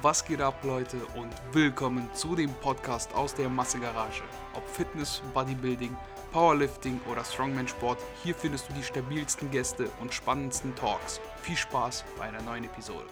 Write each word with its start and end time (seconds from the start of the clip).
Was 0.00 0.24
geht 0.24 0.40
ab, 0.40 0.62
Leute, 0.62 0.96
und 1.16 1.32
willkommen 1.52 2.08
zu 2.14 2.36
dem 2.36 2.52
Podcast 2.60 3.12
aus 3.14 3.34
der 3.34 3.48
Massegarage. 3.48 4.22
Ob 4.54 4.64
Fitness, 4.68 5.20
Bodybuilding, 5.34 5.96
Powerlifting 6.30 7.00
oder 7.10 7.24
Strongman-Sport, 7.24 7.98
hier 8.22 8.32
findest 8.36 8.68
du 8.68 8.74
die 8.74 8.82
stabilsten 8.84 9.50
Gäste 9.50 9.90
und 10.00 10.14
spannendsten 10.14 10.72
Talks. 10.76 11.20
Viel 11.42 11.56
Spaß 11.56 12.04
bei 12.16 12.26
einer 12.26 12.40
neuen 12.42 12.62
Episode. 12.62 13.06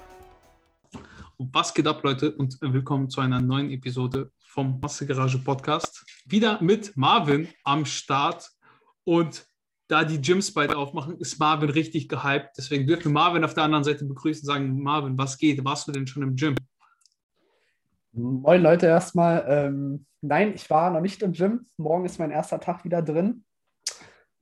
Was 1.38 1.75
geht 1.75 1.88
ab, 1.88 2.04
Leute, 2.04 2.30
und 2.36 2.57
willkommen 2.61 3.11
zu 3.11 3.21
einer 3.21 3.41
neuen 3.41 3.71
Episode 3.71 4.30
vom 4.46 4.79
Massegarage 4.79 5.39
Podcast. 5.39 6.05
Wieder 6.27 6.62
mit 6.62 6.96
Marvin 6.96 7.48
am 7.64 7.84
Start 7.84 8.48
und 9.03 9.45
da 9.89 10.05
die 10.05 10.21
Gyms 10.21 10.53
bald 10.55 10.73
aufmachen, 10.73 11.18
ist 11.18 11.41
Marvin 11.41 11.71
richtig 11.71 12.09
gehypt. 12.09 12.50
Deswegen 12.57 12.87
dürfen 12.87 13.07
wir 13.07 13.12
Marvin 13.12 13.45
auf 13.45 13.55
der 13.55 13.64
anderen 13.64 13.84
Seite 13.84 14.05
begrüßen 14.05 14.43
und 14.43 14.46
sagen, 14.46 14.82
Marvin, 14.82 15.18
was 15.18 15.37
geht? 15.37 15.64
Warst 15.64 15.89
du 15.89 15.93
denn 15.93 16.07
schon 16.07 16.23
im 16.23 16.37
Gym? 16.37 16.55
Moin 18.19 18.63
Leute 18.63 18.86
erstmal. 18.86 19.45
Ähm, 19.46 20.07
nein, 20.22 20.54
ich 20.54 20.71
war 20.71 20.90
noch 20.90 21.03
nicht 21.03 21.22
im 21.22 21.32
Gym. 21.32 21.67
Morgen 21.77 22.07
ist 22.07 22.18
mein 22.18 22.31
erster 22.31 22.59
Tag 22.59 22.82
wieder 22.82 23.03
drin. 23.03 23.45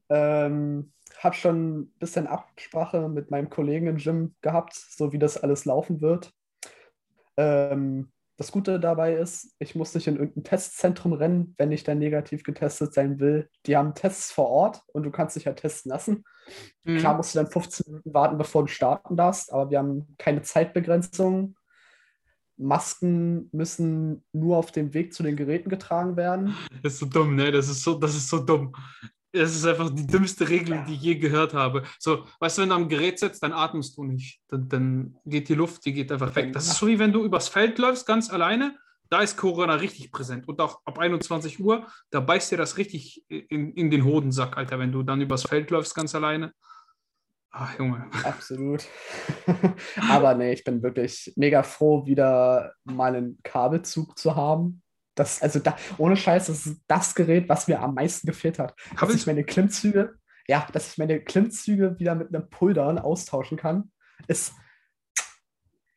Ähm, 0.08 0.92
habe 1.18 1.34
schon 1.34 1.80
ein 1.80 1.86
bisschen 1.98 2.28
Absprache 2.28 3.08
mit 3.08 3.32
meinem 3.32 3.50
Kollegen 3.50 3.88
im 3.88 3.96
Gym 3.96 4.36
gehabt, 4.42 4.74
so 4.74 5.12
wie 5.12 5.18
das 5.18 5.42
alles 5.42 5.64
laufen 5.64 6.00
wird. 6.00 6.32
Ähm, 7.36 8.12
das 8.36 8.52
Gute 8.52 8.78
dabei 8.78 9.14
ist, 9.14 9.56
ich 9.58 9.74
muss 9.74 9.92
nicht 9.94 10.06
in 10.06 10.18
irgendein 10.18 10.44
Testzentrum 10.44 11.12
rennen, 11.12 11.54
wenn 11.58 11.72
ich 11.72 11.82
dann 11.82 11.98
negativ 11.98 12.44
getestet 12.44 12.94
sein 12.94 13.18
will. 13.18 13.48
Die 13.66 13.76
haben 13.76 13.94
Tests 13.96 14.30
vor 14.30 14.50
Ort 14.50 14.82
und 14.92 15.02
du 15.02 15.10
kannst 15.10 15.34
dich 15.34 15.44
ja 15.44 15.52
testen 15.52 15.90
lassen. 15.90 16.24
Mhm. 16.84 16.98
Klar 16.98 17.16
musst 17.16 17.34
du 17.34 17.40
dann 17.40 17.50
15 17.50 17.86
Minuten 17.88 18.14
warten, 18.14 18.38
bevor 18.38 18.62
du 18.62 18.68
starten 18.68 19.16
darfst, 19.16 19.52
aber 19.52 19.70
wir 19.70 19.78
haben 19.78 20.14
keine 20.16 20.42
Zeitbegrenzung. 20.42 21.56
Masken 22.56 23.48
müssen 23.52 24.24
nur 24.32 24.56
auf 24.56 24.72
dem 24.72 24.94
Weg 24.94 25.12
zu 25.12 25.22
den 25.22 25.36
Geräten 25.36 25.68
getragen 25.68 26.16
werden. 26.16 26.54
Das 26.82 26.94
ist 26.94 26.98
so 27.00 27.06
dumm, 27.06 27.34
ne? 27.34 27.50
Das 27.50 27.68
ist 27.68 27.82
so, 27.82 27.94
das 27.94 28.14
ist 28.14 28.28
so 28.28 28.38
dumm. 28.38 28.72
Das 29.32 29.54
ist 29.54 29.66
einfach 29.66 29.90
die 29.90 30.06
dümmste 30.06 30.48
Regelung, 30.48 30.80
ja. 30.80 30.84
die 30.84 30.94
ich 30.94 31.02
je 31.02 31.14
gehört 31.16 31.54
habe. 31.54 31.82
So, 31.98 32.24
weißt 32.38 32.58
du, 32.58 32.62
wenn 32.62 32.68
du 32.68 32.74
am 32.76 32.88
Gerät 32.88 33.18
sitzt, 33.18 33.42
dann 33.42 33.52
atmest 33.52 33.96
du 33.96 34.04
nicht. 34.04 34.40
Dann, 34.48 34.68
dann 34.68 35.16
geht 35.24 35.48
die 35.48 35.54
Luft, 35.54 35.84
die 35.84 35.92
geht 35.92 36.12
einfach 36.12 36.34
weg. 36.36 36.52
Das 36.52 36.68
ist 36.68 36.76
so 36.76 36.86
wie 36.86 37.00
wenn 37.00 37.12
du 37.12 37.24
übers 37.24 37.48
Feld 37.48 37.78
läufst, 37.78 38.06
ganz 38.06 38.30
alleine. 38.30 38.76
Da 39.10 39.20
ist 39.20 39.36
Corona 39.36 39.74
richtig 39.74 40.12
präsent. 40.12 40.46
Und 40.46 40.60
auch 40.60 40.80
ab 40.84 40.98
21 40.98 41.58
Uhr, 41.60 41.86
da 42.10 42.20
beißt 42.20 42.52
dir 42.52 42.56
das 42.56 42.78
richtig 42.78 43.24
in, 43.28 43.72
in 43.72 43.90
den 43.90 44.04
Hodensack, 44.04 44.56
Alter, 44.56 44.78
wenn 44.78 44.92
du 44.92 45.02
dann 45.02 45.20
übers 45.20 45.42
Feld 45.42 45.70
läufst, 45.70 45.96
ganz 45.96 46.14
alleine. 46.14 46.52
Ach, 47.56 47.78
Junge. 47.78 48.10
Absolut. 48.24 48.84
Aber 50.10 50.34
nee, 50.34 50.52
ich 50.52 50.64
bin 50.64 50.82
wirklich 50.82 51.32
mega 51.36 51.62
froh, 51.62 52.04
wieder 52.04 52.74
mal 52.82 53.14
einen 53.14 53.38
Kabelzug 53.44 54.18
zu 54.18 54.34
haben. 54.34 54.82
Das, 55.14 55.40
also 55.40 55.60
da, 55.60 55.76
ohne 55.96 56.16
Scheiß, 56.16 56.48
das 56.48 56.66
ist 56.66 56.82
das 56.88 57.14
Gerät, 57.14 57.48
was 57.48 57.68
mir 57.68 57.80
am 57.80 57.94
meisten 57.94 58.26
gefehlt 58.26 58.58
hat. 58.58 58.74
Hab 58.96 59.08
dass 59.08 59.14
ich 59.14 59.28
meine 59.28 59.44
Klimmzüge, 59.44 60.16
ja, 60.48 60.66
dass 60.72 60.90
ich 60.90 60.98
meine 60.98 61.20
Klimmzüge 61.20 61.96
wieder 62.00 62.16
mit 62.16 62.34
einem 62.34 62.50
Pulldown 62.50 62.98
austauschen 62.98 63.56
kann, 63.56 63.92
ist 64.26 64.54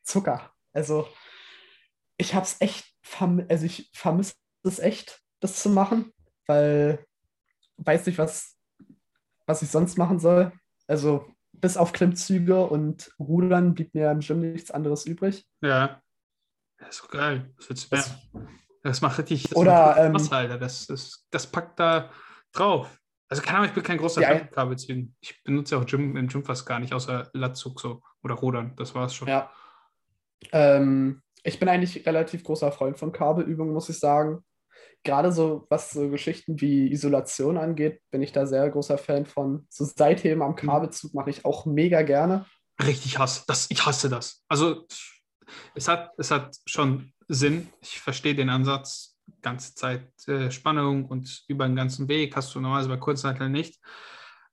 Zucker. 0.04 0.52
Also 0.72 1.08
ich 2.18 2.34
habe 2.36 2.46
es 2.46 2.60
echt, 2.60 2.86
also 3.48 3.66
ich 3.66 3.90
vermisse 3.92 4.34
es 4.62 4.78
echt, 4.78 5.20
das 5.40 5.60
zu 5.60 5.70
machen, 5.70 6.12
weil 6.46 7.04
weiß 7.78 8.06
nicht, 8.06 8.18
was, 8.18 8.56
was 9.44 9.62
ich 9.62 9.70
sonst 9.70 9.98
machen 9.98 10.20
soll. 10.20 10.52
Also 10.86 11.26
bis 11.60 11.76
auf 11.76 11.92
Klimmzüge 11.92 12.66
und 12.66 13.10
Rudern 13.18 13.74
blieb 13.74 13.94
mir 13.94 14.10
im 14.10 14.20
Gym 14.20 14.40
nichts 14.52 14.70
anderes 14.70 15.06
übrig. 15.06 15.46
Ja. 15.60 16.00
Das 16.78 16.90
ist 16.90 17.02
so 17.02 17.08
geil. 17.08 17.52
Das 17.56 17.68
wird 17.68 17.90
mehr. 17.90 18.48
Das 18.82 19.00
macht 19.00 19.18
richtig 19.18 19.44
das 19.44 19.56
Oder, 19.56 20.10
macht 20.10 20.26
Spaß, 20.26 20.26
ähm, 20.26 20.32
Alter. 20.32 20.58
Das, 20.58 20.86
das, 20.86 21.26
das 21.30 21.46
packt 21.46 21.80
da 21.80 22.10
drauf. 22.52 22.98
Also 23.28 23.42
keine 23.42 23.58
Ahnung, 23.58 23.68
ich 23.68 23.74
bin 23.74 23.82
kein 23.82 23.98
großer 23.98 24.22
Fan 24.22 24.50
Kabelzügen. 24.50 25.14
Ich 25.20 25.42
benutze 25.42 25.76
auch 25.76 25.84
Gym, 25.84 26.16
im 26.16 26.28
Gym 26.28 26.44
fast 26.44 26.64
gar 26.64 26.78
nicht, 26.78 26.94
außer 26.94 27.28
Latzug 27.34 27.80
so 27.80 28.02
oder 28.22 28.36
Rudern. 28.36 28.74
Das 28.76 28.94
war 28.94 29.06
es 29.06 29.14
schon. 29.14 29.28
Ja. 29.28 29.50
Ähm, 30.52 31.22
ich 31.42 31.58
bin 31.58 31.68
eigentlich 31.68 32.06
relativ 32.06 32.44
großer 32.44 32.72
Freund 32.72 32.98
von 32.98 33.12
Kabelübungen, 33.12 33.74
muss 33.74 33.88
ich 33.88 33.98
sagen. 33.98 34.44
Gerade 35.04 35.32
so, 35.32 35.66
was 35.70 35.90
so 35.90 36.08
Geschichten 36.10 36.60
wie 36.60 36.90
Isolation 36.90 37.56
angeht, 37.56 38.00
bin 38.10 38.22
ich 38.22 38.32
da 38.32 38.46
sehr 38.46 38.68
großer 38.68 38.98
Fan 38.98 39.26
von. 39.26 39.66
So 39.70 39.84
Seitheben 39.84 40.42
am 40.42 40.52
mhm. 40.52 40.56
Kabelzug 40.56 41.14
mache 41.14 41.30
ich 41.30 41.44
auch 41.44 41.66
mega 41.66 42.02
gerne. 42.02 42.46
Richtig 42.84 43.18
hasse. 43.18 43.44
Das, 43.46 43.66
ich 43.70 43.84
hasse 43.86 44.08
das. 44.08 44.44
Also 44.48 44.86
es 45.74 45.88
hat, 45.88 46.12
es 46.18 46.30
hat 46.30 46.56
schon 46.66 47.12
Sinn. 47.28 47.68
Ich 47.80 48.00
verstehe 48.00 48.34
den 48.34 48.50
Ansatz. 48.50 49.16
Ganze 49.42 49.74
Zeit 49.74 50.10
äh, 50.26 50.50
Spannung 50.50 51.04
und 51.04 51.44
über 51.48 51.66
den 51.66 51.76
ganzen 51.76 52.08
Weg 52.08 52.34
hast 52.34 52.54
du 52.54 52.60
normalerweise 52.60 52.88
bei 52.88 52.96
Kurzhanteln 52.96 53.52
nicht. 53.52 53.78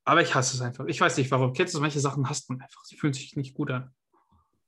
Aber 0.04 0.20
ich 0.20 0.34
hasse 0.34 0.54
es 0.54 0.62
einfach. 0.62 0.84
Ich 0.86 1.00
weiß 1.00 1.16
nicht 1.16 1.30
warum. 1.30 1.52
Kennst 1.52 1.74
du, 1.74 1.80
manche 1.80 1.98
Sachen 1.98 2.28
hasst 2.28 2.50
man 2.50 2.60
einfach. 2.60 2.84
Sie 2.84 2.96
fühlen 2.96 3.12
sich 3.12 3.36
nicht 3.36 3.54
gut 3.54 3.70
an. 3.70 3.90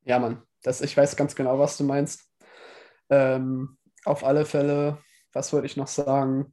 Ja, 0.05 0.19
Mann. 0.19 0.43
Das, 0.63 0.81
ich 0.81 0.97
weiß 0.97 1.17
ganz 1.17 1.35
genau, 1.35 1.59
was 1.59 1.77
du 1.77 1.85
meinst. 1.85 2.29
Ähm, 3.11 3.77
auf 4.05 4.25
alle 4.25 4.47
Fälle, 4.47 4.99
was 5.33 5.53
wollte 5.53 5.67
ich 5.67 5.77
noch 5.77 5.87
sagen? 5.87 6.53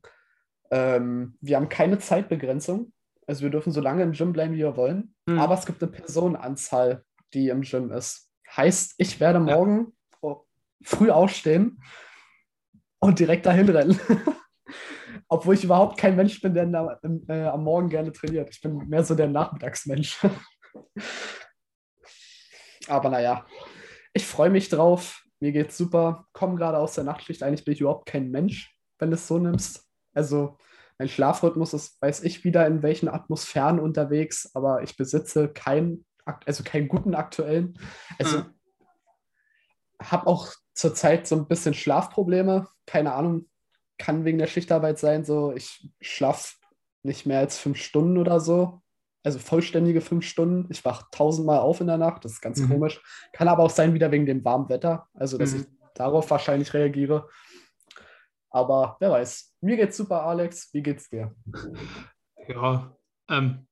Ähm, 0.71 1.37
wir 1.41 1.57
haben 1.57 1.69
keine 1.69 1.99
Zeitbegrenzung. 1.99 2.91
Also 3.27 3.43
wir 3.43 3.49
dürfen 3.49 3.71
so 3.71 3.81
lange 3.81 4.03
im 4.03 4.11
Gym 4.11 4.33
bleiben, 4.33 4.53
wie 4.53 4.59
wir 4.59 4.77
wollen. 4.77 5.15
Mhm. 5.25 5.39
Aber 5.39 5.55
es 5.55 5.65
gibt 5.65 5.81
eine 5.81 5.91
Personenanzahl, 5.91 7.03
die 7.33 7.49
im 7.49 7.61
Gym 7.61 7.91
ist. 7.91 8.29
Heißt, 8.55 8.95
ich 8.97 9.19
werde 9.19 9.39
morgen 9.39 9.93
früh 10.83 11.09
aufstehen 11.09 11.81
und 12.99 13.19
direkt 13.19 13.45
dahin 13.45 13.69
rennen. 13.69 13.99
Obwohl 15.27 15.55
ich 15.55 15.63
überhaupt 15.63 15.97
kein 15.97 16.15
Mensch 16.15 16.41
bin, 16.41 16.53
der 16.53 16.67
da, 16.67 16.99
äh, 17.27 17.45
am 17.45 17.63
Morgen 17.63 17.89
gerne 17.89 18.11
trainiert. 18.11 18.49
Ich 18.51 18.61
bin 18.61 18.77
mehr 18.87 19.03
so 19.03 19.15
der 19.15 19.27
Nachmittagsmensch. 19.27 20.23
Aber 22.87 23.09
naja, 23.09 23.45
ich 24.13 24.25
freue 24.25 24.51
mich 24.51 24.69
drauf. 24.69 25.24
Mir 25.39 25.51
geht's 25.51 25.77
super. 25.77 26.27
Komme 26.33 26.55
gerade 26.55 26.77
aus 26.77 26.95
der 26.95 27.03
Nachtschicht. 27.03 27.43
Eigentlich 27.43 27.65
bin 27.65 27.73
ich 27.73 27.81
überhaupt 27.81 28.07
kein 28.07 28.31
Mensch, 28.31 28.75
wenn 28.99 29.09
du 29.09 29.15
es 29.15 29.27
so 29.27 29.37
nimmst. 29.37 29.87
Also 30.13 30.57
mein 30.97 31.09
Schlafrhythmus 31.09 31.73
ist, 31.73 32.01
weiß 32.01 32.23
ich 32.23 32.43
wieder, 32.43 32.65
in 32.67 32.81
welchen 32.81 33.09
Atmosphären 33.09 33.79
unterwegs, 33.79 34.51
aber 34.53 34.81
ich 34.81 34.95
besitze 34.95 35.49
keinen, 35.49 36.05
also 36.45 36.63
keinen 36.63 36.87
guten 36.87 37.15
aktuellen. 37.15 37.77
Also 38.17 38.39
mhm. 38.39 38.53
habe 40.01 40.27
auch 40.27 40.53
zurzeit 40.73 41.27
so 41.27 41.35
ein 41.35 41.47
bisschen 41.47 41.73
Schlafprobleme. 41.73 42.67
Keine 42.85 43.13
Ahnung, 43.13 43.49
kann 43.97 44.25
wegen 44.25 44.37
der 44.37 44.47
Schichtarbeit 44.47 44.99
sein. 44.99 45.25
So, 45.25 45.53
ich 45.53 45.89
schlafe 46.01 46.55
nicht 47.03 47.25
mehr 47.25 47.39
als 47.39 47.57
fünf 47.57 47.77
Stunden 47.77 48.17
oder 48.17 48.39
so. 48.39 48.81
Also 49.25 49.39
vollständige 49.39 50.01
fünf 50.01 50.23
Stunden. 50.23 50.67
Ich 50.69 50.85
wache 50.85 51.05
tausendmal 51.11 51.59
auf 51.59 51.81
in 51.81 51.87
der 51.87 51.97
Nacht. 51.97 52.23
Das 52.23 52.33
ist 52.33 52.41
ganz 52.41 52.59
mhm. 52.59 52.69
komisch. 52.69 53.01
Kann 53.33 53.47
aber 53.47 53.63
auch 53.63 53.71
sein, 53.71 53.95
wieder 53.95 54.11
wegen 54.11 54.27
dem 54.27 54.45
warmen 54.45 54.69
Wetter. 54.69 55.07
Also, 55.15 55.39
dass 55.39 55.53
mhm. 55.53 55.61
ich 55.61 55.65
darauf 55.95 56.29
wahrscheinlich 56.29 56.73
reagiere. 56.75 57.27
Aber 58.51 58.97
wer 58.99 59.09
weiß. 59.09 59.55
Mir 59.61 59.77
geht's 59.77 59.97
super, 59.97 60.23
Alex. 60.23 60.71
Wie 60.73 60.83
geht's 60.83 61.09
dir? 61.09 61.35
Ja, 62.47 62.95
ähm, 63.27 63.65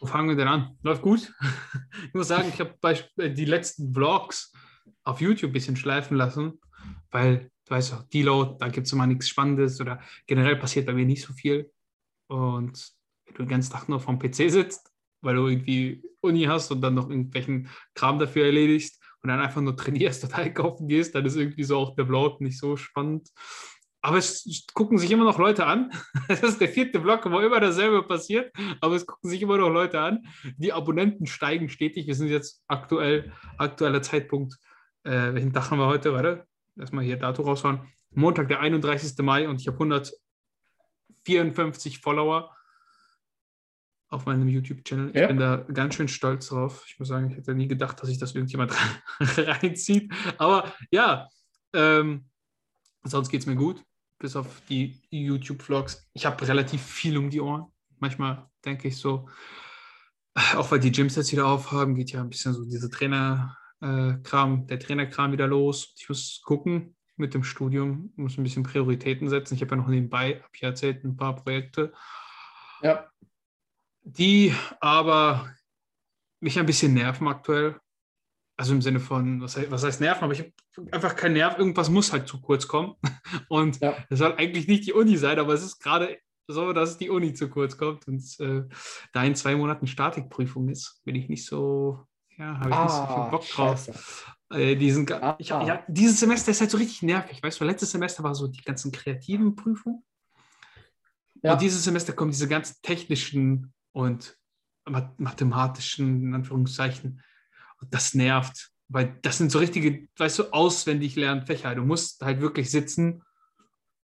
wo 0.00 0.06
fangen 0.06 0.30
wir 0.30 0.36
denn 0.36 0.48
an? 0.48 0.78
Läuft 0.82 1.02
gut. 1.02 1.30
ich 2.06 2.14
muss 2.14 2.28
sagen, 2.28 2.48
ich 2.48 2.58
habe 2.58 3.30
die 3.34 3.44
letzten 3.44 3.92
Vlogs 3.92 4.52
auf 5.04 5.20
YouTube 5.20 5.50
ein 5.50 5.52
bisschen 5.52 5.76
schleifen 5.76 6.16
lassen, 6.16 6.58
weil 7.10 7.50
du 7.66 7.74
weißt 7.74 7.92
auch, 7.92 8.02
Deload, 8.04 8.56
da 8.58 8.68
gibt 8.68 8.86
es 8.86 8.92
immer 8.94 9.06
nichts 9.06 9.28
Spannendes 9.28 9.78
oder 9.80 10.00
generell 10.26 10.56
passiert 10.56 10.86
bei 10.86 10.94
mir 10.94 11.04
nicht 11.04 11.22
so 11.22 11.34
viel. 11.34 11.70
Und 12.28 12.97
wenn 13.28 13.34
du 13.34 13.42
den 13.44 13.48
ganzen 13.48 13.72
Tag 13.72 13.88
nur 13.88 14.00
vom 14.00 14.18
PC 14.18 14.50
sitzt, 14.50 14.90
weil 15.20 15.36
du 15.36 15.46
irgendwie 15.46 16.02
Uni 16.20 16.44
hast 16.44 16.72
und 16.72 16.80
dann 16.80 16.94
noch 16.94 17.08
irgendwelchen 17.08 17.68
Kram 17.94 18.18
dafür 18.18 18.46
erledigst 18.46 19.00
und 19.22 19.28
dann 19.28 19.40
einfach 19.40 19.60
nur 19.60 19.76
trainierst 19.76 20.24
oder 20.24 20.36
einkaufen 20.36 20.88
gehst, 20.88 21.14
dann 21.14 21.24
ist 21.24 21.36
irgendwie 21.36 21.64
so 21.64 21.78
auch 21.78 21.94
der 21.94 22.06
Vlog 22.06 22.40
nicht 22.40 22.58
so 22.58 22.76
spannend. 22.76 23.28
Aber 24.00 24.16
es 24.16 24.66
gucken 24.74 24.98
sich 24.98 25.10
immer 25.10 25.24
noch 25.24 25.38
Leute 25.38 25.66
an. 25.66 25.90
Das 26.28 26.42
ist 26.42 26.60
der 26.60 26.68
vierte 26.68 27.00
Vlog, 27.00 27.24
wo 27.30 27.40
immer 27.40 27.58
dasselbe 27.58 28.02
passiert, 28.02 28.52
aber 28.80 28.94
es 28.94 29.06
gucken 29.06 29.30
sich 29.30 29.42
immer 29.42 29.56
noch 29.56 29.70
Leute 29.70 30.00
an. 30.00 30.26
Die 30.56 30.72
Abonnenten 30.72 31.26
steigen 31.26 31.68
stetig. 31.68 32.06
Wir 32.06 32.14
sind 32.14 32.28
jetzt 32.28 32.62
aktuell, 32.68 33.32
aktueller 33.56 34.02
Zeitpunkt 34.02 34.54
äh, 35.08 35.34
welchen 35.34 35.52
Tag 35.52 35.70
haben 35.70 35.78
wir 35.78 35.86
heute? 35.86 36.12
Warte, 36.12 36.46
erstmal 36.78 37.04
hier 37.04 37.16
Datum 37.16 37.46
raushauen. 37.46 37.80
Montag, 38.10 38.48
der 38.48 38.60
31. 38.60 39.16
Mai 39.24 39.48
und 39.48 39.60
ich 39.60 39.66
habe 39.66 39.78
154 39.78 42.00
Follower 42.00 42.54
auf 44.08 44.26
meinem 44.26 44.48
YouTube-Channel. 44.48 45.14
Ja. 45.14 45.22
Ich 45.22 45.28
bin 45.28 45.38
da 45.38 45.56
ganz 45.56 45.94
schön 45.94 46.08
stolz 46.08 46.48
drauf. 46.48 46.84
Ich 46.86 46.98
muss 46.98 47.08
sagen, 47.08 47.30
ich 47.30 47.36
hätte 47.36 47.54
nie 47.54 47.68
gedacht, 47.68 48.00
dass 48.00 48.08
sich 48.08 48.18
das 48.18 48.34
irgendjemand 48.34 48.72
reinzieht. 49.20 50.12
Aber 50.38 50.72
ja, 50.90 51.28
ähm, 51.74 52.26
sonst 53.04 53.28
geht 53.28 53.40
es 53.40 53.46
mir 53.46 53.56
gut, 53.56 53.82
bis 54.18 54.36
auf 54.36 54.62
die 54.68 55.00
YouTube-Vlogs. 55.10 56.08
Ich 56.14 56.26
habe 56.26 56.46
relativ 56.46 56.82
viel 56.82 57.18
um 57.18 57.30
die 57.30 57.40
Ohren. 57.40 57.66
Manchmal 57.98 58.48
denke 58.64 58.88
ich 58.88 58.96
so, 58.96 59.28
auch 60.56 60.70
weil 60.70 60.80
die 60.80 60.92
Gyms 60.92 61.16
jetzt 61.16 61.32
wieder 61.32 61.46
aufhaben, 61.46 61.94
geht 61.94 62.12
ja 62.12 62.20
ein 62.20 62.30
bisschen 62.30 62.54
so 62.54 62.64
diese 62.64 62.90
Trainer, 62.90 63.56
Trainerkram, 63.80 64.66
der 64.66 64.78
Trainerkram 64.80 65.32
wieder 65.32 65.46
los. 65.46 65.94
Ich 65.96 66.08
muss 66.08 66.40
gucken 66.44 66.96
mit 67.16 67.34
dem 67.34 67.44
Studium, 67.44 68.12
muss 68.16 68.38
ein 68.38 68.44
bisschen 68.44 68.62
Prioritäten 68.62 69.28
setzen. 69.28 69.54
Ich 69.54 69.60
habe 69.60 69.72
ja 69.72 69.82
noch 69.82 69.88
nebenbei, 69.88 70.36
habe 70.36 70.50
ich 70.52 70.62
erzählt, 70.62 71.04
ein 71.04 71.16
paar 71.16 71.36
Projekte, 71.36 71.92
Ja. 72.82 73.08
Die 74.16 74.54
aber 74.80 75.52
mich 76.40 76.58
ein 76.58 76.66
bisschen 76.66 76.94
nerven 76.94 77.28
aktuell. 77.28 77.78
Also 78.56 78.72
im 78.74 78.82
Sinne 78.82 78.98
von, 78.98 79.40
was 79.40 79.56
heißt, 79.56 79.70
was 79.70 79.84
heißt 79.84 80.00
nerven, 80.00 80.24
aber 80.24 80.32
ich 80.32 80.40
habe 80.40 80.52
einfach 80.90 81.14
keinen 81.14 81.34
Nerv, 81.34 81.58
irgendwas 81.58 81.90
muss 81.90 82.12
halt 82.12 82.26
zu 82.26 82.40
kurz 82.40 82.66
kommen. 82.66 82.94
Und 83.48 83.80
Ja. 83.80 83.94
das 84.10 84.18
soll 84.18 84.34
eigentlich 84.36 84.66
nicht 84.66 84.86
die 84.86 84.92
Uni 84.92 85.16
sein, 85.16 85.38
aber 85.38 85.54
es 85.54 85.62
ist 85.62 85.78
gerade 85.78 86.18
so, 86.48 86.72
dass 86.72 86.98
die 86.98 87.10
Uni 87.10 87.34
zu 87.34 87.50
kurz 87.50 87.76
kommt 87.76 88.08
und 88.08 88.24
äh, 88.40 88.62
da 89.12 89.22
in 89.22 89.34
zwei 89.36 89.54
Monaten 89.54 89.86
Statikprüfung 89.86 90.70
ist, 90.70 91.02
bin 91.04 91.14
ich 91.14 91.28
nicht 91.28 91.44
so, 91.44 92.06
ja, 92.38 92.58
habe 92.58 92.70
ich 92.70 92.76
nicht 92.78 92.90
so 92.90 93.06
viel 93.06 93.30
Bock 93.30 93.46
drauf. 93.46 93.86
Ah, 93.88 93.92
scheiße. 93.92 93.94
Äh, 94.54 94.76
diesen, 94.76 95.04
ga- 95.04 95.36
ich, 95.38 95.52
Ah. 95.52 95.62
ja, 95.66 95.84
dieses 95.88 96.18
Semester 96.18 96.50
ist 96.50 96.62
halt 96.62 96.70
so 96.70 96.78
richtig 96.78 97.02
nervig, 97.02 97.42
weißt 97.42 97.60
du, 97.60 97.64
letztes 97.66 97.90
Semester 97.90 98.24
war 98.24 98.34
so 98.34 98.46
die 98.48 98.62
ganzen 98.62 98.90
kreativen 98.92 99.56
Prüfungen 99.56 100.02
Ja. 101.42 101.52
und 101.52 101.60
dieses 101.60 101.84
Semester 101.84 102.14
kommen 102.14 102.30
diese 102.30 102.48
ganzen 102.48 102.76
technischen 102.82 103.74
und 103.98 104.36
ma- 104.88 105.12
mathematischen, 105.18 106.22
in 106.28 106.34
Anführungszeichen, 106.34 107.20
und 107.80 107.92
das 107.94 108.14
nervt, 108.14 108.70
weil 108.88 109.18
das 109.22 109.38
sind 109.38 109.50
so 109.50 109.58
richtige, 109.58 110.08
weißt 110.16 110.38
du, 110.38 110.44
auswendig 110.52 111.16
lernen 111.16 111.42
Fächer. 111.46 111.74
Du 111.74 111.82
musst 111.82 112.22
halt 112.22 112.40
wirklich 112.40 112.70
sitzen 112.70 113.22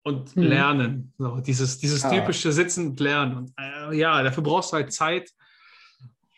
und 0.03 0.35
Mhm. 0.37 0.43
lernen. 0.43 1.13
So, 1.19 1.41
dieses 1.41 1.79
dieses 1.79 2.05
Ah. 2.05 2.11
typische 2.11 2.53
Sitzen 2.53 2.89
und 2.89 3.01
Lernen. 3.01 3.37
Und 3.37 3.53
äh, 3.59 3.95
ja, 3.97 4.23
dafür 4.23 4.43
brauchst 4.43 4.73
du 4.73 4.77
halt 4.77 4.93
Zeit. 4.93 5.31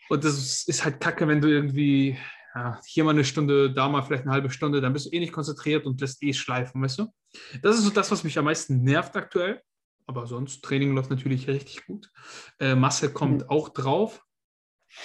Und 0.09 0.23
das 0.23 0.63
ist 0.67 0.83
halt 0.85 0.99
kacke, 0.99 1.27
wenn 1.27 1.41
du 1.41 1.47
irgendwie 1.49 2.17
ja, 2.53 2.79
hier 2.85 3.03
mal 3.03 3.11
eine 3.11 3.25
Stunde, 3.25 3.73
da 3.73 3.89
mal 3.89 4.01
vielleicht 4.03 4.23
eine 4.23 4.31
halbe 4.31 4.49
Stunde, 4.49 4.79
dann 4.79 4.93
bist 4.93 5.07
du 5.07 5.09
eh 5.11 5.19
nicht 5.19 5.33
konzentriert 5.33 5.85
und 5.85 5.99
lässt 5.99 6.21
eh 6.23 6.31
schleifen, 6.33 6.81
weißt 6.81 6.99
du? 6.99 7.13
Das 7.61 7.75
ist 7.77 7.83
so 7.83 7.89
das, 7.89 8.11
was 8.11 8.23
mich 8.23 8.37
am 8.37 8.45
meisten 8.45 8.81
nervt 8.83 9.15
aktuell. 9.17 9.61
Aber 10.07 10.27
sonst, 10.27 10.63
Training 10.63 10.93
läuft 10.95 11.09
natürlich 11.09 11.47
richtig 11.47 11.85
gut. 11.87 12.11
Äh, 12.59 12.75
Masse 12.75 13.11
kommt 13.11 13.41
Mhm. 13.43 13.49
auch 13.49 13.69
drauf. 13.69 14.23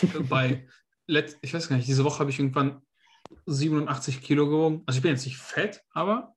Äh, 0.02 0.20
Bei, 0.28 0.68
let, 1.06 1.38
ich 1.42 1.54
weiß 1.54 1.68
gar 1.68 1.76
nicht, 1.76 1.88
diese 1.88 2.04
Woche 2.04 2.18
habe 2.20 2.30
ich 2.30 2.38
irgendwann 2.38 2.82
87 3.46 4.20
Kilo 4.22 4.46
gewogen. 4.48 4.82
Also 4.86 4.98
ich 4.98 5.02
bin 5.02 5.12
jetzt 5.12 5.24
nicht 5.24 5.38
fett, 5.38 5.82
aber 5.92 6.34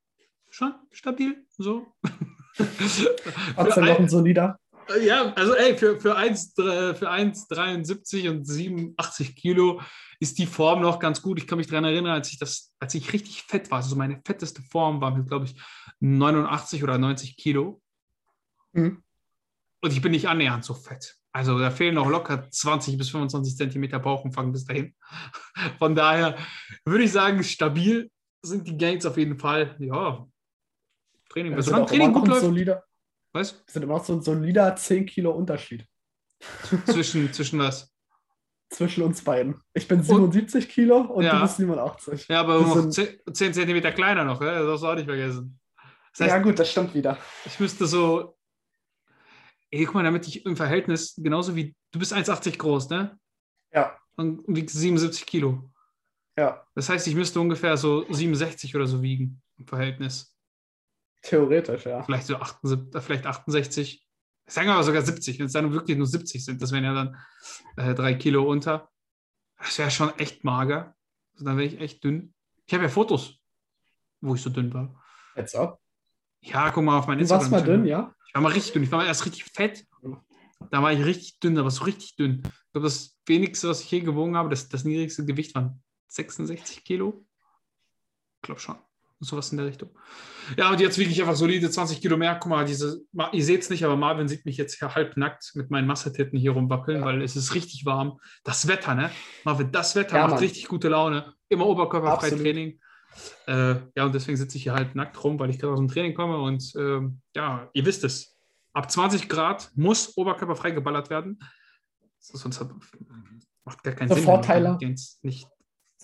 schon 0.49 0.73
stabil. 0.91 1.45
So. 1.57 1.87
Trotzdem 3.55 3.85
noch 3.85 3.99
ein- 3.99 4.09
solider. 4.09 4.59
ja, 5.03 5.33
also 5.33 5.53
ey, 5.55 5.77
für, 5.77 5.99
für 5.99 6.15
1, 6.15 6.57
äh, 6.57 6.93
für 6.93 7.09
1,73 7.09 8.29
und 8.29 8.45
87 8.45 9.35
Kilo 9.35 9.81
ist 10.19 10.37
die 10.37 10.45
Form 10.45 10.81
noch 10.81 10.99
ganz 10.99 11.21
gut. 11.21 11.39
Ich 11.39 11.47
kann 11.47 11.57
mich 11.57 11.67
daran 11.67 11.85
erinnern, 11.85 12.13
als 12.13 12.31
ich 12.31 12.37
das, 12.39 12.73
als 12.79 12.93
ich 12.95 13.11
richtig 13.13 13.43
fett 13.43 13.69
war, 13.71 13.77
also 13.77 13.95
meine 13.95 14.21
fetteste 14.25 14.61
Form 14.61 15.01
war 15.01 15.15
mit, 15.15 15.27
glaube 15.27 15.45
ich, 15.45 15.55
89 15.99 16.83
oder 16.83 16.97
90 16.97 17.37
Kilo. 17.37 17.81
Mhm. 18.73 19.03
Und 19.81 19.91
ich 19.93 20.01
bin 20.01 20.11
nicht 20.11 20.27
annähernd 20.27 20.63
so 20.63 20.73
fett. 20.73 21.15
Also 21.33 21.57
da 21.59 21.71
fehlen 21.71 21.95
noch 21.95 22.07
locker 22.09 22.49
20 22.49 22.97
bis 22.97 23.09
25 23.09 23.57
Zentimeter 23.57 23.99
Bauchumfang 23.99 24.51
bis 24.51 24.65
dahin. 24.65 24.95
Von 25.79 25.95
daher 25.95 26.37
würde 26.85 27.03
ich 27.03 27.11
sagen, 27.11 27.43
stabil 27.43 28.09
sind 28.43 28.67
die 28.67 28.77
Gains 28.77 29.05
auf 29.05 29.17
jeden 29.17 29.37
Fall. 29.37 29.75
Ja, 29.79 30.25
Training, 31.29 31.55
Das 31.55 31.65
sind 31.65 31.75
auch 31.75 31.87
Training 31.87 32.09
immer 32.11 32.19
gut 32.19 32.29
läuft, 32.29 32.41
solider, 32.41 32.83
das 33.33 33.63
sind 33.67 33.81
immer 33.83 33.95
noch 33.97 34.05
so 34.05 34.13
ein 34.13 34.21
solider 34.21 34.75
10 34.75 35.05
Kilo 35.07 35.31
Unterschied 35.31 35.87
zwischen, 36.85 37.31
zwischen 37.33 37.59
was? 37.59 37.89
zwischen 38.69 39.03
uns 39.03 39.23
beiden. 39.23 39.61
Ich 39.75 39.87
bin 39.87 40.01
77 40.01 40.67
Kilo 40.67 40.97
und 41.01 41.23
Ja. 41.23 41.35
du 41.35 41.41
bist 41.41 41.57
87. 41.57 42.27
Ja, 42.27 42.39
aber 42.41 42.59
noch 42.59 42.73
sind- 42.73 42.91
10, 42.93 43.19
10 43.33 43.53
Zentimeter 43.53 43.91
kleiner 43.91 44.23
noch, 44.23 44.41
ja? 44.41 44.51
das 44.59 44.65
darfst 44.65 44.83
du 44.83 44.87
auch 44.87 44.95
nicht 44.95 45.05
vergessen. 45.05 45.59
Das 46.11 46.21
heißt, 46.21 46.29
ja, 46.31 46.39
gut, 46.39 46.57
das 46.57 46.71
stimmt 46.71 46.93
wieder. 46.95 47.17
ich 47.45 47.59
müsste 47.59 47.85
so, 47.85 48.35
ey, 49.73 49.85
guck 49.85 49.95
mal, 49.95 50.03
damit 50.03 50.27
ich 50.27 50.45
im 50.45 50.55
Verhältnis, 50.55 51.15
genauso 51.17 51.55
wie, 51.55 51.75
du 51.91 51.99
bist 51.99 52.13
1,80 52.13 52.57
groß, 52.57 52.89
ne? 52.89 53.19
Ja, 53.73 53.97
Und 54.15 54.43
wiegst 54.47 54.75
77 54.75 55.25
Kilo. 55.25 55.69
ja, 56.37 56.63
Das 56.75 56.89
heißt, 56.89 57.07
ich 57.07 57.15
müsste 57.15 57.39
ungefähr 57.39 57.75
so 57.77 58.05
67 58.11 58.75
oder 58.75 58.85
so 58.85 59.01
wiegen 59.01 59.41
im 59.57 59.65
Verhältnis. 59.67 60.35
theoretisch, 61.23 61.85
ja. 61.85 62.03
Vielleicht 62.03 62.27
so 62.27 62.35
78, 62.35 62.95
äh, 62.95 63.01
vielleicht 63.01 63.25
68. 63.25 64.05
Sagen 64.45 64.67
wir 64.67 64.73
aber 64.73 64.83
sogar 64.83 65.01
70, 65.01 65.39
wenn 65.39 65.45
es 65.45 65.53
dann 65.53 65.71
wirklich 65.71 65.97
nur 65.97 66.05
70 66.05 66.43
sind. 66.43 66.61
Das 66.61 66.71
wären 66.71 66.83
ja 66.83 66.93
dann 66.93 67.17
äh, 67.77 67.95
drei 67.95 68.13
Kilo 68.13 68.43
unter. 68.43 68.89
Das 69.57 69.79
wäre 69.79 69.89
schon 69.89 70.09
echt 70.19 70.43
mager. 70.43 70.95
Also 71.33 71.45
dann 71.45 71.57
wäre 71.57 71.67
ich 71.67 71.79
echt 71.79 72.03
dünn. 72.03 72.33
Ich 72.65 72.73
habe 72.73 72.83
ja 72.83 72.89
Fotos, 72.89 73.39
wo 74.21 74.35
ich 74.35 74.41
so 74.41 74.49
dünn 74.49 74.73
war. 74.73 75.01
Jetzt 75.35 75.55
ab. 75.55 75.79
Ja, 76.41 76.69
guck 76.71 76.83
mal 76.83 76.99
auf 76.99 77.07
mein 77.07 77.19
Du 77.19 77.29
warst 77.29 77.49
mal 77.49 77.63
dünn, 77.63 77.85
ja? 77.85 78.13
Ich 78.33 78.35
war 78.35 78.41
mal 78.41 78.51
richtig 78.51 78.73
dünn. 78.73 78.83
Ich 78.83 78.91
war 78.91 78.97
mal 78.99 79.05
erst 79.05 79.25
richtig 79.27 79.43
fett. 79.43 79.85
Da 80.71 80.81
war 80.81 80.91
ich 80.91 81.05
richtig 81.05 81.39
dünn, 81.39 81.55
aber 81.59 81.69
so 81.69 81.83
richtig 81.83 82.15
dünn. 82.15 82.41
Ich 82.43 82.71
glaube, 82.71 82.85
das 82.87 83.15
wenigste, 83.27 83.69
was 83.69 83.81
ich 83.81 83.91
je 83.91 83.99
gewogen 83.99 84.35
habe, 84.35 84.49
das, 84.49 84.69
das 84.69 84.85
niedrigste 84.85 85.23
Gewicht 85.23 85.53
waren 85.53 85.83
66 86.07 86.83
Kilo. 86.83 87.25
Ich 88.37 88.41
glaube 88.41 88.59
schon. 88.59 88.75
Sowas 89.19 89.51
in 89.51 89.57
der 89.57 89.67
Richtung. 89.67 89.89
Ja, 90.57 90.69
und 90.71 90.81
jetzt 90.81 90.97
wiege 90.97 91.11
ich 91.11 91.21
einfach 91.21 91.35
solide 91.35 91.69
20 91.69 92.01
Kilo 92.01 92.17
mehr. 92.17 92.35
Guck 92.41 92.49
mal, 92.49 92.65
diese, 92.65 93.03
ihr 93.31 93.43
seht 93.45 93.61
es 93.61 93.69
nicht, 93.69 93.85
aber 93.85 93.95
Marvin 93.95 94.27
sieht 94.27 94.45
mich 94.45 94.57
jetzt 94.57 94.79
hier 94.79 94.95
halb 94.95 95.15
nackt 95.15 95.51
mit 95.53 95.69
meinen 95.69 95.87
Massetitten 95.87 96.37
hier 96.37 96.51
rumwackeln, 96.51 96.99
Ja. 97.01 97.05
weil 97.05 97.21
es 97.21 97.35
ist 97.37 97.53
richtig 97.53 97.85
warm. 97.85 98.19
Das 98.43 98.67
Wetter, 98.67 98.95
ne? 98.95 99.11
Marvin, 99.45 99.71
das 99.71 99.95
Wetter 99.95 100.15
Ja, 100.17 100.21
macht 100.23 100.31
Mann. 100.31 100.39
richtig 100.39 100.67
gute 100.67 100.89
Laune. 100.89 101.35
Immer 101.49 101.67
oberkörperfrei 101.67 102.15
Absolut. 102.15 102.43
Training. 102.43 102.79
Äh, 103.47 103.75
ja, 103.95 104.05
und 104.05 104.13
deswegen 104.15 104.37
sitze 104.37 104.57
ich 104.57 104.63
hier 104.63 104.73
halb 104.73 104.95
nackt 104.95 105.21
rum, 105.23 105.39
weil 105.39 105.49
ich 105.49 105.59
gerade 105.59 105.73
aus 105.73 105.79
dem 105.79 105.87
Training 105.87 106.13
komme. 106.13 106.37
Und 106.37 106.73
ähm, 106.77 107.21
ja, 107.35 107.69
ihr 107.73 107.85
wisst 107.85 108.03
es. 108.03 108.37
Ab 108.73 108.89
20 108.89 109.29
Grad 109.29 109.71
muss 109.75 110.17
oberkörperfrei 110.17 110.71
geballert 110.71 111.09
werden. 111.09 111.39
Sonst 112.19 112.59
hat, 112.59 112.69
macht 113.65 113.83
gar 113.83 113.93
keinen 113.93 114.09
So 114.09 114.15
Sinn. 114.15 114.23
Vorteile. 114.23 114.77
nicht, 115.21 115.47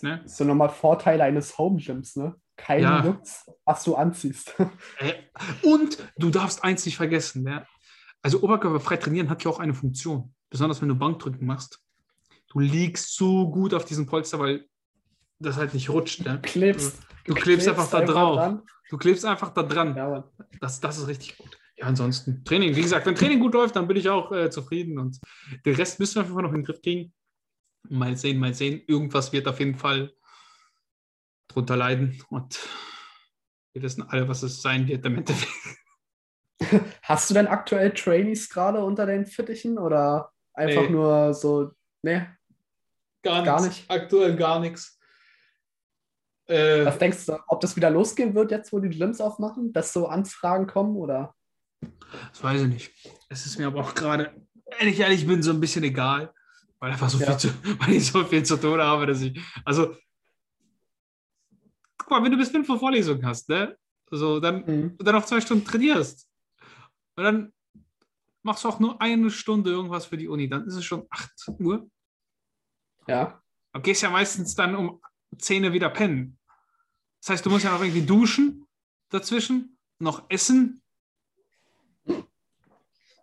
ne? 0.02 0.20
Das 0.24 0.38
sind 0.38 0.48
nochmal 0.48 0.70
Vorteile 0.70 1.24
eines 1.24 1.58
Home 1.58 1.78
Gyms, 1.82 2.16
ne? 2.16 2.36
Kein 2.58 2.84
Ja. 2.84 3.02
Lutz, 3.04 3.50
was 3.64 3.84
du 3.86 3.96
anziehst. 3.96 4.54
Äh, 5.00 5.14
Und 5.64 5.98
du 6.18 6.30
darfst 6.30 6.64
eins 6.64 6.86
nicht 6.86 6.98
vergessen. 6.98 7.44
Ne? 7.44 7.66
Also 8.22 8.44
oberkörperfrei 8.44 8.98
trainieren 8.98 9.30
hat 9.30 9.44
ja 9.46 9.50
auch 9.50 9.60
eine 9.60 9.74
Funktion. 9.74 10.36
Besonders 10.50 10.82
wenn 10.82 10.90
du 10.90 10.96
Bankdrücken 10.96 11.48
machst. 11.48 11.80
Du 12.50 12.60
liegst 12.60 13.16
so 13.16 13.50
gut 13.50 13.74
auf 13.74 13.86
diesem 13.86 14.06
Polster, 14.08 14.40
weil 14.40 14.66
das 15.40 15.58
halt 15.58 15.74
nicht 15.74 15.90
rutscht. 15.90 16.26
Ne? 16.26 16.40
klebst. 16.42 17.00
Du 17.26 17.34
klebst 17.34 17.68
einfach 17.68 17.90
da 17.90 18.02
drauf. 18.02 18.36
dran. 18.36 18.62
Du 18.90 18.98
klebst 18.98 19.24
einfach 19.26 19.50
da 19.54 19.64
dran. 19.64 19.96
Ja. 19.96 20.24
Das, 20.60 20.80
das 20.80 20.98
ist 20.98 21.08
richtig 21.08 21.38
gut. 21.38 21.58
Ja, 21.78 21.86
ansonsten 21.86 22.44
Training. 22.44 22.76
Wie 22.76 22.82
gesagt, 22.82 23.06
wenn 23.06 23.16
Training 23.16 23.40
gut 23.40 23.54
läuft, 23.54 23.76
dann 23.76 23.88
bin 23.88 23.98
ich 23.98 24.10
auch 24.10 24.32
äh, 24.32 24.50
zufrieden. 24.50 24.98
Und 25.00 25.20
den 25.66 25.76
Rest 25.76 26.00
müssen 26.00 26.16
wir 26.16 26.22
einfach 26.24 26.42
noch 26.42 26.50
in 26.50 26.56
den 26.62 26.64
Griff 26.66 26.82
kriegen. 26.82 27.14
Mal 27.88 28.18
sehen, 28.18 28.40
mal 28.40 28.54
sehen. 28.54 28.82
Irgendwas 28.88 29.32
wird 29.32 29.48
auf 29.48 29.60
jeden 29.60 29.76
Fall 29.76 30.12
drunter 31.48 31.78
leiden. 31.78 32.22
Und 32.30 32.60
wir 33.74 33.82
wissen 33.84 34.04
alle, 34.10 34.28
was 34.28 34.44
es 34.44 34.62
sein 34.62 34.88
wird 34.88 35.06
im 35.06 35.18
Endeffekt. 35.20 35.54
Hast 37.04 37.30
du 37.30 37.34
denn 37.34 37.48
aktuell 37.48 37.92
Trainees 37.94 38.50
gerade 38.50 38.84
unter 38.84 39.06
den 39.06 39.26
Fittichen 39.26 39.78
oder 39.78 40.32
einfach 40.54 40.82
Nee. 40.84 40.90
nur 40.90 41.34
so, 41.34 41.72
ne? 42.02 42.36
Gar, 43.24 43.44
Gar 43.44 43.62
nichts. 43.62 43.78
nicht. 43.80 43.92
Aktuell 43.92 44.36
gar 44.36 44.60
nichts. 44.60 44.99
Äh, 46.50 46.86
Was 46.86 46.98
denkst 46.98 47.26
du, 47.28 47.38
ob 47.48 47.62
das 47.62 47.76
wieder 47.76 47.90
losgehen 47.92 48.34
wird, 48.34 48.50
jetzt 48.52 48.74
wo 48.74 48.80
die 48.80 48.90
Gyms 48.90 49.22
aufmachen, 49.22 49.72
dass 49.72 49.94
so 49.94 50.08
Anfragen 50.08 50.66
kommen 50.68 50.96
oder? 50.96 51.36
das 52.32 52.44
weiß 52.44 52.62
ich 52.64 52.68
nicht. 52.68 52.92
Es 53.30 53.46
ist 53.46 53.58
mir 53.60 53.68
aber 53.68 53.82
auch 53.82 53.94
gerade, 53.94 54.34
wenn 54.80 54.88
ich 54.88 55.00
ehrlich 55.00 55.26
bin, 55.28 55.44
so 55.44 55.52
ein 55.52 55.60
bisschen 55.60 55.84
egal, 55.84 56.34
weil 56.80 56.92
einfach 56.92 57.10
so 57.10 57.20
Ja. 57.20 57.28
viel 57.28 57.38
zu, 57.38 57.50
weil 57.80 57.94
ich 57.94 58.12
so 58.12 58.24
viel 58.26 58.44
zu 58.44 58.58
tun 58.58 58.80
habe, 58.82 59.06
dass 59.06 59.22
ich, 59.22 59.40
also, 59.64 59.96
guck 61.98 62.10
mal, 62.10 62.24
wenn 62.24 62.32
du 62.32 62.38
bis 62.38 62.50
5 62.50 62.68
Uhr 62.68 62.80
Vorlesung 62.80 63.24
hast, 63.24 63.48
ne? 63.50 63.78
So, 64.10 64.40
dann, 64.40 64.66
Mhm. 64.66 64.98
dann 64.98 65.14
noch 65.16 65.26
zwei 65.26 65.40
Stunden 65.42 65.64
trainierst. 65.66 66.28
Und 67.16 67.24
dann 67.24 67.54
machst 68.42 68.64
du 68.64 68.70
auch 68.70 68.80
nur 68.80 69.00
eine 69.00 69.30
Stunde 69.30 69.70
irgendwas 69.70 70.08
für 70.08 70.18
die 70.18 70.28
Uni, 70.28 70.50
dann 70.50 70.66
ist 70.66 70.76
es 70.76 70.84
schon 70.84 71.06
8 71.12 71.32
Uhr. 71.60 71.88
Ja. 73.08 73.40
Du 73.74 73.82
gehst 73.82 74.02
ja 74.02 74.10
meistens 74.10 74.56
dann 74.56 74.76
um 74.76 75.00
10 75.38 75.64
Uhr 75.64 75.74
wieder 75.74 75.90
pennen. 75.92 76.39
Das 77.22 77.30
heißt, 77.32 77.46
du 77.46 77.50
musst 77.50 77.66
ja 77.66 77.72
noch 77.72 77.82
irgendwie 77.82 78.02
duschen 78.06 78.66
dazwischen, 79.10 79.78
noch 80.00 80.24
essen 80.30 80.82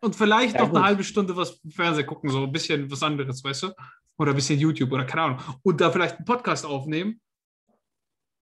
und 0.00 0.15
vielleicht 0.15 0.55
Ja, 0.55 0.61
noch 0.62 0.69
eine 0.69 0.79
gut. 0.79 0.83
halbe 0.85 1.05
Stunde 1.05 1.37
was 1.37 1.61
Fernseher 1.71 2.05
gucken, 2.05 2.31
so 2.31 2.45
ein 2.45 2.53
bisschen 2.53 2.91
was 2.91 3.03
anderes, 3.03 3.43
weißt 3.43 3.65
du? 3.65 3.73
Oder 4.19 4.33
ein 4.33 4.37
bisschen 4.37 4.59
YouTube 4.59 4.93
oder 4.93 5.05
keine 5.05 5.23
Ahnung. 5.23 5.41
Und 5.62 5.81
da 5.81 5.91
vielleicht 5.91 6.17
einen 6.17 6.25
Podcast 6.25 6.65
aufnehmen. 6.65 7.21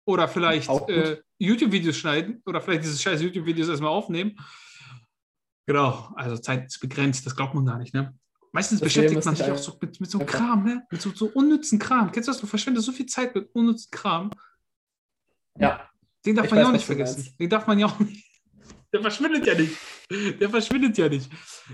Oder 0.09 0.29
vielleicht 0.29 0.69
äh, 0.89 1.21
YouTube-Videos 1.39 1.97
schneiden 1.97 2.41
oder 2.47 2.61
vielleicht 2.61 2.85
diese 2.85 2.97
scheiß 2.99 3.21
YouTube-Videos 3.23 3.69
erstmal 3.69 3.91
aufnehmen. 3.91 4.37
Genau, 5.67 6.13
also 6.15 6.37
Zeit 6.39 6.67
ist 6.67 6.79
begrenzt, 6.79 7.27
das 7.27 7.35
glaubt 7.35 7.55
man 7.55 7.67
gar 7.67 7.79
nicht, 7.79 7.93
ne? 7.93 8.17
Meistens 8.53 8.79
Das 8.79 8.87
beschäftigt 8.87 9.25
man 9.25 9.35
sich 9.35 9.51
auch 9.51 9.59
so 9.59 9.77
mit, 9.81 10.01
mit 10.01 10.09
so 10.09 10.21
einfach- 10.21 10.33
Kram, 10.39 10.65
ne? 10.65 10.87
Mit 10.93 11.03
so, 11.03 11.11
so 11.13 11.27
unnützen 11.27 11.81
Kram. 11.81 12.13
Kennst 12.13 12.29
du 12.29 12.33
das? 12.33 12.41
Du 12.41 12.47
verschwendest 12.47 12.87
so 12.87 12.93
viel 12.93 13.07
Zeit 13.07 13.35
mit 13.35 13.51
unnützen 13.53 13.91
Kram. 13.91 14.31
Ja, 15.59 15.89
Den 16.25 16.37
darf 16.37 16.47
Ich 16.47 16.51
man 16.51 16.61
ja 16.61 16.69
auch 16.69 16.73
nicht 16.73 16.85
vergessen. 16.85 17.21
meinst. 17.21 17.41
Den 17.41 17.51
darf 17.51 17.67
man 17.67 17.79
ja 17.79 17.87
auch 17.87 17.99
nicht. 17.99 18.25
Der 18.93 19.01
verschwindet 19.01 19.47
ja 19.47 19.55
nicht. 19.55 19.77
Der 20.41 20.49
verschwindet 20.49 20.97
ja 20.97 21.09
nicht. 21.09 21.31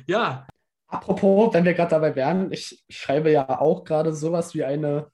Ja, 0.07 0.47
apropos, 0.89 1.53
wenn 1.55 1.65
wir 1.65 1.75
gerade 1.75 1.91
dabei 1.91 2.17
wären, 2.17 2.51
ich 2.53 2.85
schreibe 2.89 3.31
ja 3.31 3.61
auch 3.61 3.85
gerade 3.85 4.13
sowas 4.15 4.55
wie 4.55 4.65
eine, 4.65 5.11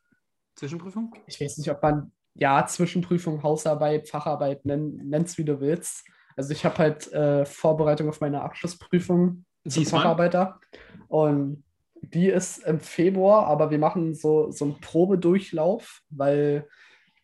Zwischenprüfung? 0.57 1.15
ich 1.27 1.41
weiß 1.41 1.59
nicht, 1.59 1.71
ob 1.71 1.83
man, 1.83 2.13
ja, 2.35 2.65
Zwischenprüfung, 2.67 3.43
Hausarbeit, 3.43 4.09
Facharbeit, 4.09 4.65
nenn, 4.65 4.97
nenn's 5.05 5.39
wie 5.39 5.45
du 5.45 5.61
willst. 5.61 6.05
Also 6.37 6.53
ich 6.53 6.65
habe 6.65 6.79
halt 6.79 7.13
äh, 7.13 7.45
Vorbereitung 7.45 8.09
auf 8.09 8.21
meine 8.21 8.43
Abschlussprüfung 8.43 9.45
zum 9.69 9.83
Diesmal? 9.83 10.03
Facharbeiter. 10.03 10.61
Und 11.09 11.65
die 12.01 12.29
ist 12.29 12.59
im 12.59 12.81
Februar, 12.81 13.47
aber 13.49 13.71
wir 13.71 13.79
machen 13.79 14.15
so, 14.15 14.51
so 14.51 14.65
einen 14.67 14.81
Probedurchlauf, 14.81 16.01
weil 16.11 16.69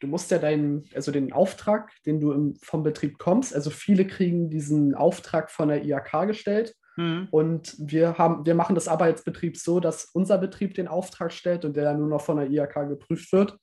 du 0.05 0.11
musst 0.11 0.31
ja 0.31 0.39
deinen, 0.39 0.89
also 0.95 1.11
den 1.11 1.33
Auftrag, 1.33 1.91
den 2.07 2.21
du 2.21 2.33
im, 2.33 2.57
vom 2.63 2.83
Betrieb 2.83 3.19
kommst, 3.19 3.55
also 3.55 3.71
viele 3.71 4.07
kriegen 4.07 4.51
diesen 4.51 4.95
Auftrag 4.95 5.51
von 5.51 5.69
der 5.69 5.85
IHK 5.85 6.27
gestellt 6.27 6.75
Mhm. 6.97 7.29
und 7.31 7.75
wir 7.79 8.19
haben, 8.19 8.47
wir 8.47 8.55
machen 8.55 8.75
das 8.75 8.89
aber 8.89 9.07
als 9.07 9.25
Betrieb 9.25 9.57
so, 9.57 9.81
dass 9.81 10.05
unser 10.13 10.39
Betrieb 10.39 10.75
den 10.75 10.89
Auftrag 10.89 11.33
stellt 11.33 11.65
und 11.65 11.77
der 11.77 11.85
dann 11.85 11.99
nur 11.99 12.09
noch 12.09 12.21
von 12.21 12.37
der 12.37 12.51
IHK 12.51 12.89
geprüft 12.89 13.33
wird. 13.33 13.59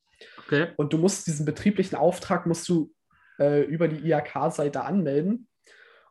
Okay. 0.46 0.68
Und 0.78 0.94
du 0.94 0.98
musst 0.98 1.28
diesen 1.28 1.46
betrieblichen 1.46 1.98
Auftrag 1.98 2.46
musst 2.46 2.68
du 2.68 2.94
äh, 3.40 3.62
über 3.64 3.88
die 3.88 4.10
IHK-Seite 4.10 4.84
anmelden. 4.84 5.48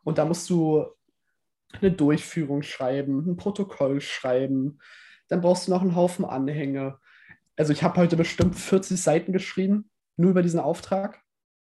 Und 0.03 0.17
da 0.17 0.25
musst 0.25 0.49
du 0.49 0.85
eine 1.73 1.91
Durchführung 1.91 2.63
schreiben, 2.63 3.29
ein 3.29 3.37
Protokoll 3.37 4.01
schreiben. 4.01 4.79
Dann 5.29 5.41
brauchst 5.41 5.67
du 5.67 5.71
noch 5.71 5.81
einen 5.81 5.95
Haufen 5.95 6.25
Anhänge. 6.25 6.97
Also 7.55 7.71
ich 7.71 7.83
habe 7.83 7.97
heute 7.97 8.17
bestimmt 8.17 8.55
40 8.55 9.01
Seiten 9.01 9.31
geschrieben, 9.31 9.90
nur 10.17 10.31
über 10.31 10.41
diesen 10.41 10.59
Auftrag. 10.59 11.21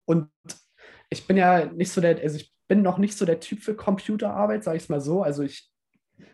Und 0.06 0.30
ich 1.10 1.28
bin 1.28 1.38
ja 1.38 1.66
nicht 1.66 1.92
so 1.92 2.02
der, 2.02 2.20
also 2.22 2.38
ich 2.38 2.54
bin 2.68 2.82
noch 2.82 2.98
nicht 2.98 3.18
so 3.18 3.26
der 3.26 3.40
Typ 3.40 3.62
für 3.62 3.76
Computerarbeit, 3.76 4.64
sage 4.64 4.78
ich 4.78 4.84
es 4.84 4.90
mal 4.90 5.02
so. 5.02 5.24
Also 5.24 5.44
ich 5.44 5.70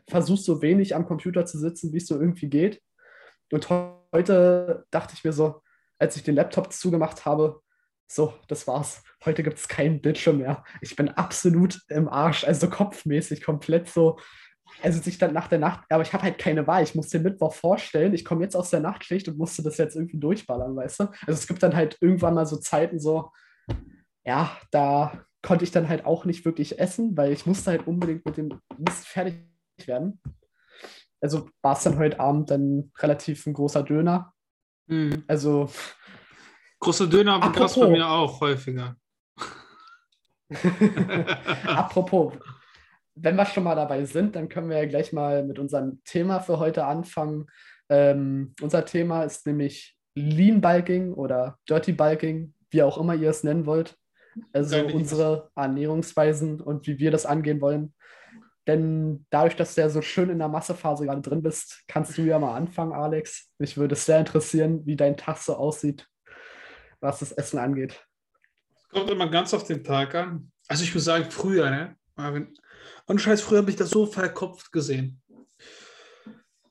versuche 0.07 0.41
so 0.41 0.61
wenig 0.61 0.95
am 0.95 1.05
Computer 1.05 1.45
zu 1.45 1.57
sitzen, 1.57 1.93
wie 1.93 1.97
es 1.97 2.07
so 2.07 2.19
irgendwie 2.19 2.49
geht. 2.49 2.81
Und 3.51 3.69
he- 3.69 3.93
heute 4.11 4.85
dachte 4.91 5.13
ich 5.15 5.23
mir 5.23 5.33
so, 5.33 5.61
als 5.97 6.15
ich 6.15 6.23
den 6.23 6.35
Laptop 6.35 6.71
zugemacht 6.71 7.25
habe, 7.25 7.61
so, 8.11 8.33
das 8.47 8.67
war's. 8.67 9.03
Heute 9.23 9.43
gibt 9.43 9.59
es 9.59 9.67
keinen 9.67 10.01
Bildschirm 10.01 10.39
mehr. 10.39 10.63
Ich 10.81 10.95
bin 10.95 11.09
absolut 11.09 11.79
im 11.89 12.07
Arsch, 12.09 12.43
also 12.43 12.69
kopfmäßig 12.69 13.43
komplett 13.43 13.87
so. 13.89 14.19
Also 14.81 15.01
sich 15.01 15.17
dann 15.17 15.33
nach 15.33 15.47
der 15.47 15.59
Nacht, 15.59 15.85
aber 15.89 16.03
ich 16.03 16.13
habe 16.13 16.23
halt 16.23 16.37
keine 16.37 16.65
Wahl. 16.65 16.83
Ich 16.83 16.95
muss 16.95 17.09
den 17.09 17.23
Mittwoch 17.23 17.53
vorstellen. 17.53 18.13
Ich 18.13 18.23
komme 18.23 18.43
jetzt 18.43 18.55
aus 18.55 18.69
der 18.69 18.79
Nachtschicht 18.79 19.27
und 19.27 19.37
musste 19.37 19.61
das 19.61 19.77
jetzt 19.77 19.95
irgendwie 19.95 20.19
durchballern, 20.19 20.75
weißt 20.75 21.01
du? 21.01 21.03
Also 21.27 21.39
es 21.39 21.47
gibt 21.47 21.61
dann 21.63 21.75
halt 21.75 21.97
irgendwann 22.01 22.33
mal 22.33 22.45
so 22.45 22.57
Zeiten 22.57 22.99
so, 22.99 23.31
ja, 24.23 24.57
da 24.71 25.25
konnte 25.41 25.63
ich 25.63 25.71
dann 25.71 25.89
halt 25.89 26.05
auch 26.05 26.25
nicht 26.25 26.45
wirklich 26.45 26.79
essen, 26.79 27.17
weil 27.17 27.31
ich 27.31 27.45
musste 27.45 27.71
halt 27.71 27.87
unbedingt 27.87 28.25
mit 28.25 28.37
dem 28.37 28.59
Mist 28.77 29.07
fertig 29.07 29.43
werden. 29.85 30.21
Also 31.21 31.49
war 31.61 31.75
es 31.75 31.83
dann 31.83 31.97
heute 31.97 32.19
Abend 32.19 32.49
dann 32.49 32.91
relativ 32.99 33.45
ein 33.45 33.53
großer 33.53 33.83
Döner. 33.83 34.33
Mhm. 34.87 35.23
Also 35.27 35.69
Große 36.79 37.09
Döner 37.09 37.39
gab 37.39 37.57
es 37.57 37.77
bei 37.77 37.89
mir 37.89 38.07
auch 38.07 38.39
häufiger. 38.39 38.95
Apropos, 41.65 42.33
wenn 43.21 43.35
wir 43.35 43.45
schon 43.45 43.63
mal 43.63 43.75
dabei 43.75 44.05
sind, 44.05 44.35
dann 44.35 44.49
können 44.49 44.69
wir 44.69 44.77
ja 44.77 44.85
gleich 44.85 45.13
mal 45.13 45.43
mit 45.43 45.59
unserem 45.59 46.01
Thema 46.03 46.39
für 46.39 46.59
heute 46.59 46.85
anfangen. 46.85 47.47
Ähm, 47.89 48.53
unser 48.61 48.85
Thema 48.85 49.23
ist 49.23 49.45
nämlich 49.45 49.97
Lean 50.15 50.61
Bulking 50.61 51.13
oder 51.13 51.57
Dirty 51.67 51.93
Bulking, 51.93 52.53
wie 52.69 52.83
auch 52.83 52.97
immer 52.97 53.15
ihr 53.15 53.29
es 53.29 53.43
nennen 53.43 53.65
wollt. 53.65 53.97
Also 54.53 54.77
Nein, 54.77 54.93
unsere 54.93 55.49
Ernährungsweisen 55.55 56.61
und 56.61 56.87
wie 56.87 56.99
wir 56.99 57.11
das 57.11 57.25
angehen 57.25 57.61
wollen. 57.61 57.93
Denn 58.67 59.25
dadurch, 59.31 59.55
dass 59.55 59.73
du 59.73 59.81
ja 59.81 59.89
so 59.89 60.01
schön 60.01 60.29
in 60.29 60.37
der 60.37 60.47
Massephase 60.47 61.05
gerade 61.05 61.21
drin 61.21 61.41
bist, 61.41 61.83
kannst 61.87 62.17
du 62.17 62.21
ja 62.21 62.37
mal 62.37 62.55
anfangen, 62.55 62.93
Alex. 62.93 63.49
Mich 63.57 63.77
würde 63.77 63.93
es 63.93 64.05
sehr 64.05 64.19
interessieren, 64.19 64.85
wie 64.85 64.95
dein 64.95 65.17
Tag 65.17 65.37
so 65.37 65.55
aussieht, 65.55 66.07
was 66.99 67.19
das 67.19 67.31
Essen 67.31 67.57
angeht. 67.57 68.05
Kommt 68.91 69.09
immer 69.09 69.29
ganz 69.29 69.53
auf 69.53 69.63
den 69.63 69.83
Tag 69.83 70.13
an. 70.13 70.51
Also 70.67 70.83
ich 70.83 70.93
muss 70.93 71.05
sagen, 71.05 71.25
früher, 71.31 71.69
ne? 71.69 71.95
Und 73.09 73.19
Scheiß, 73.19 73.41
früher 73.41 73.57
habe 73.57 73.71
ich 73.71 73.75
das 73.75 73.89
so 73.89 74.05
verkopft 74.05 74.71
gesehen. 74.71 75.19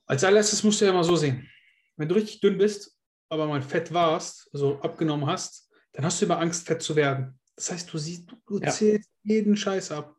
Als 0.07 0.23
allererstes 0.23 0.62
musst 0.62 0.80
du 0.80 0.85
ja 0.85 0.92
mal 0.92 1.02
so 1.02 1.16
sehen. 1.16 1.49
Wenn 1.97 2.09
du 2.09 2.14
richtig 2.14 2.40
dünn 2.40 2.57
bist, 2.57 2.97
aber 3.28 3.49
mal 3.49 3.61
fett 3.61 3.92
warst, 3.92 4.49
also 4.52 4.78
abgenommen 4.80 5.26
hast, 5.26 5.68
dann 5.92 6.04
hast 6.04 6.21
du 6.21 6.26
immer 6.26 6.38
Angst, 6.38 6.64
fett 6.64 6.80
zu 6.80 6.95
werden. 6.95 7.37
Das 7.57 7.73
heißt, 7.73 7.92
du 7.92 7.99
siehst, 7.99 8.30
du 8.47 8.61
Ja. 8.61 8.71
zählst 8.71 9.11
jeden 9.25 9.57
Scheiß 9.57 9.90
ab. 9.90 10.14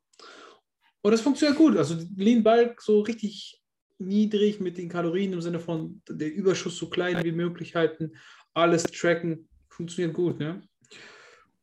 Und 1.01 1.13
das 1.13 1.21
funktioniert 1.21 1.57
gut. 1.57 1.77
Also 1.77 1.95
Lean 2.17 2.43
Bulk 2.43 2.81
so 2.81 2.99
richtig 2.99 3.63
niedrig 3.97 4.59
mit 4.59 4.77
den 4.77 4.89
Kalorien 4.89 5.31
im 5.31 5.41
Sinne 5.41 5.61
von 5.61 6.01
der 6.09 6.33
Überschuss 6.33 6.75
so 6.77 6.89
klein 6.89 7.23
wie 7.23 7.31
möglich 7.31 7.75
halten, 7.75 8.11
alles 8.53 8.83
tracken, 8.83 9.47
funktioniert 9.69 10.13
gut. 10.13 10.37
Ne? 10.37 10.67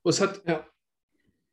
Und 0.03 0.11
es 0.15 0.21
hat, 0.23 0.43
Ja. 0.47 0.67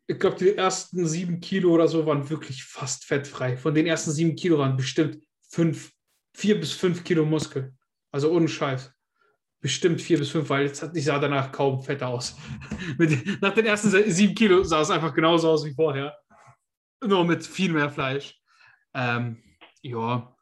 Ich 0.07 0.19
glaube, 0.19 0.37
die 0.37 0.55
ersten 0.55 1.07
sieben 1.07 1.39
Kilo 1.39 1.71
oder 1.71 1.87
so 1.87 2.05
waren 2.05 2.29
wirklich 2.29 2.63
fast 2.63 3.05
fettfrei. 3.05 3.55
Von 3.57 3.73
den 3.73 3.87
ersten 3.87 4.11
sieben 4.11 4.35
Kilo 4.35 4.57
waren 4.57 4.75
bestimmt 4.75 5.23
fünf, 5.49 5.91
vier 6.33 6.59
bis 6.59 6.73
fünf 6.73 7.03
Kilo 7.03 7.25
Muskel. 7.25 7.73
Also 8.11 8.31
ohne 8.31 8.47
Scheiß. 8.47 8.91
Bestimmt 9.61 10.01
vier 10.01 10.17
bis 10.17 10.29
fünf, 10.29 10.49
weil 10.49 10.65
jetzt 10.65 10.83
ich 10.93 11.05
sah 11.05 11.19
danach 11.19 11.51
kaum 11.51 11.81
fett 11.81 12.03
aus. 12.03 12.35
nach 13.41 13.53
den 13.53 13.65
ersten 13.65 13.89
sieben 14.11 14.35
Kilo 14.35 14.63
sah 14.63 14.81
es 14.81 14.89
einfach 14.89 15.13
genauso 15.13 15.49
aus 15.49 15.63
wie 15.63 15.73
vorher. 15.73 16.17
Nur 17.01 17.23
mit 17.23 17.45
viel 17.45 17.71
mehr 17.71 17.89
Fleisch. 17.89 18.37
Ähm, 18.93 19.41
ja, 19.81 20.35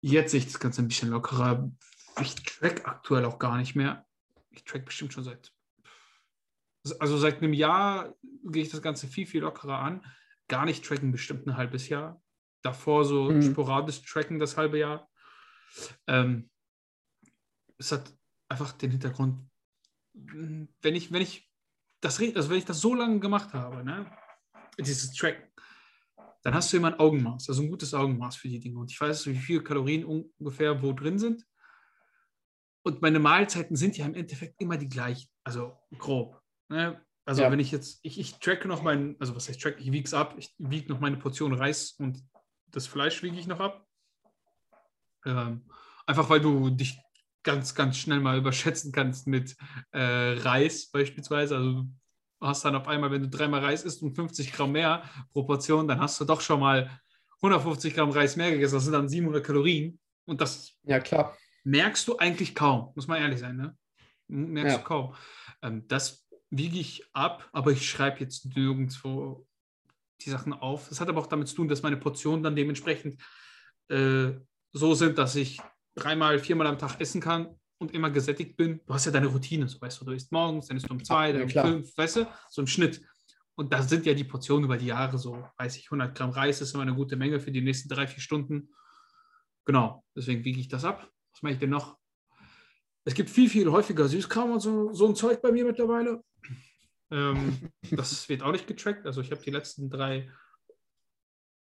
jetzt 0.00 0.30
sehe 0.30 0.38
ich 0.38 0.46
das 0.46 0.60
Ganze 0.60 0.82
ein 0.82 0.88
bisschen 0.88 1.10
lockerer. 1.10 1.70
Ich 2.20 2.36
track 2.36 2.86
aktuell 2.86 3.24
auch 3.24 3.40
gar 3.40 3.58
nicht 3.58 3.74
mehr. 3.74 4.06
Ich 4.50 4.64
track 4.64 4.84
bestimmt 4.84 5.12
schon 5.12 5.24
seit 5.24 5.52
also 6.92 7.18
seit 7.18 7.38
einem 7.38 7.52
Jahr 7.52 8.14
gehe 8.44 8.62
ich 8.62 8.70
das 8.70 8.82
Ganze 8.82 9.06
viel, 9.08 9.26
viel 9.26 9.42
lockerer 9.42 9.78
an. 9.78 10.04
Gar 10.48 10.64
nicht 10.64 10.84
tracken, 10.84 11.12
bestimmt 11.12 11.46
ein 11.46 11.56
halbes 11.56 11.88
Jahr. 11.88 12.22
Davor 12.62 13.04
so 13.04 13.30
Mhm. 13.30 13.42
sporadisch 13.42 14.02
tracken 14.02 14.38
das 14.38 14.56
halbe 14.56 14.78
Jahr. 14.78 15.08
Ähm, 16.06 16.50
es 17.78 17.92
hat 17.92 18.12
einfach 18.48 18.72
den 18.72 18.90
Hintergrund, 18.92 19.48
wenn 20.14 20.94
ich, 20.94 21.12
wenn 21.12 21.22
ich 21.22 21.50
das, 22.00 22.20
also 22.20 22.50
wenn 22.50 22.58
ich 22.58 22.64
das 22.64 22.80
so 22.80 22.94
lange 22.94 23.20
gemacht 23.20 23.52
habe, 23.52 23.84
ne, 23.84 24.10
dieses 24.78 25.12
Tracken, 25.12 25.44
dann 26.42 26.54
hast 26.54 26.72
du 26.72 26.76
immer 26.76 26.88
ein 26.88 26.98
Augenmaß, 27.00 27.48
also 27.48 27.62
ein 27.62 27.70
gutes 27.70 27.92
Augenmaß 27.92 28.36
für 28.36 28.48
die 28.48 28.60
Dinge. 28.60 28.78
Und 28.78 28.90
ich 28.90 29.00
weiß, 29.00 29.26
wie 29.26 29.34
viele 29.36 29.62
Kalorien 29.62 30.04
ungefähr 30.04 30.80
wo 30.80 30.92
drin 30.92 31.18
sind. 31.18 31.44
Und 32.84 33.02
meine 33.02 33.18
Mahlzeiten 33.18 33.74
sind 33.74 33.98
ja 33.98 34.06
im 34.06 34.14
Endeffekt 34.14 34.60
immer 34.60 34.76
die 34.76 34.88
gleichen, 34.88 35.28
also 35.42 35.76
grob. 35.98 36.40
Ne? 36.68 37.00
Also 37.24 37.42
Ja. 37.42 37.50
wenn 37.50 37.58
ich 37.60 37.72
jetzt, 37.72 37.98
ich, 38.02 38.18
ich 38.20 38.38
tracke 38.38 38.68
noch 38.68 38.82
meinen, 38.82 39.16
also 39.18 39.34
was 39.34 39.48
heißt 39.48 39.60
track, 39.60 39.76
ich 39.80 39.90
wiege 39.92 40.06
es 40.06 40.14
ab, 40.14 40.34
ich 40.38 40.54
wiege 40.58 40.92
noch 40.92 41.00
meine 41.00 41.16
Portion 41.16 41.52
Reis 41.54 41.92
und 41.98 42.22
das 42.68 42.86
Fleisch 42.86 43.22
wiege 43.22 43.38
ich 43.38 43.46
noch 43.46 43.60
ab. 43.60 43.86
Ähm, 45.24 45.68
einfach 46.06 46.28
weil 46.30 46.40
du 46.40 46.70
dich 46.70 46.98
ganz, 47.42 47.74
ganz 47.74 47.96
schnell 47.96 48.20
mal 48.20 48.38
überschätzen 48.38 48.92
kannst 48.92 49.26
mit 49.26 49.56
äh, 49.92 50.00
Reis 50.38 50.90
beispielsweise. 50.90 51.56
Also 51.56 51.72
du 51.72 52.46
hast 52.46 52.64
dann 52.64 52.76
auf 52.76 52.86
einmal, 52.88 53.10
wenn 53.10 53.22
du 53.22 53.28
dreimal 53.28 53.64
Reis 53.64 53.82
isst 53.84 54.02
und 54.02 54.14
50 54.14 54.52
Gramm 54.52 54.72
mehr 54.72 55.02
pro 55.32 55.44
Portion, 55.44 55.88
dann 55.88 56.00
hast 56.00 56.20
du 56.20 56.24
doch 56.24 56.40
schon 56.40 56.60
mal 56.60 57.00
150 57.42 57.94
Gramm 57.94 58.10
Reis 58.10 58.36
mehr 58.36 58.50
gegessen. 58.50 58.74
Das 58.74 58.84
sind 58.84 58.92
dann 58.92 59.08
700 59.08 59.44
Kalorien. 59.44 59.98
Und 60.26 60.40
das 60.40 60.76
Ja, 60.84 61.00
klar. 61.00 61.36
merkst 61.64 62.06
du 62.08 62.16
eigentlich 62.18 62.54
kaum, 62.54 62.92
muss 62.94 63.06
man 63.06 63.20
ehrlich 63.20 63.40
sein, 63.40 63.56
ne? 63.56 63.76
Merkst 64.28 64.76
Ja. 64.76 64.82
du 64.82 64.84
kaum. 64.84 65.14
Ähm, 65.62 65.86
das 65.86 66.25
wiege 66.50 66.78
ich 66.78 67.04
ab, 67.12 67.48
aber 67.52 67.72
ich 67.72 67.88
schreibe 67.88 68.20
jetzt 68.20 68.46
nirgendwo 68.56 69.46
die 70.20 70.30
Sachen 70.30 70.52
auf. 70.52 70.88
Das 70.88 71.00
hat 71.00 71.08
aber 71.08 71.20
auch 71.20 71.26
damit 71.26 71.48
zu 71.48 71.56
tun, 71.56 71.68
dass 71.68 71.82
meine 71.82 71.96
Portionen 71.96 72.42
dann 72.42 72.56
dementsprechend 72.56 73.20
äh, 73.88 74.32
so 74.72 74.94
sind, 74.94 75.18
dass 75.18 75.34
ich 75.36 75.60
dreimal, 75.94 76.38
viermal 76.38 76.66
am 76.66 76.78
Tag 76.78 77.00
essen 77.00 77.20
kann 77.20 77.54
und 77.78 77.92
immer 77.92 78.10
gesättigt 78.10 78.56
bin. 78.56 78.80
Du 78.86 78.94
hast 78.94 79.06
ja 79.06 79.12
deine 79.12 79.26
Routine, 79.26 79.68
so 79.68 79.80
weißt 79.80 80.00
du, 80.00 80.04
du 80.06 80.12
isst 80.12 80.32
morgens, 80.32 80.66
dann 80.66 80.76
isst 80.76 80.88
du 80.88 80.94
um 80.94 81.04
zwei, 81.04 81.28
Ja, 81.28 81.32
dann 81.34 81.42
um 81.42 81.48
klar. 81.48 81.66
fünf, 81.66 81.96
weißt 81.96 82.16
du, 82.16 82.26
so 82.48 82.62
im 82.62 82.66
Schnitt. 82.66 83.02
Und 83.54 83.72
da 83.72 83.82
sind 83.82 84.04
ja 84.04 84.14
die 84.14 84.24
Portionen 84.24 84.64
über 84.64 84.76
die 84.76 84.86
Jahre 84.86 85.18
so, 85.18 85.42
weiß 85.56 85.76
ich, 85.76 85.86
100 85.86 86.14
Gramm 86.14 86.30
Reis 86.30 86.60
ist 86.60 86.74
immer 86.74 86.82
eine 86.82 86.94
gute 86.94 87.16
Menge 87.16 87.40
für 87.40 87.50
die 87.50 87.62
nächsten 87.62 87.88
drei, 87.88 88.06
vier 88.06 88.20
Stunden. 88.20 88.70
Genau, 89.64 90.04
deswegen 90.14 90.44
wiege 90.44 90.60
ich 90.60 90.68
das 90.68 90.84
ab. 90.84 91.10
Was 91.32 91.42
mache 91.42 91.54
ich 91.54 91.58
denn 91.58 91.70
noch? 91.70 91.96
Es 93.06 93.14
gibt 93.14 93.30
viel, 93.30 93.48
viel 93.48 93.70
häufiger 93.70 94.08
Süßkram 94.08 94.50
und 94.50 94.60
so, 94.60 94.92
so 94.92 95.06
ein 95.06 95.14
Zeug 95.14 95.40
bei 95.40 95.52
mir 95.52 95.64
mittlerweile. 95.64 96.24
Ähm, 97.12 97.70
das 97.92 98.28
wird 98.28 98.42
auch 98.42 98.50
nicht 98.50 98.66
getrackt. 98.66 99.06
Also 99.06 99.20
ich 99.20 99.30
habe 99.30 99.40
die 99.40 99.52
letzten 99.52 99.88
drei, 99.88 100.28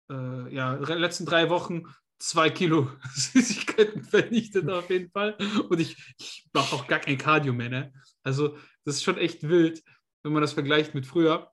äh, 0.09 0.55
ja, 0.55 0.75
letzten 0.75 1.25
drei 1.25 1.49
Wochen 1.49 1.83
zwei 2.17 2.49
Kilo 2.49 2.89
Süßigkeiten 3.13 4.05
vernichtet 4.05 4.69
auf 4.69 4.89
jeden 4.89 5.11
Fall. 5.11 5.35
Und 5.67 5.81
ich, 5.81 6.15
ich 6.17 6.49
mache 6.53 6.77
auch 6.77 6.87
gar 6.87 6.99
kein 6.99 7.17
Cardio 7.17 7.51
mehr. 7.51 7.69
Ne? 7.69 7.93
Also 8.23 8.57
das 8.85 8.95
ist 8.95 9.03
schon 9.03 9.17
echt 9.17 9.43
wild, 9.43 9.83
wenn 10.23 10.31
man 10.31 10.41
das 10.41 10.53
vergleicht 10.53 10.95
mit 10.95 11.05
früher. 11.05 11.51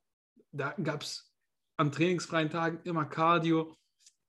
Da 0.53 0.73
gab 0.81 1.03
es 1.03 1.33
an 1.75 1.91
trainingsfreien 1.91 2.49
Tagen 2.49 2.79
immer 2.85 3.03
Cardio. 3.03 3.75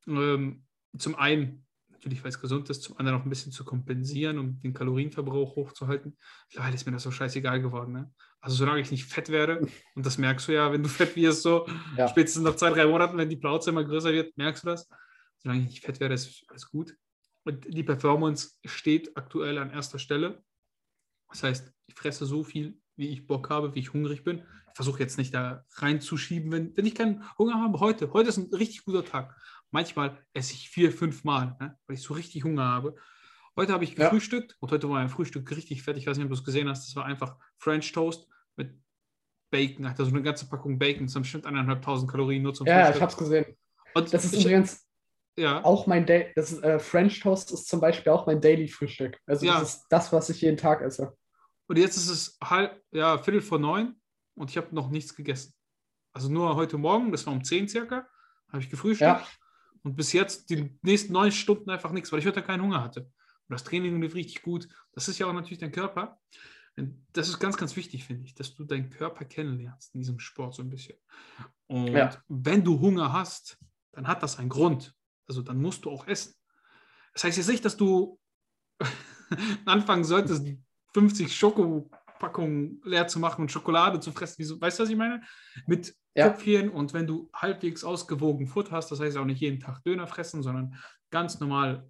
Ähm, 0.08 0.64
zum 0.98 1.14
einen 1.14 1.64
natürlich, 2.02 2.24
weil 2.24 2.30
es 2.30 2.40
gesund 2.40 2.68
ist, 2.68 2.82
zum 2.82 2.98
anderen 2.98 3.20
auch 3.20 3.24
ein 3.24 3.30
bisschen 3.30 3.52
zu 3.52 3.64
kompensieren, 3.64 4.38
um 4.40 4.60
den 4.60 4.74
Kalorienverbrauch 4.74 5.54
hochzuhalten. 5.54 6.16
Mittlerweile 6.48 6.74
ist 6.74 6.84
mir 6.84 6.90
das 6.90 7.04
so 7.04 7.12
scheißegal 7.12 7.62
geworden. 7.62 7.92
Ne? 7.92 8.12
Also 8.40 8.56
solange 8.56 8.80
ich 8.80 8.90
nicht 8.90 9.04
fett 9.04 9.28
werde, 9.28 9.60
und 9.94 10.04
das 10.04 10.18
merkst 10.18 10.48
du 10.48 10.52
ja, 10.52 10.72
wenn 10.72 10.82
du 10.82 10.88
fett 10.88 11.14
wirst, 11.14 11.42
so 11.42 11.66
ja. 11.96 12.08
spätestens 12.08 12.42
nach 12.42 12.56
zwei, 12.56 12.70
drei 12.70 12.86
Monaten, 12.86 13.16
wenn 13.16 13.30
die 13.30 13.36
Plauze 13.36 13.70
immer 13.70 13.84
größer 13.84 14.12
wird, 14.12 14.36
merkst 14.36 14.64
du 14.64 14.68
das. 14.68 14.88
Solange 15.38 15.60
ich 15.62 15.68
nicht 15.68 15.84
fett 15.84 16.00
werde, 16.00 16.14
ist 16.14 16.44
alles 16.48 16.68
gut. 16.68 16.96
Und 17.44 17.72
die 17.72 17.84
Performance 17.84 18.56
steht 18.64 19.16
aktuell 19.16 19.58
an 19.58 19.70
erster 19.70 20.00
Stelle. 20.00 20.42
Das 21.28 21.44
heißt, 21.44 21.72
ich 21.86 21.94
fresse 21.94 22.26
so 22.26 22.42
viel, 22.42 22.80
wie 22.96 23.08
ich 23.08 23.26
Bock 23.28 23.48
habe, 23.48 23.74
wie 23.74 23.80
ich 23.80 23.92
hungrig 23.92 24.24
bin. 24.24 24.38
Ich 24.38 24.76
versuche 24.76 25.00
jetzt 25.00 25.18
nicht 25.18 25.34
da 25.34 25.64
reinzuschieben, 25.74 26.50
wenn, 26.50 26.76
wenn 26.76 26.86
ich 26.86 26.94
keinen 26.94 27.24
Hunger 27.38 27.60
habe. 27.60 27.78
Heute, 27.78 28.12
heute 28.12 28.28
ist 28.28 28.38
ein 28.38 28.52
richtig 28.54 28.84
guter 28.84 29.04
Tag. 29.04 29.36
Manchmal 29.72 30.22
esse 30.34 30.52
ich 30.52 30.68
vier, 30.68 30.92
fünf 30.92 31.24
Mal, 31.24 31.56
ne, 31.58 31.76
weil 31.86 31.96
ich 31.96 32.02
so 32.02 32.14
richtig 32.14 32.44
Hunger 32.44 32.64
habe. 32.64 32.94
Heute 33.56 33.72
habe 33.72 33.84
ich 33.84 33.96
gefrühstückt 33.96 34.52
ja. 34.52 34.56
und 34.60 34.70
heute 34.70 34.88
war 34.88 34.96
mein 34.96 35.08
Frühstück 35.08 35.50
richtig 35.50 35.82
fett. 35.82 35.96
Ich 35.96 36.06
weiß 36.06 36.16
nicht, 36.16 36.24
ob 36.24 36.30
du 36.30 36.36
es 36.36 36.44
gesehen 36.44 36.68
hast. 36.68 36.86
Das 36.86 36.96
war 36.96 37.06
einfach 37.06 37.36
French 37.58 37.90
Toast 37.92 38.28
mit 38.56 38.78
Bacon. 39.50 39.86
Also 39.86 40.04
eine 40.04 40.22
ganze 40.22 40.48
Packung 40.48 40.78
Bacon. 40.78 41.06
Das 41.06 41.14
sind 41.14 41.22
bestimmt 41.22 41.46
eineinhalbtausend 41.46 42.10
Kalorien 42.10 42.42
nur 42.42 42.54
zum 42.54 42.66
ja, 42.66 42.86
Frühstück. 42.86 42.90
Ja, 42.90 42.96
ich 42.96 43.02
habe 43.02 43.12
es 43.12 43.18
gesehen. 43.18 43.56
Und 43.94 44.14
das 44.14 44.24
ist 44.24 44.34
ich, 44.34 44.44
übrigens 44.44 44.86
ja. 45.36 45.64
auch 45.64 45.86
mein 45.86 46.06
Day 46.06 46.32
das 46.34 46.52
ist, 46.52 46.62
äh, 46.62 46.78
French 46.78 47.20
Toast 47.20 47.50
ist 47.52 47.68
zum 47.68 47.80
Beispiel 47.80 48.12
auch 48.12 48.26
mein 48.26 48.40
Daily 48.40 48.68
Frühstück. 48.68 49.18
Also 49.26 49.46
ja. 49.46 49.60
das 49.60 49.76
ist 49.76 49.86
das, 49.88 50.12
was 50.12 50.28
ich 50.30 50.40
jeden 50.42 50.56
Tag 50.56 50.82
esse. 50.82 51.16
Und 51.66 51.78
jetzt 51.78 51.96
ist 51.96 52.08
es 52.08 52.38
halb, 52.42 52.82
ja, 52.90 53.18
Viertel 53.18 53.40
vor 53.40 53.58
neun 53.58 54.00
und 54.34 54.50
ich 54.50 54.56
habe 54.56 54.74
noch 54.74 54.90
nichts 54.90 55.14
gegessen. 55.14 55.54
Also 56.12 56.30
nur 56.30 56.56
heute 56.56 56.76
Morgen, 56.76 57.10
das 57.12 57.26
war 57.26 57.32
um 57.32 57.44
zehn 57.44 57.68
circa, 57.68 58.06
habe 58.48 58.62
ich 58.62 58.68
gefrühstückt. 58.68 59.20
Ja. 59.20 59.26
Und 59.82 59.96
bis 59.96 60.12
jetzt 60.12 60.50
die 60.50 60.70
nächsten 60.82 61.12
neun 61.12 61.32
Stunden 61.32 61.70
einfach 61.70 61.92
nichts, 61.92 62.12
weil 62.12 62.20
ich 62.20 62.26
heute 62.26 62.42
keinen 62.42 62.62
Hunger 62.62 62.82
hatte. 62.82 63.00
Und 63.00 63.10
das 63.48 63.64
Training 63.64 64.00
lief 64.00 64.14
richtig 64.14 64.42
gut. 64.42 64.68
Das 64.92 65.08
ist 65.08 65.18
ja 65.18 65.26
auch 65.26 65.32
natürlich 65.32 65.58
dein 65.58 65.72
Körper. 65.72 66.20
Und 66.76 67.06
das 67.12 67.28
ist 67.28 67.38
ganz, 67.38 67.56
ganz 67.56 67.76
wichtig, 67.76 68.04
finde 68.04 68.24
ich, 68.24 68.34
dass 68.34 68.54
du 68.54 68.64
deinen 68.64 68.90
Körper 68.90 69.24
kennenlernst 69.24 69.94
in 69.94 70.00
diesem 70.00 70.18
Sport 70.18 70.54
so 70.54 70.62
ein 70.62 70.70
bisschen. 70.70 70.96
Und 71.66 71.88
ja. 71.88 72.10
wenn 72.28 72.64
du 72.64 72.80
Hunger 72.80 73.12
hast, 73.12 73.58
dann 73.92 74.06
hat 74.06 74.22
das 74.22 74.38
einen 74.38 74.48
Grund. 74.48 74.94
Also 75.28 75.42
dann 75.42 75.60
musst 75.60 75.84
du 75.84 75.90
auch 75.90 76.06
essen. 76.06 76.34
Das 77.12 77.24
heißt 77.24 77.36
jetzt 77.36 77.48
nicht, 77.48 77.64
dass 77.64 77.76
du 77.76 78.18
anfangen 79.66 80.04
solltest, 80.04 80.46
50 80.94 81.34
Schokopackungen 81.34 82.80
leer 82.84 83.06
zu 83.08 83.18
machen 83.18 83.42
und 83.42 83.52
Schokolade 83.52 84.00
zu 84.00 84.12
fressen. 84.12 84.42
Weißt 84.60 84.78
du, 84.78 84.82
was 84.82 84.90
ich 84.90 84.96
meine? 84.96 85.22
Mit 85.66 85.94
ja. 86.14 86.28
Köpfchen 86.28 86.68
und 86.70 86.92
wenn 86.92 87.06
du 87.06 87.30
halbwegs 87.34 87.84
ausgewogen 87.84 88.46
Futter 88.46 88.72
hast, 88.72 88.90
das 88.90 89.00
heißt 89.00 89.16
auch 89.16 89.24
nicht 89.24 89.40
jeden 89.40 89.60
Tag 89.60 89.82
Döner 89.84 90.06
fressen, 90.06 90.42
sondern 90.42 90.74
ganz 91.10 91.40
normal 91.40 91.88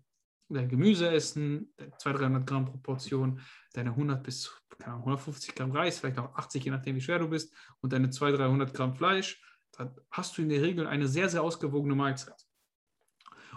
dein 0.48 0.68
Gemüse 0.68 1.08
essen, 1.10 1.72
200, 1.98 2.22
300 2.22 2.46
Gramm 2.46 2.66
Proportion, 2.66 3.40
deine 3.72 3.90
100 3.90 4.22
bis 4.22 4.52
150 4.84 5.54
Gramm 5.54 5.72
Reis, 5.72 5.98
vielleicht 5.98 6.18
auch 6.18 6.34
80, 6.34 6.64
je 6.64 6.70
nachdem 6.70 6.96
wie 6.96 7.00
schwer 7.00 7.18
du 7.18 7.28
bist, 7.28 7.54
und 7.80 7.92
deine 7.92 8.10
200, 8.10 8.40
300 8.40 8.74
Gramm 8.74 8.94
Fleisch, 8.94 9.42
dann 9.72 9.94
hast 10.10 10.36
du 10.36 10.42
in 10.42 10.48
der 10.48 10.62
Regel 10.62 10.86
eine 10.86 11.08
sehr, 11.08 11.28
sehr 11.28 11.42
ausgewogene 11.42 11.94
Mahlzeit. 11.94 12.44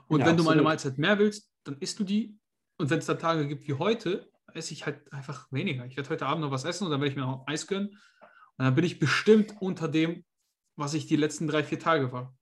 Und 0.07 0.19
ja, 0.19 0.25
wenn 0.25 0.33
absolut. 0.33 0.39
du 0.39 0.43
mal 0.43 0.51
eine 0.53 0.61
Mahlzeit 0.61 0.97
mehr 0.97 1.19
willst, 1.19 1.51
dann 1.63 1.77
isst 1.79 1.99
du 1.99 2.03
die. 2.03 2.37
Und 2.77 2.89
wenn 2.89 2.99
es 2.99 3.05
da 3.05 3.15
Tage 3.15 3.47
gibt 3.47 3.67
wie 3.67 3.73
heute, 3.73 4.29
esse 4.53 4.73
ich 4.73 4.85
halt 4.85 5.11
einfach 5.11 5.51
weniger. 5.51 5.85
Ich 5.85 5.97
werde 5.97 6.09
heute 6.09 6.25
Abend 6.25 6.41
noch 6.41 6.51
was 6.51 6.63
essen 6.63 6.85
und 6.85 6.91
dann 6.91 7.01
werde 7.01 7.11
ich 7.11 7.15
mir 7.15 7.23
noch 7.23 7.45
Eis 7.47 7.67
gönnen. 7.67 7.89
Und 7.89 8.65
dann 8.65 8.75
bin 8.75 8.85
ich 8.85 8.99
bestimmt 8.99 9.55
unter 9.59 9.87
dem, 9.87 10.23
was 10.75 10.93
ich 10.93 11.07
die 11.07 11.15
letzten 11.15 11.47
drei, 11.47 11.63
vier 11.63 11.79
Tage 11.79 12.11
war. 12.11 12.35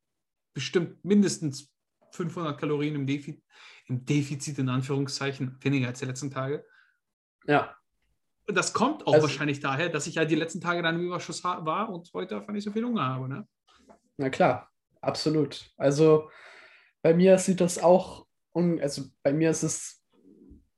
Bestimmt 0.53 1.03
mindestens 1.03 1.71
500 2.11 2.59
Kalorien 2.59 2.95
im 2.95 3.07
Defizit, 3.07 3.43
im 3.87 4.05
Defizit 4.05 4.59
in 4.59 4.69
Anführungszeichen, 4.69 5.57
weniger 5.61 5.87
als 5.87 5.99
die 5.99 6.05
letzten 6.05 6.31
Tage. 6.31 6.65
Ja. 7.45 7.75
Und 8.47 8.55
das 8.55 8.73
kommt 8.73 9.07
auch 9.07 9.13
also, 9.13 9.27
wahrscheinlich 9.27 9.59
daher, 9.59 9.89
dass 9.89 10.07
ich 10.07 10.15
ja 10.15 10.25
die 10.25 10.35
letzten 10.35 10.61
Tage 10.61 10.81
dann 10.81 10.95
im 10.95 11.07
Überschuss 11.07 11.43
war 11.43 11.89
und 11.89 12.11
heute 12.13 12.37
einfach 12.37 12.53
nicht 12.53 12.65
so 12.65 12.71
viel 12.71 12.83
Hunger 12.83 13.05
habe. 13.05 13.29
Ne? 13.29 13.47
Na 14.17 14.29
klar, 14.29 14.69
absolut. 15.01 15.71
Also 15.77 16.29
bei 17.01 17.13
mir 17.13 17.37
sieht 17.37 17.61
das 17.61 17.81
auch, 17.81 18.27
also 18.53 19.03
bei 19.23 19.33
mir 19.33 19.49
ist 19.49 19.63
es 19.63 20.03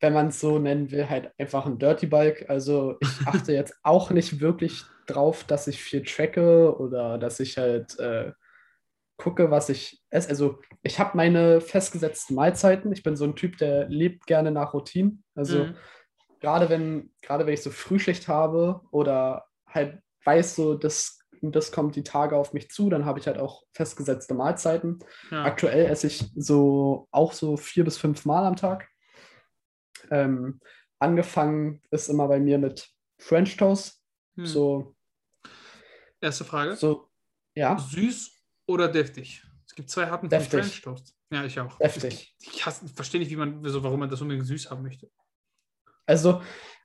wenn 0.05 0.13
man 0.13 0.27
es 0.27 0.39
so 0.39 0.59
nennen 0.59 0.91
will, 0.91 1.09
halt 1.09 1.31
einfach 1.39 1.65
ein 1.65 1.79
Dirty 1.79 2.05
Bulk. 2.05 2.45
Also 2.49 2.97
ich 2.99 3.27
achte 3.27 3.53
jetzt 3.53 3.73
auch 3.83 4.11
nicht 4.11 4.39
wirklich 4.39 4.83
drauf, 5.05 5.43
dass 5.43 5.67
ich 5.67 5.81
viel 5.81 6.03
tracke 6.03 6.77
oder 6.77 7.17
dass 7.17 7.39
ich 7.39 7.57
halt 7.57 7.97
äh, 7.99 8.31
gucke, 9.17 9.51
was 9.51 9.69
ich 9.69 10.01
esse. 10.09 10.29
Also 10.29 10.59
ich 10.83 10.99
habe 10.99 11.15
meine 11.15 11.61
festgesetzten 11.61 12.35
Mahlzeiten. 12.35 12.91
Ich 12.91 13.03
bin 13.03 13.15
so 13.15 13.25
ein 13.25 13.35
Typ, 13.35 13.57
der 13.57 13.87
lebt 13.87 14.25
gerne 14.25 14.51
nach 14.51 14.73
Routinen. 14.73 15.23
Also 15.35 15.65
mhm. 15.65 15.75
gerade 16.41 16.69
wenn, 16.69 17.13
gerade 17.21 17.45
wenn 17.45 17.53
ich 17.53 17.63
so 17.63 17.71
Frühschicht 17.71 18.27
habe 18.27 18.81
oder 18.91 19.45
halt 19.67 19.99
weiß 20.25 20.55
so, 20.55 20.75
das, 20.75 21.19
das 21.41 21.71
kommt 21.71 21.95
die 21.95 22.03
Tage 22.03 22.35
auf 22.35 22.53
mich 22.53 22.69
zu, 22.69 22.89
dann 22.89 23.05
habe 23.05 23.19
ich 23.19 23.27
halt 23.27 23.37
auch 23.37 23.63
festgesetzte 23.73 24.33
Mahlzeiten. 24.33 24.99
Ja. 25.31 25.43
Aktuell 25.43 25.85
esse 25.85 26.07
ich 26.07 26.25
so 26.35 27.07
auch 27.11 27.33
so 27.33 27.57
vier 27.57 27.83
bis 27.83 27.97
fünf 27.97 28.25
Mal 28.25 28.45
am 28.45 28.55
Tag. 28.55 28.89
Ähm, 30.11 30.59
angefangen 30.99 31.81
ist 31.91 32.09
immer 32.09 32.27
bei 32.27 32.39
mir 32.39 32.57
mit 32.57 32.89
French 33.17 33.55
Toast. 33.57 34.01
Hm. 34.35 34.45
So. 34.45 34.94
Erste 36.25 36.43
Frage. 36.43 36.75
So, 36.75 37.07
ja. 37.53 37.77
Süß 37.77 38.31
oder 38.65 38.87
deftig? 38.87 39.43
Es 39.67 39.75
gibt 39.75 39.91
zwei 39.91 40.07
Arten 40.07 40.27
von 40.27 40.41
French 40.41 40.81
Toast. 40.81 41.15
Ja, 41.29 41.45
ich 41.45 41.59
auch. 41.59 41.77
Deftig. 41.77 42.35
Ich, 42.41 42.55
ich 42.55 42.61
verstehe 42.95 43.19
nicht, 43.19 43.29
wie 43.29 43.35
man, 43.35 43.63
also 43.63 43.83
warum 43.83 43.99
man 43.99 44.09
das 44.09 44.21
unbedingt 44.21 44.47
süß 44.47 44.71
haben 44.71 44.81
möchte. 44.81 45.07
Also, 46.07 46.41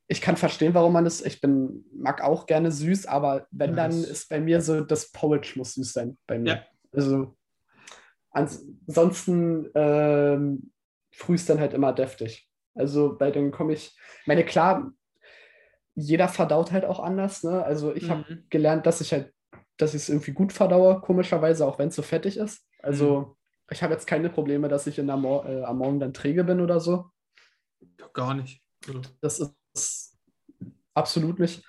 ich 0.09 0.21
kann 0.21 0.37
verstehen, 0.37 0.75
warum 0.75 0.93
man 0.93 1.05
das. 1.05 1.23
Ich 1.23 1.41
bin, 1.41 1.87
mag 1.91 2.21
auch 2.21 2.45
gerne 2.45 2.71
süß, 2.71 3.07
aber 3.07 3.47
wenn, 3.51 3.71
ja, 3.71 3.77
dann 3.77 4.05
ist 4.05 4.29
bei 4.29 4.41
mir 4.41 4.61
so, 4.61 4.83
das 4.83 5.11
Porridge 5.11 5.53
muss 5.57 5.73
süß 5.73 5.91
sein 5.91 6.19
bei 6.27 6.39
mir. 6.39 6.57
Ja. 6.57 6.67
Also, 6.93 7.35
ansonsten 8.33 9.71
ähm, 9.75 10.71
frühst 11.13 11.49
dann 11.49 11.61
halt 11.61 11.73
immer 11.73 11.95
deftig. 11.95 12.47
Also, 12.75 13.19
weil 13.19 13.33
dann 13.33 13.53
komme 13.53 13.73
ich, 13.73 13.99
meine, 14.27 14.45
klar, 14.45 14.93
jeder 15.95 16.29
verdaut 16.29 16.73
halt 16.73 16.85
auch 16.85 17.01
anders. 17.01 17.43
Ne? 17.43 17.63
Also, 17.63 17.95
ich 17.95 18.05
mhm. 18.05 18.11
habe 18.11 18.43
gelernt, 18.51 18.87
dass 18.87 19.01
ich 19.01 19.13
halt, 19.13 19.33
dass 19.77 19.95
ich 19.95 20.03
es 20.03 20.09
irgendwie 20.09 20.33
gut 20.33 20.53
verdaue, 20.53 21.01
komischerweise, 21.01 21.67
auch 21.67 21.79
wenn 21.79 21.89
es 21.89 21.97
so 21.97 22.03
fettig 22.03 22.37
ist. 22.37 22.67
Also, 22.81 23.21
mhm. 23.21 23.27
ich 23.71 23.83
habe 23.83 23.93
jetzt 23.93 24.07
keine 24.07 24.31
Probleme, 24.31 24.69
dass 24.69 24.87
ich 24.87 24.99
in 24.99 25.07
der 25.07 25.17
Mo 25.17 25.45
äh, 25.47 25.63
am 25.63 25.79
Morgen 25.79 26.01
dann 26.01 26.15
träge 26.15 26.45
bin 26.45 26.61
oder 26.61 26.81
so. 26.81 27.11
Gar 28.13 28.35
nicht. 28.35 28.63
Also. 28.87 29.03
Das 29.21 29.41
ist 29.75 30.19
absolut 30.95 31.39
nicht. 31.39 31.65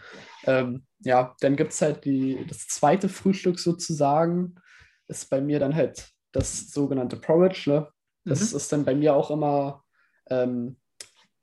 Ähm, 0.45 0.85
ja, 0.99 1.35
dann 1.39 1.55
gibt 1.55 1.71
es 1.73 1.81
halt 1.81 2.05
die, 2.05 2.45
das 2.47 2.67
zweite 2.67 3.09
Frühstück 3.09 3.59
sozusagen, 3.59 4.55
ist 5.07 5.29
bei 5.29 5.41
mir 5.41 5.59
dann 5.59 5.75
halt 5.75 6.09
das 6.31 6.71
sogenannte 6.71 7.17
Porridge. 7.17 7.69
Ne? 7.69 7.87
Das 8.25 8.51
mhm. 8.51 8.57
ist 8.57 8.71
dann 8.71 8.85
bei 8.85 8.95
mir 8.95 9.15
auch 9.15 9.31
immer 9.31 9.83
ähm, 10.29 10.77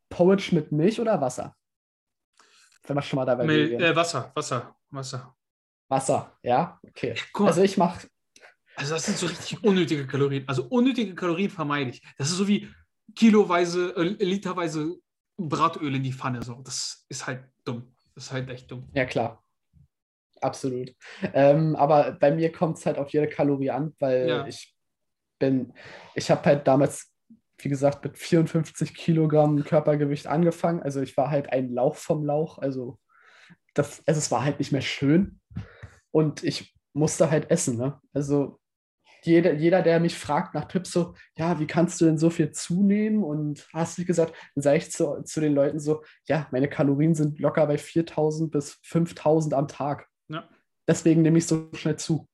Porridge 0.08 0.54
mit 0.54 0.72
Milch 0.72 1.00
oder 1.00 1.20
Wasser? 1.20 1.54
Wenn 2.88 2.96
wir 2.96 3.02
schon 3.02 3.18
mal 3.18 3.26
dabei 3.26 3.44
Mil 3.44 3.74
äh, 3.74 3.94
Wasser, 3.94 4.32
Wasser, 4.34 4.74
Wasser. 4.90 5.36
Wasser, 5.88 6.38
ja, 6.42 6.80
okay. 6.86 7.14
Ja, 7.14 7.44
also 7.46 7.62
ich 7.62 7.76
mache. 7.76 8.08
Also 8.76 8.94
das 8.94 9.06
sind 9.06 9.18
so 9.18 9.26
richtig 9.26 9.62
unnötige 9.62 10.06
Kalorien. 10.06 10.44
Also 10.46 10.64
unnötige 10.64 11.14
Kalorien 11.14 11.50
vermeide 11.50 11.90
ich. 11.90 12.02
Das 12.16 12.30
ist 12.30 12.36
so 12.36 12.46
wie 12.46 12.68
kiloweise, 13.14 13.94
äh, 13.96 14.24
literweise 14.24 14.96
Bratöl 15.36 15.94
in 15.94 16.02
die 16.02 16.12
Pfanne. 16.12 16.42
So. 16.42 16.54
Das 16.62 17.04
ist 17.08 17.26
halt 17.26 17.44
dumm. 17.64 17.94
Das 18.14 18.26
ist 18.26 18.32
halt 18.32 18.48
echt 18.50 18.70
dumm. 18.70 18.88
Ja, 18.94 19.04
klar. 19.04 19.42
Absolut. 20.40 20.94
Ähm, 21.34 21.74
aber 21.76 22.12
bei 22.12 22.30
mir 22.30 22.52
kommt 22.52 22.78
es 22.78 22.86
halt 22.86 22.98
auf 22.98 23.10
jede 23.10 23.28
Kalorie 23.28 23.70
an, 23.70 23.94
weil 23.98 24.28
ja. 24.28 24.46
ich 24.46 24.74
bin, 25.38 25.72
ich 26.14 26.30
habe 26.30 26.44
halt 26.44 26.66
damals 26.66 27.07
wie 27.58 27.68
gesagt, 27.68 28.04
mit 28.04 28.16
54 28.16 28.94
Kilogramm 28.94 29.64
Körpergewicht 29.64 30.26
angefangen. 30.26 30.82
Also 30.82 31.00
ich 31.00 31.16
war 31.16 31.30
halt 31.30 31.52
ein 31.52 31.72
Lauch 31.72 31.96
vom 31.96 32.24
Lauch. 32.24 32.58
Also, 32.58 32.98
das, 33.74 34.02
also 34.06 34.18
es 34.18 34.30
war 34.30 34.44
halt 34.44 34.58
nicht 34.58 34.72
mehr 34.72 34.80
schön. 34.80 35.40
Und 36.10 36.44
ich 36.44 36.74
musste 36.92 37.30
halt 37.30 37.50
essen. 37.50 37.76
Ne? 37.76 38.00
Also 38.12 38.58
jeder, 39.22 39.54
jeder, 39.54 39.82
der 39.82 40.00
mich 40.00 40.16
fragt 40.16 40.54
nach 40.54 40.66
Tipps, 40.66 40.92
so, 40.92 41.14
ja, 41.36 41.58
wie 41.58 41.66
kannst 41.66 42.00
du 42.00 42.04
denn 42.04 42.18
so 42.18 42.30
viel 42.30 42.52
zunehmen? 42.52 43.24
Und 43.24 43.68
hast 43.72 43.98
du 43.98 44.04
gesagt, 44.04 44.34
dann 44.54 44.62
sage 44.62 44.78
ich 44.78 44.92
zu, 44.92 45.22
zu 45.24 45.40
den 45.40 45.54
Leuten 45.54 45.80
so, 45.80 46.02
ja, 46.26 46.46
meine 46.52 46.68
Kalorien 46.68 47.14
sind 47.14 47.38
locker 47.38 47.66
bei 47.66 47.78
4000 47.78 48.50
bis 48.50 48.78
5000 48.82 49.54
am 49.54 49.68
Tag. 49.68 50.08
Ja. 50.28 50.48
Deswegen 50.86 51.22
nehme 51.22 51.38
ich 51.38 51.46
so 51.46 51.68
schnell 51.74 51.96
zu. 51.96 52.28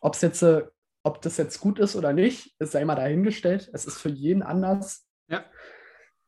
Ob 0.00 0.14
es 0.14 0.22
jetzt 0.22 0.42
äh, 0.42 0.64
ob 1.06 1.22
das 1.22 1.36
jetzt 1.36 1.60
gut 1.60 1.78
ist 1.78 1.94
oder 1.94 2.12
nicht, 2.12 2.54
ist 2.58 2.72
sei 2.72 2.84
mal 2.84 2.96
dahingestellt. 2.96 3.70
Es 3.72 3.86
ist 3.86 3.98
für 3.98 4.08
jeden 4.08 4.42
anders. 4.42 5.06
Ja. 5.28 5.44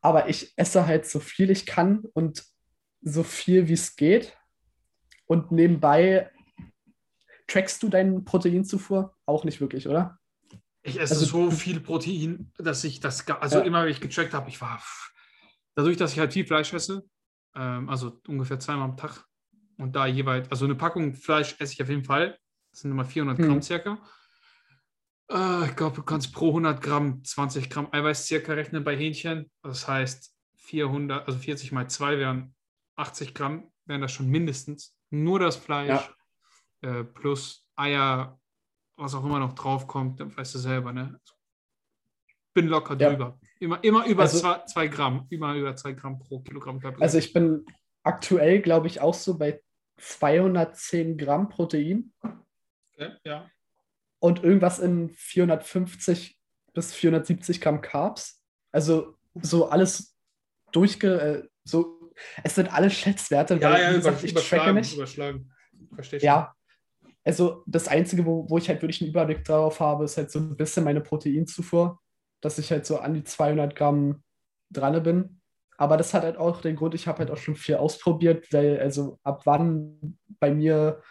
Aber 0.01 0.29
ich 0.29 0.53
esse 0.57 0.87
halt 0.87 1.05
so 1.07 1.19
viel 1.19 1.51
ich 1.51 1.67
kann 1.67 2.05
und 2.15 2.45
so 3.03 3.25
viel 3.25 3.67
wie 3.69 3.73
es 3.73 3.97
geht. 3.97 4.37
Und 5.27 5.51
nebenbei 5.51 6.31
trackst 7.49 7.83
du 7.83 7.89
deinen 7.89 8.25
Proteinzufuhr? 8.25 9.17
Auch 9.27 9.45
nicht 9.45 9.61
wirklich, 9.61 9.89
oder? 9.89 10.19
Ich 10.83 11.01
esse 11.01 11.15
Also- 11.15 11.27
so 11.27 11.51
viel 11.51 11.81
Protein, 11.81 12.53
dass 12.59 12.85
ich 12.85 13.01
das, 13.01 13.27
also 13.29 13.59
Ja. 13.59 13.65
immer, 13.65 13.83
wenn 13.85 13.91
ich 13.91 14.01
getrackt 14.01 14.33
habe, 14.33 14.49
ich 14.49 14.61
war, 14.61 14.81
dadurch, 15.75 15.97
dass 15.97 16.13
ich 16.13 16.19
halt 16.21 16.33
viel 16.33 16.47
Fleisch 16.47 16.73
esse, 16.73 17.03
ähm, 17.57 17.89
also 17.89 18.21
ungefähr 18.29 18.61
zweimal 18.61 18.85
am 18.91 18.97
Tag 18.97 19.25
und 19.79 19.95
da 19.97 20.07
jeweils, 20.07 20.49
also 20.51 20.65
eine 20.67 20.77
Packung 20.77 21.15
Fleisch 21.15 21.57
esse 21.59 21.73
ich 21.73 21.83
auf 21.83 21.89
jeden 21.89 22.05
Fall, 22.05 22.39
das 22.71 22.81
sind 22.83 22.93
immer 22.93 23.05
400 23.05 23.39
Gramm 23.39 23.57
Mhm. 23.57 23.63
circa. 23.63 23.99
Äh, 25.31 25.67
ich 25.67 25.77
glaube, 25.77 25.97
du 25.97 26.03
kannst 26.03 26.33
pro 26.33 26.49
100 26.49 26.81
Gramm 26.83 27.23
20 27.25 27.69
Gramm 27.71 27.89
Eiweiß 27.93 28.27
circa 28.27 28.53
rechnen 28.53 28.85
bei 28.85 28.97
Hähnchen. 28.97 29.51
Das 29.63 29.87
heißt, 29.87 30.35
400, 30.57 31.27
also 31.27 31.39
40 31.39 31.73
mal 31.73 31.89
2 31.89 32.19
wären 32.19 32.55
80 32.97 33.35
Gramm, 33.35 33.71
wären 33.87 34.01
das 34.01 34.13
schon 34.13 34.29
mindestens. 34.29 34.97
Nur 35.11 35.39
das 35.39 35.57
Fleisch 35.57 36.11
äh, 36.83 37.05
plus 37.05 37.67
Eier, 37.77 38.39
was 38.97 39.15
auch 39.15 39.25
immer 39.25 39.39
noch 39.39 39.55
draufkommt, 39.55 40.21
dann 40.21 40.37
weißt 40.37 40.55
du 40.55 40.59
selber, 40.59 40.93
ne? 40.93 41.19
Bin 42.55 42.67
locker 42.67 42.97
Ja. 42.99 43.11
drüber. 43.11 43.39
Immer, 43.61 43.83
immer 43.85 44.07
über 44.07 44.23
Also- 44.23 44.41
zwei, 44.41 44.65
zwei 44.67 44.89
Gramm, 44.89 45.27
immer 45.31 45.55
über 45.55 45.75
zwei 45.77 45.93
Gramm 45.93 46.19
pro 46.19 46.41
Kilogramm 46.41 46.81
Körper. 46.81 47.01
Also 47.03 47.19
ich 47.19 47.33
bin 47.33 47.65
aktuell, 48.03 48.61
glaube 48.61 48.87
ich, 48.89 49.01
auch 49.01 49.15
so 49.15 49.39
bei 49.39 49.63
210 49.99 51.17
Gramm 51.17 51.49
Protein 51.49 52.13
okay, 52.23 53.13
ja. 53.25 53.49
Und 54.21 54.43
irgendwas 54.43 54.79
in 54.79 55.11
450 55.11 56.39
bis 56.75 56.95
470 56.95 57.61
Gramm 57.61 57.81
Carbs. 57.81 58.43
Also 58.73 59.17
so 59.41 59.69
alles 59.69 60.17
durchge... 60.73 61.21
Äh, 61.21 61.49
so, 61.65 62.13
es 62.43 62.55
sind 62.55 62.73
alle 62.73 62.91
Schätzwerte, 62.91 63.57
Ja, 63.57 63.73
weil, 63.73 63.83
ja, 63.83 63.93
gesagt, 63.93 64.25
ich 64.25 64.33
tracke 64.33 64.47
überschlagen, 64.49 64.75
nicht. 64.77 64.95
überschlagen. 64.95 65.53
Verstehe 65.95 66.21
Ja. 66.21 66.55
Also 67.25 67.63
das 67.67 67.89
Einzige, 67.89 68.25
wo, 68.25 68.49
wo 68.49 68.59
ich 68.59 68.69
halt 68.69 68.81
wirklich 68.81 69.03
einen 69.03 69.11
Überblick 69.11 69.45
drauf 69.45 69.81
habe, 69.81 70.05
ist 70.05 70.17
halt 70.17 70.31
so 70.31 70.39
ein 70.39 70.57
bisschen 70.57 70.85
meine 70.85 71.01
Proteinzufuhr, 71.03 72.01
dass 72.41 72.59
ich 72.59 72.71
halt 72.71 72.87
so 72.87 72.99
an 72.99 73.15
die 73.15 73.25
200 73.25 73.77
Gramm 73.77 74.23
dran 74.71 75.03
bin. 75.03 75.41
Aber 75.77 75.97
das 75.97 76.15
hat 76.15 76.23
halt 76.23 76.39
auch 76.39 76.61
den 76.61 76.77
Grund, 76.77 76.95
ich 76.95 77.07
habe 77.07 77.19
halt 77.19 77.31
auch 77.31 77.37
schon 77.37 77.55
viel 77.55 77.77
ausprobiert, 77.77 78.53
weil 78.53 78.81
also 78.81 79.19
ab 79.23 79.43
wann 79.45 80.19
bei 80.41 80.51
mir 80.53 81.03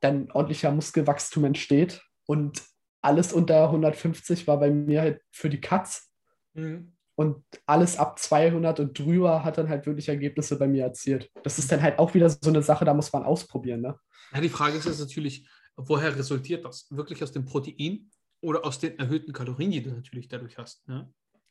dann 0.00 0.30
ordentlicher 0.30 0.70
Muskelwachstum 0.70 1.44
entsteht 1.44 2.02
und 2.26 2.62
alles 3.00 3.32
unter 3.32 3.64
150 3.70 4.46
war 4.46 4.58
bei 4.60 4.70
mir 4.70 5.00
halt 5.00 5.20
für 5.30 5.50
die 5.50 5.60
Cuts 5.60 6.10
Mhm. 6.54 6.92
und 7.14 7.42
alles 7.66 7.96
ab 7.96 8.18
200 8.18 8.78
und 8.80 8.98
drüber 8.98 9.42
hat 9.42 9.56
dann 9.58 9.68
halt 9.68 9.86
wirklich 9.86 10.08
Ergebnisse 10.08 10.58
bei 10.58 10.68
mir 10.68 10.84
erzielt. 10.84 11.30
Das 11.42 11.58
ist 11.58 11.72
dann 11.72 11.80
halt 11.82 11.98
auch 11.98 12.12
wieder 12.14 12.28
so 12.28 12.38
eine 12.50 12.62
Sache, 12.62 12.84
da 12.84 12.92
muss 12.94 13.12
man 13.12 13.22
ausprobieren, 13.24 13.80
ne? 13.80 13.98
Ja, 14.34 14.40
die 14.40 14.48
Frage 14.50 14.76
ist 14.76 14.84
jetzt 14.84 15.00
natürlich, 15.00 15.48
woher 15.76 16.14
resultiert 16.16 16.64
das? 16.64 16.86
Wirklich 16.90 17.22
aus 17.22 17.32
dem 17.32 17.44
Protein 17.46 18.10
oder 18.42 18.64
aus 18.64 18.78
den 18.78 18.98
erhöhten 18.98 19.32
Kalorien, 19.32 19.70
die 19.70 19.82
du 19.82 19.90
natürlich 19.90 20.28
dadurch 20.28 20.58
hast? 20.58 20.86
Ne? 20.88 21.10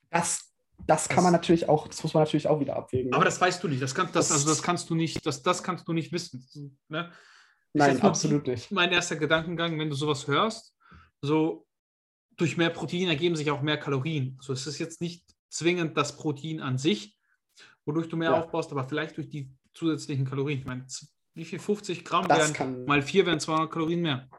Das, 0.09 0.53
das 0.87 1.07
kann 1.07 1.17
Das- 1.17 1.23
man 1.25 1.33
natürlich 1.33 1.67
auch, 1.67 1.87
das 1.87 2.01
muss 2.03 2.13
man 2.13 2.23
natürlich 2.23 2.47
auch 2.47 2.59
wieder 2.59 2.75
abwägen. 2.75 3.11
Aber 3.13 3.23
ne? 3.23 3.25
das 3.25 3.41
weißt 3.41 3.63
du 3.63 3.67
nicht. 3.67 3.81
Das, 3.81 3.93
kann, 3.95 4.05
das, 4.07 4.27
Das- 4.29 4.31
also 4.31 4.49
das 4.49 4.61
kannst 4.63 4.89
du 4.89 4.95
nicht, 4.95 5.25
das, 5.25 5.41
das 5.41 5.63
kannst 5.63 5.87
du 5.87 5.93
nicht 5.93 6.11
wissen. 6.11 6.77
Ne? 6.89 7.11
Nein, 7.73 8.01
absolut 8.01 8.47
nicht. 8.47 8.71
Mein 8.71 8.91
erster 8.91 9.15
Gedankengang, 9.15 9.79
wenn 9.79 9.89
du 9.89 9.95
sowas 9.95 10.27
hörst, 10.27 10.75
so 11.21 11.65
durch 12.37 12.57
mehr 12.57 12.69
Protein 12.69 13.07
ergeben 13.07 13.35
sich 13.35 13.51
auch 13.51 13.61
mehr 13.61 13.77
Kalorien. 13.77 14.35
Also 14.39 14.53
es 14.53 14.67
ist 14.67 14.79
jetzt 14.79 14.99
nicht 15.01 15.25
zwingend 15.49 15.95
das 15.97 16.17
Protein 16.17 16.59
an 16.59 16.77
sich, 16.77 17.17
wodurch 17.85 18.09
du 18.09 18.17
mehr 18.17 18.31
Ja. 18.31 18.41
aufbaust, 18.41 18.71
aber 18.71 18.83
vielleicht 18.83 19.17
durch 19.17 19.29
die 19.29 19.51
zusätzlichen 19.73 20.25
Kalorien. 20.25 20.59
Ich 20.59 20.65
meine, 20.65 20.85
wie 21.33 21.45
viel? 21.45 21.59
50 21.59 22.03
Gramm 22.03 22.27
Das 22.27 22.39
wären 22.39 22.53
kann, 22.53 22.85
mal 22.85 23.01
4 23.01 23.25
wären 23.25 23.39
200 23.39 23.71
Kalorien 23.71 24.01
mehr. 24.01 24.29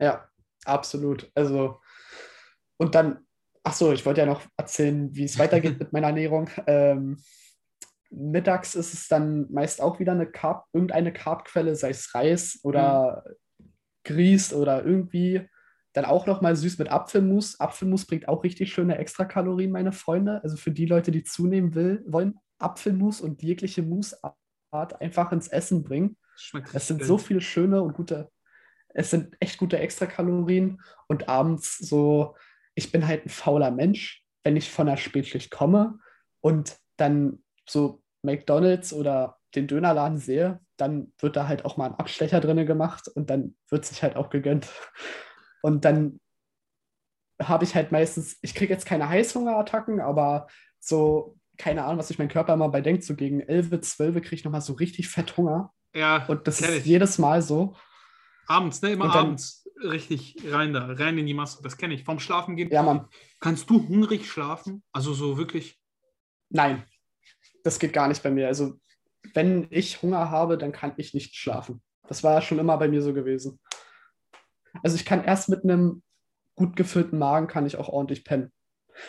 ja, 0.00 0.28
absolut. 0.64 1.30
Also, 1.34 1.80
und 2.76 2.94
dann, 2.94 3.26
ach 3.62 3.74
so, 3.74 3.92
ich 3.92 4.04
wollte 4.04 4.20
ja 4.20 4.26
noch 4.26 4.42
erzählen, 4.56 5.14
wie 5.14 5.24
es 5.24 5.38
weitergeht 5.38 5.78
mit 5.78 5.92
meiner 5.92 6.08
Ernährung. 6.08 6.50
Ähm, 6.66 7.22
mittags 8.12 8.74
ist 8.74 8.92
es 8.92 9.08
dann 9.08 9.50
meist 9.50 9.80
auch 9.80 9.98
wieder 9.98 10.12
eine 10.12 10.26
Carb, 10.26 10.66
irgendeine 10.72 11.12
Carbquelle, 11.12 11.74
sei 11.74 11.90
es 11.90 12.14
Reis 12.14 12.60
oder 12.62 13.24
Grieß 14.04 14.54
oder 14.54 14.84
irgendwie. 14.84 15.48
Dann 15.94 16.04
auch 16.04 16.26
noch 16.26 16.40
mal 16.40 16.56
süß 16.56 16.78
mit 16.78 16.90
Apfelmus. 16.90 17.60
Apfelmus 17.60 18.06
bringt 18.06 18.28
auch 18.28 18.44
richtig 18.44 18.72
schöne 18.72 18.96
Extrakalorien, 18.98 19.70
meine 19.70 19.92
Freunde. 19.92 20.42
Also 20.42 20.56
für 20.56 20.70
die 20.70 20.86
Leute, 20.86 21.10
die 21.10 21.22
zunehmen 21.24 21.74
will, 21.74 22.02
wollen, 22.06 22.38
Apfelmus 22.58 23.20
und 23.20 23.42
jegliche 23.42 23.82
Musart 23.82 24.34
einfach 25.00 25.32
ins 25.32 25.48
Essen 25.48 25.82
bringen. 25.82 26.16
Schmeckt 26.36 26.74
Es 26.74 26.88
sind 26.88 26.98
geil. 26.98 27.08
so 27.08 27.18
viele 27.18 27.40
schöne 27.40 27.82
und 27.82 27.92
gute, 27.92 28.30
es 28.88 29.10
sind 29.10 29.36
echt 29.40 29.58
gute 29.58 29.78
Extrakalorien. 29.78 30.80
Und 31.08 31.28
abends 31.28 31.76
so, 31.78 32.36
ich 32.74 32.90
bin 32.90 33.06
halt 33.06 33.26
ein 33.26 33.30
fauler 33.30 33.70
Mensch, 33.70 34.24
wenn 34.44 34.56
ich 34.56 34.70
von 34.70 34.86
der 34.86 34.96
Spätschicht 34.96 35.50
komme 35.50 35.98
und 36.40 36.76
dann 36.96 37.42
so 37.68 38.01
McDonalds 38.22 38.92
oder 38.92 39.38
den 39.54 39.66
Dönerladen 39.66 40.18
sehe, 40.18 40.60
dann 40.76 41.12
wird 41.18 41.36
da 41.36 41.46
halt 41.48 41.64
auch 41.64 41.76
mal 41.76 41.86
ein 41.86 41.94
Abstecher 41.96 42.40
drin 42.40 42.64
gemacht 42.66 43.08
und 43.08 43.28
dann 43.30 43.56
wird 43.68 43.84
sich 43.84 44.02
halt 44.02 44.16
auch 44.16 44.30
gegönnt. 44.30 44.68
Und 45.62 45.84
dann 45.84 46.20
habe 47.40 47.64
ich 47.64 47.74
halt 47.74 47.92
meistens, 47.92 48.38
ich 48.42 48.54
kriege 48.54 48.72
jetzt 48.72 48.86
keine 48.86 49.08
Heißhungerattacken, 49.08 50.00
aber 50.00 50.46
so, 50.78 51.36
keine 51.58 51.84
Ahnung, 51.84 51.98
was 51.98 52.08
sich 52.08 52.18
mein 52.18 52.28
Körper 52.28 52.54
immer 52.54 52.68
bei 52.68 52.80
denkt, 52.80 53.04
so 53.04 53.14
gegen 53.14 53.40
11, 53.40 53.80
12 53.80 54.14
kriege 54.22 54.34
ich 54.36 54.44
nochmal 54.44 54.60
so 54.60 54.72
richtig 54.74 55.08
Fetthunger. 55.08 55.72
Ja, 55.94 56.24
Und 56.26 56.46
das 56.48 56.60
ist 56.60 56.70
ich. 56.70 56.84
jedes 56.86 57.18
Mal 57.18 57.42
so. 57.42 57.76
Abends, 58.46 58.80
ne? 58.82 58.92
Immer 58.92 59.08
dann- 59.08 59.26
abends 59.26 59.68
richtig 59.82 60.36
rein 60.50 60.72
da, 60.72 60.86
rein 60.86 61.18
in 61.18 61.26
die 61.26 61.34
Masse. 61.34 61.62
Das 61.62 61.76
kenne 61.76 61.94
ich. 61.94 62.04
Vorm 62.04 62.20
Schlafen 62.20 62.56
gehen. 62.56 62.70
Ja, 62.70 62.82
Mann, 62.82 63.08
Kannst 63.40 63.68
du 63.68 63.86
hungrig 63.88 64.30
schlafen? 64.30 64.82
Also 64.92 65.12
so 65.14 65.36
wirklich. 65.36 65.80
nein, 66.48 66.84
das 67.64 67.78
geht 67.78 67.92
gar 67.92 68.08
nicht 68.08 68.22
bei 68.22 68.30
mir. 68.30 68.46
Also, 68.48 68.74
wenn 69.34 69.66
ich 69.70 70.02
Hunger 70.02 70.30
habe, 70.30 70.58
dann 70.58 70.72
kann 70.72 70.94
ich 70.96 71.14
nicht 71.14 71.36
schlafen. 71.36 71.82
Das 72.08 72.22
war 72.24 72.42
schon 72.42 72.58
immer 72.58 72.76
bei 72.78 72.88
mir 72.88 73.02
so 73.02 73.12
gewesen. 73.14 73.60
Also, 74.82 74.96
ich 74.96 75.04
kann 75.04 75.24
erst 75.24 75.48
mit 75.48 75.64
einem 75.64 76.02
gut 76.54 76.76
gefüllten 76.76 77.18
Magen 77.18 77.46
kann 77.46 77.66
ich 77.66 77.76
auch 77.76 77.88
ordentlich 77.88 78.24
pennen. 78.24 78.52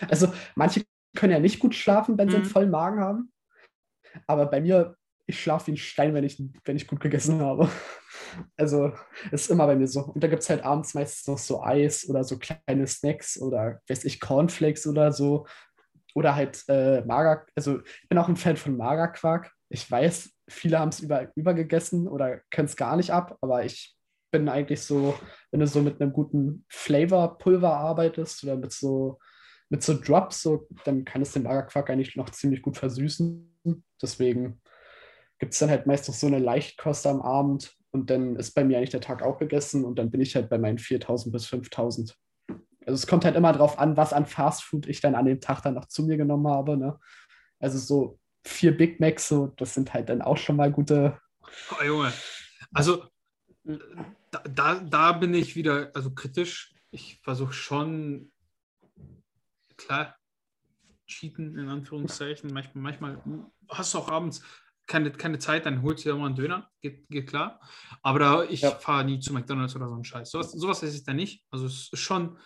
Also, 0.09 0.31
manche 0.55 0.83
können 1.15 1.33
ja 1.33 1.39
nicht 1.39 1.59
gut 1.59 1.75
schlafen, 1.75 2.17
wenn 2.17 2.29
sie 2.29 2.37
einen 2.37 2.45
Mhm. 2.45 2.49
vollen 2.49 2.71
Magen 2.71 2.99
haben. 2.99 3.33
Aber 4.27 4.45
bei 4.45 4.61
mir, 4.61 4.95
ich 5.25 5.41
schlafe 5.41 5.67
wie 5.67 5.71
ein 5.71 5.77
Stein, 5.77 6.13
wenn 6.13 6.23
ich, 6.23 6.41
wenn 6.65 6.75
ich 6.75 6.87
gut 6.87 6.99
gegessen 6.99 7.41
habe. 7.41 7.69
Also, 8.57 8.91
ist 9.31 9.51
immer 9.51 9.67
bei 9.67 9.75
mir 9.75 9.87
so. 9.87 10.05
Und 10.05 10.23
da 10.23 10.27
gibt 10.27 10.41
es 10.41 10.49
halt 10.49 10.63
abends 10.63 10.95
meistens 10.95 11.27
noch 11.27 11.37
so 11.37 11.61
Eis 11.63 12.09
oder 12.09 12.23
so 12.23 12.39
kleine 12.39 12.87
Snacks 12.87 13.39
oder, 13.39 13.79
weiß 13.87 14.05
ich, 14.05 14.19
Cornflakes 14.19 14.87
oder 14.87 15.11
so. 15.11 15.45
Oder 16.13 16.35
halt 16.35 16.63
äh, 16.67 17.01
Mager, 17.05 17.45
also 17.55 17.79
ich 17.79 18.09
bin 18.09 18.17
auch 18.17 18.29
ein 18.29 18.35
Fan 18.35 18.57
von 18.57 18.77
Magerquark. 18.77 19.51
Ich 19.69 19.89
weiß, 19.89 20.31
viele 20.47 20.79
haben 20.79 20.89
es 20.89 20.99
über, 20.99 21.31
übergegessen 21.35 22.07
oder 22.07 22.41
können 22.51 22.67
es 22.67 22.75
gar 22.75 22.95
nicht 22.95 23.11
ab, 23.11 23.37
aber 23.41 23.65
ich 23.65 23.95
bin 24.31 24.49
eigentlich 24.49 24.81
so, 24.81 25.15
wenn 25.51 25.59
du 25.59 25.67
so 25.67 25.81
mit 25.81 26.01
einem 26.01 26.11
guten 26.11 26.65
Flavorpulver 26.69 27.75
arbeitest 27.75 28.43
oder 28.43 28.57
mit 28.57 28.71
so, 28.73 29.19
mit 29.69 29.83
so 29.83 29.99
Drops, 29.99 30.41
so, 30.41 30.67
dann 30.85 31.05
kann 31.05 31.21
es 31.21 31.33
den 31.33 31.43
Magerquark 31.43 31.89
eigentlich 31.89 32.15
noch 32.15 32.29
ziemlich 32.29 32.61
gut 32.61 32.77
versüßen. 32.77 33.49
Deswegen 34.01 34.61
gibt 35.39 35.53
es 35.53 35.59
dann 35.59 35.69
halt 35.69 35.87
meist 35.87 36.07
noch 36.07 36.15
so 36.15 36.27
eine 36.27 36.39
Leichtkost 36.39 37.07
am 37.07 37.21
Abend 37.21 37.75
und 37.91 38.09
dann 38.09 38.35
ist 38.35 38.53
bei 38.53 38.63
mir 38.63 38.77
eigentlich 38.77 38.89
der 38.89 39.01
Tag 39.01 39.21
auch 39.21 39.37
gegessen 39.37 39.85
und 39.85 39.99
dann 39.99 40.09
bin 40.09 40.21
ich 40.21 40.35
halt 40.35 40.49
bei 40.49 40.57
meinen 40.57 40.79
4000 40.79 41.31
bis 41.31 41.45
5000. 41.45 42.15
Also 42.85 42.95
es 42.95 43.07
kommt 43.07 43.25
halt 43.25 43.35
immer 43.35 43.53
drauf 43.53 43.79
an, 43.79 43.97
was 43.97 44.13
an 44.13 44.25
Fastfood 44.25 44.87
ich 44.87 45.01
dann 45.01 45.15
an 45.15 45.25
dem 45.25 45.39
Tag 45.41 45.61
dann 45.61 45.73
noch 45.75 45.85
zu 45.85 46.03
mir 46.03 46.17
genommen 46.17 46.47
habe. 46.47 46.77
Ne? 46.77 46.99
Also 47.59 47.77
so 47.77 48.19
vier 48.45 48.75
Big 48.75 48.99
Macs, 48.99 49.27
so, 49.27 49.47
das 49.57 49.73
sind 49.73 49.93
halt 49.93 50.09
dann 50.09 50.21
auch 50.21 50.37
schon 50.37 50.55
mal 50.55 50.71
gute. 50.71 51.19
Oh, 51.71 51.83
Junge. 51.83 52.11
Also 52.73 53.05
da, 53.63 54.41
da, 54.49 54.75
da 54.79 55.11
bin 55.13 55.33
ich 55.33 55.55
wieder 55.55 55.91
also 55.93 56.13
kritisch. 56.13 56.73
Ich 56.91 57.19
versuche 57.23 57.53
schon, 57.53 58.31
klar, 59.77 60.15
cheaten 61.07 61.57
in 61.57 61.69
Anführungszeichen. 61.69 62.51
Manchmal, 62.53 62.81
manchmal 62.83 63.51
hast 63.69 63.93
du 63.93 63.99
auch 63.99 64.09
abends 64.09 64.43
keine, 64.87 65.11
keine 65.11 65.39
Zeit, 65.39 65.65
dann 65.65 65.81
holst 65.81 66.03
du 66.03 66.09
dir 66.09 66.15
mal 66.17 66.27
einen 66.27 66.35
Döner, 66.35 66.69
geht, 66.81 67.07
geht 67.07 67.27
klar. 67.27 67.61
Aber 68.01 68.19
da, 68.19 68.43
ich 68.43 68.61
Ja. 68.61 68.71
fahre 68.71 69.05
nie 69.05 69.19
zu 69.19 69.33
McDonalds 69.33 69.75
oder 69.75 69.87
so 69.87 69.93
einen 69.95 70.03
Scheiß. 70.03 70.31
Sowas, 70.31 70.51
sowas 70.51 70.83
esse 70.83 70.97
ich 70.97 71.03
da 71.03 71.13
nicht. 71.13 71.45
Also 71.51 71.65
es 71.67 71.89
ist 71.91 71.99
schon 71.99 72.37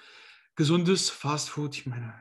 gesundes 0.57 1.09
Fastfood. 1.09 1.75
Ich 1.77 1.85
meine, 1.85 2.13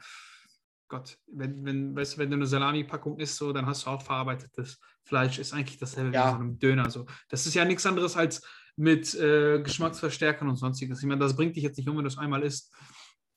Gott, 0.88 1.18
wenn, 1.26 1.64
wenn, 1.64 1.96
weißt 1.96 2.14
du, 2.14 2.18
wenn 2.18 2.30
du 2.30 2.36
eine 2.36 2.46
Salami-Packung 2.46 3.18
isst, 3.18 3.36
so, 3.36 3.52
dann 3.52 3.66
hast 3.66 3.84
du 3.86 3.90
auch 3.90 4.02
verarbeitetes 4.02 4.78
Fleisch. 5.02 5.40
Ist 5.40 5.52
eigentlich 5.52 5.78
dasselbe 5.78 6.14
Ja. 6.14 6.26
wie 6.26 6.30
so 6.30 6.36
einem 6.36 6.58
Döner. 6.60 6.88
So. 6.90 7.06
Das 7.28 7.44
ist 7.46 7.54
ja 7.54 7.64
nichts 7.64 7.84
anderes 7.84 8.16
als 8.16 8.46
mit 8.76 9.12
äh, 9.14 9.60
Geschmacksverstärkern 9.62 10.48
und 10.48 10.56
sonstiges. 10.56 11.00
Ich 11.00 11.06
meine, 11.06 11.20
das 11.20 11.34
bringt 11.34 11.56
dich 11.56 11.64
jetzt 11.64 11.78
nicht 11.78 11.88
um, 11.88 11.96
wenn 11.96 12.04
du 12.04 12.08
es 12.08 12.18
einmal 12.18 12.42
isst. 12.42 12.72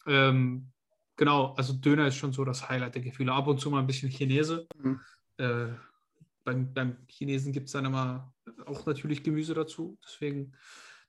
Ähm, 0.06 0.70
genau, 1.16 1.54
also 1.54 1.74
Döner 1.74 2.08
ist 2.08 2.18
schon 2.18 2.34
so 2.34 2.44
das 2.44 2.70
Highlight 2.70 2.96
der 2.96 3.02
Gefühle. 3.02 3.32
Ab 3.34 3.48
und 3.48 3.60
zu 3.60 3.72
mal 3.72 3.80
ein 3.80 3.88
bisschen 3.88 4.12
Chinese. 4.12 4.68
Mhm. 4.78 5.00
Äh, 5.38 5.68
beim, 6.44 6.74
beim 6.74 6.98
Chinesen 7.08 7.54
gibt 7.54 7.68
es 7.68 7.72
dann 7.72 7.86
immer 7.86 8.34
auch 8.66 8.86
natürlich 8.86 9.24
Gemüse 9.24 9.54
dazu. 9.54 9.98
Deswegen, 10.04 10.54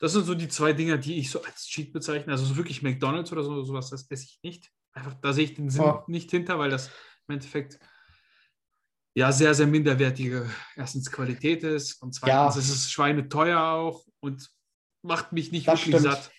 das 0.00 0.12
sind 0.12 0.24
so 0.24 0.34
die 0.34 0.48
zwei 0.48 0.72
Dinger, 0.72 0.98
die 0.98 1.18
ich 1.18 1.30
so 1.30 1.42
als 1.44 1.66
Cheat 1.66 1.92
bezeichne. 1.92 2.32
Also 2.32 2.44
so 2.44 2.56
wirklich 2.56 2.82
McDonalds 2.82 3.30
oder 3.32 3.44
so, 3.44 3.62
sowas, 3.62 3.90
das 3.90 4.10
esse 4.10 4.24
ich 4.24 4.40
nicht. 4.42 4.70
Einfach, 4.92 5.14
da 5.14 5.32
sehe 5.32 5.44
ich 5.44 5.54
den 5.54 5.70
Sinn 5.70 5.84
Oh. 5.84 6.02
nicht 6.08 6.30
hinter, 6.30 6.58
weil 6.58 6.70
das 6.70 6.88
im 7.28 7.34
Endeffekt 7.34 7.78
ja 9.14 9.30
sehr, 9.32 9.54
sehr 9.54 9.66
minderwertige 9.66 10.48
erstens 10.76 11.10
Qualität 11.10 11.62
ist 11.64 12.00
und 12.02 12.14
zweitens 12.14 12.54
Ja. 12.56 12.60
ist 12.60 12.70
es 12.70 12.90
schweineteuer 12.90 13.60
auch 13.60 14.04
und 14.20 14.48
macht 15.02 15.32
mich 15.32 15.52
nicht 15.52 15.68
Das 15.68 15.80
wirklich 15.86 16.00
stimmt. 16.00 16.14
satt. 16.14 16.30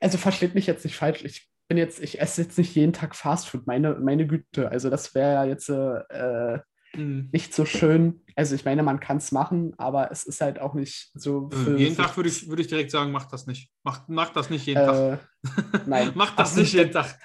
Also 0.00 0.18
versteht 0.18 0.54
mich 0.54 0.66
jetzt 0.66 0.84
nicht 0.84 0.96
falsch. 0.96 1.24
Ich 1.24 1.48
bin 1.68 1.78
jetzt, 1.78 2.00
ich 2.00 2.20
esse 2.20 2.42
jetzt 2.42 2.58
nicht 2.58 2.74
jeden 2.74 2.92
Tag 2.92 3.16
Fastfood, 3.16 3.66
meine, 3.66 3.94
meine 3.96 4.26
Güte. 4.26 4.68
Also 4.70 4.90
das 4.90 5.14
wäre 5.14 5.32
ja 5.32 5.44
jetzt 5.44 5.68
äh, 5.68 6.58
Mhm. 6.96 7.28
nicht 7.32 7.54
so 7.54 7.64
schön. 7.64 8.20
Also 8.34 8.54
ich 8.54 8.64
meine, 8.64 8.82
man 8.82 9.00
kann 9.00 9.16
es 9.18 9.32
machen, 9.32 9.74
aber 9.78 10.10
es 10.10 10.24
ist 10.24 10.40
halt 10.40 10.58
auch 10.58 10.74
nicht 10.74 11.10
so 11.14 11.48
für 11.50 11.76
jeden 11.78 11.94
sich- 11.94 11.96
Tag 12.04 12.16
würde 12.16 12.28
ich, 12.28 12.48
würde 12.48 12.62
ich 12.62 12.68
direkt 12.68 12.90
sagen, 12.90 13.12
mach 13.12 13.26
das 13.26 13.46
nicht. 13.46 13.70
Mach, 13.82 14.06
mach 14.08 14.30
das 14.32 14.50
nicht 14.50 14.66
jeden 14.66 14.84
Tag. 14.84 15.20
äh, 15.44 15.78
nein. 15.86 16.12
mach 16.14 16.34
das 16.36 16.56
nicht 16.56 16.72
jeden 16.72 16.92
Tag. 16.92 17.18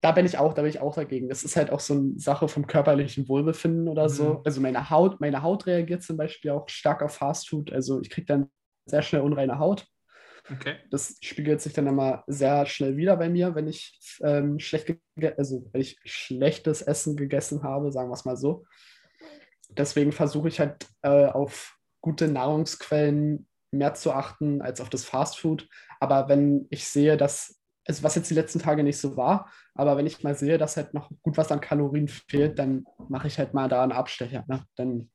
da 0.00 0.12
bin 0.12 0.26
ich 0.26 0.38
auch, 0.38 0.54
da 0.54 0.62
bin 0.62 0.70
ich 0.70 0.80
auch 0.80 0.94
dagegen. 0.94 1.28
Das 1.28 1.44
ist 1.44 1.56
halt 1.56 1.70
auch 1.70 1.80
so 1.80 1.94
eine 1.94 2.18
Sache 2.18 2.48
vom 2.48 2.66
körperlichen 2.66 3.28
Wohlbefinden 3.28 3.88
oder 3.88 4.08
so. 4.08 4.34
Mhm. 4.34 4.40
Also 4.44 4.60
meine 4.60 4.90
Haut, 4.90 5.20
meine 5.20 5.42
Haut 5.42 5.66
reagiert 5.66 6.02
zum 6.02 6.16
Beispiel 6.16 6.50
auch 6.52 6.68
stark 6.68 7.02
auf 7.02 7.14
Fastfood. 7.16 7.72
Also 7.72 8.00
ich 8.00 8.10
kriege 8.10 8.26
dann 8.26 8.48
sehr 8.86 9.02
schnell 9.02 9.22
unreine 9.22 9.58
Haut. 9.58 9.86
Okay. 10.50 10.76
Das 10.90 11.18
spiegelt 11.20 11.60
sich 11.60 11.74
dann 11.74 11.86
immer 11.86 12.24
sehr 12.26 12.64
schnell 12.64 12.96
wieder 12.96 13.18
bei 13.18 13.28
mir, 13.28 13.54
wenn 13.54 13.66
ich 13.66 13.98
ähm, 14.22 14.58
schlecht 14.58 14.96
also 15.36 15.68
wenn 15.72 15.80
ich 15.82 15.98
schlechtes 16.04 16.80
Essen 16.80 17.16
gegessen 17.16 17.62
habe, 17.62 17.92
sagen 17.92 18.08
wir 18.08 18.14
es 18.14 18.24
mal 18.24 18.36
so. 18.36 18.64
Deswegen 19.70 20.12
versuche 20.12 20.48
ich 20.48 20.60
halt 20.60 20.86
äh, 21.02 21.26
auf 21.26 21.76
gute 22.00 22.28
Nahrungsquellen 22.28 23.46
mehr 23.70 23.94
zu 23.94 24.12
achten 24.12 24.62
als 24.62 24.80
auf 24.80 24.88
das 24.88 25.04
Fastfood. 25.04 25.68
Aber 26.00 26.28
wenn 26.28 26.66
ich 26.70 26.88
sehe, 26.88 27.16
dass, 27.16 27.60
also 27.86 28.02
was 28.02 28.14
jetzt 28.14 28.30
die 28.30 28.34
letzten 28.34 28.60
Tage 28.60 28.82
nicht 28.82 28.98
so 28.98 29.16
war, 29.16 29.50
aber 29.74 29.96
wenn 29.96 30.06
ich 30.06 30.22
mal 30.22 30.34
sehe, 30.34 30.58
dass 30.58 30.76
halt 30.76 30.94
noch 30.94 31.10
gut 31.22 31.36
was 31.36 31.52
an 31.52 31.60
Kalorien 31.60 32.08
fehlt, 32.08 32.58
dann 32.58 32.84
mache 33.08 33.28
ich 33.28 33.38
halt 33.38 33.54
mal 33.54 33.68
da 33.68 33.82
einen 33.82 33.92
Abstecher. 33.92 34.44
Ne? 34.48 34.64
Dann 34.76 35.10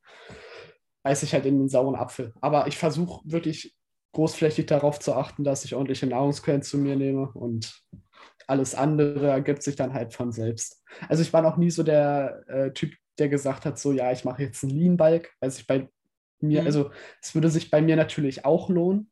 beiße 1.04 1.26
ich 1.26 1.34
halt 1.34 1.46
in 1.46 1.60
den 1.60 1.70
sauren 1.70 1.96
Apfel. 1.96 2.34
Aber 2.42 2.68
ich 2.68 2.78
versuche 2.78 3.22
wirklich 3.26 3.76
großflächig 4.14 4.68
darauf 4.68 5.00
zu 5.00 5.14
achten, 5.14 5.44
dass 5.44 5.66
ich 5.66 5.76
ordentliche 5.76 6.08
Nahrungsquellen 6.08 6.62
zu 6.62 6.78
mir 6.78 6.96
nehme 6.96 7.32
und 7.34 7.84
alles 8.48 8.76
andere 8.76 9.28
ergibt 9.28 9.64
sich 9.64 9.76
dann 9.76 9.94
halt 9.94 10.14
von 10.14 10.32
selbst. 10.32 10.84
Also 11.10 11.24
ich 11.24 11.34
war 11.34 11.42
noch 11.42 11.58
nie 11.58 11.72
so 11.72 11.84
der 11.84 12.44
äh, 12.48 12.72
Typ, 12.72 12.94
der 13.20 13.30
gesagt 13.30 13.66
hat, 13.66 13.78
so 13.80 13.92
ja, 13.92 14.12
ich 14.12 14.26
mache 14.26 14.44
jetzt 14.44 14.64
einen 14.64 14.74
Lean 14.74 14.98
Bulk, 14.98 15.32
weil 15.40 15.52
sich 15.52 15.68
bei 15.68 15.90
mir, 16.42 16.62
Mhm. 16.62 16.68
also 16.68 16.92
es 17.22 17.34
würde 17.36 17.50
sich 17.50 17.70
bei 17.70 17.82
mir 17.82 17.96
natürlich 17.96 18.46
auch 18.46 18.70
lohnen, 18.70 19.12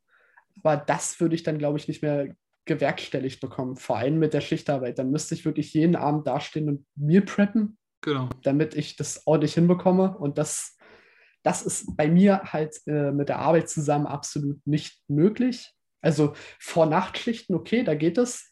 aber 0.62 0.76
das 0.76 1.18
würde 1.20 1.34
ich 1.34 1.42
dann, 1.42 1.58
glaube 1.58 1.78
ich, 1.78 1.88
nicht 1.88 2.02
mehr 2.02 2.34
gewerkstelligt 2.64 3.40
bekommen, 3.40 3.76
vor 3.76 3.98
allem 3.98 4.18
mit 4.18 4.34
der 4.34 4.40
Schichtarbeit. 4.40 4.98
Dann 4.98 5.10
müsste 5.10 5.34
ich 5.34 5.44
wirklich 5.44 5.74
jeden 5.74 5.96
Abend 5.96 6.26
dastehen 6.26 6.68
und 6.68 6.86
Meal 6.94 7.22
preppen, 7.22 7.78
Genau. 8.02 8.28
damit 8.42 8.74
ich 8.74 8.96
das 8.96 9.26
ordentlich 9.26 9.54
hinbekomme. 9.54 10.16
Und 10.16 10.38
das, 10.38 10.76
das 11.42 11.62
ist 11.62 11.96
bei 11.96 12.08
mir 12.08 12.52
halt 12.52 12.76
äh, 12.86 13.10
mit 13.12 13.28
der 13.28 13.38
Arbeit 13.38 13.68
zusammen 13.68 14.06
absolut 14.06 14.64
nicht 14.66 15.02
möglich. 15.08 15.72
Also 16.00 16.34
vor 16.60 16.86
Nachtschichten, 16.86 17.54
okay, 17.54 17.82
da 17.82 17.94
geht 17.94 18.18
es. 18.18 18.51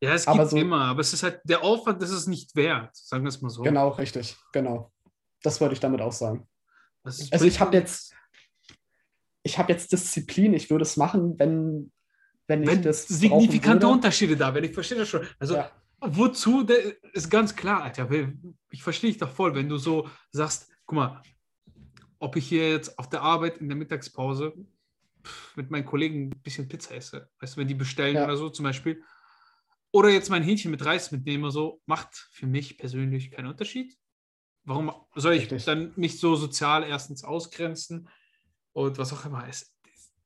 Ja, 0.00 0.14
es 0.14 0.28
Aber 0.28 0.38
gibt 0.40 0.50
so- 0.50 0.56
immer, 0.58 0.82
aber 0.84 1.00
es 1.00 1.12
ist 1.12 1.22
halt, 1.22 1.40
der 1.44 1.62
Aufwand 1.64 2.00
das 2.00 2.10
ist 2.10 2.16
es 2.18 2.26
nicht 2.26 2.54
wert, 2.54 2.94
sagen 2.96 3.24
wir 3.24 3.28
es 3.28 3.40
mal 3.40 3.48
so. 3.50 3.62
Genau, 3.62 3.88
richtig, 3.90 4.36
genau. 4.52 4.92
Das 5.42 5.60
wollte 5.60 5.74
ich 5.74 5.80
damit 5.80 6.00
auch 6.00 6.12
sagen. 6.12 6.48
Also 7.02 7.44
ich 7.46 7.58
habe 7.60 7.76
jetzt, 7.76 8.14
ich 9.42 9.58
habe 9.58 9.72
jetzt 9.72 9.90
Disziplin, 9.92 10.52
ich 10.54 10.70
würde 10.70 10.82
es 10.82 10.96
machen, 10.96 11.38
wenn, 11.38 11.92
wenn 12.46 12.62
ich 12.62 12.68
wenn 12.68 12.82
das 12.82 13.08
signifikante. 13.08 13.86
Unterschiede 13.88 14.36
da 14.36 14.52
werden, 14.54 14.66
ich 14.66 14.74
verstehe 14.74 14.98
das 14.98 15.08
schon. 15.08 15.26
Also 15.38 15.56
Ja. 15.56 15.70
wozu, 16.00 16.66
ist 17.12 17.30
ganz 17.30 17.56
klar, 17.56 17.82
Alter. 17.84 18.08
Ich 18.70 18.82
verstehe 18.82 19.10
dich 19.10 19.18
doch 19.18 19.30
voll, 19.30 19.54
wenn 19.54 19.68
du 19.68 19.78
so 19.78 20.08
sagst, 20.30 20.70
guck 20.86 20.96
mal, 20.96 21.22
ob 22.20 22.36
ich 22.36 22.48
hier 22.48 22.70
jetzt 22.70 22.98
auf 22.98 23.08
der 23.08 23.22
Arbeit 23.22 23.58
in 23.58 23.68
der 23.68 23.76
Mittagspause 23.76 24.52
mit 25.56 25.70
meinen 25.70 25.84
Kollegen 25.86 26.26
ein 26.30 26.42
bisschen 26.42 26.68
Pizza 26.68 26.94
esse, 26.94 27.28
weißt 27.40 27.56
du, 27.56 27.60
wenn 27.60 27.68
die 27.68 27.74
bestellen 27.74 28.16
Ja. 28.16 28.24
oder 28.24 28.36
so 28.36 28.50
zum 28.50 28.64
Beispiel, 28.64 29.02
oder 29.90 30.10
jetzt 30.10 30.30
mein 30.30 30.42
Hähnchen 30.42 30.70
mit 30.70 30.84
Reis 30.84 31.10
mitnehme, 31.12 31.50
so, 31.50 31.80
macht 31.86 32.14
für 32.32 32.46
mich 32.46 32.78
persönlich 32.78 33.30
keinen 33.30 33.46
Unterschied. 33.46 33.96
Warum 34.64 34.92
soll 35.14 35.34
ich 35.34 35.42
Richtig. 35.42 35.64
dann 35.64 35.92
mich 35.96 36.20
so 36.20 36.36
sozial 36.36 36.84
erstens 36.84 37.24
ausgrenzen 37.24 38.08
und 38.72 38.98
was 38.98 39.12
auch 39.12 39.24
immer? 39.24 39.46
Es, 39.48 39.74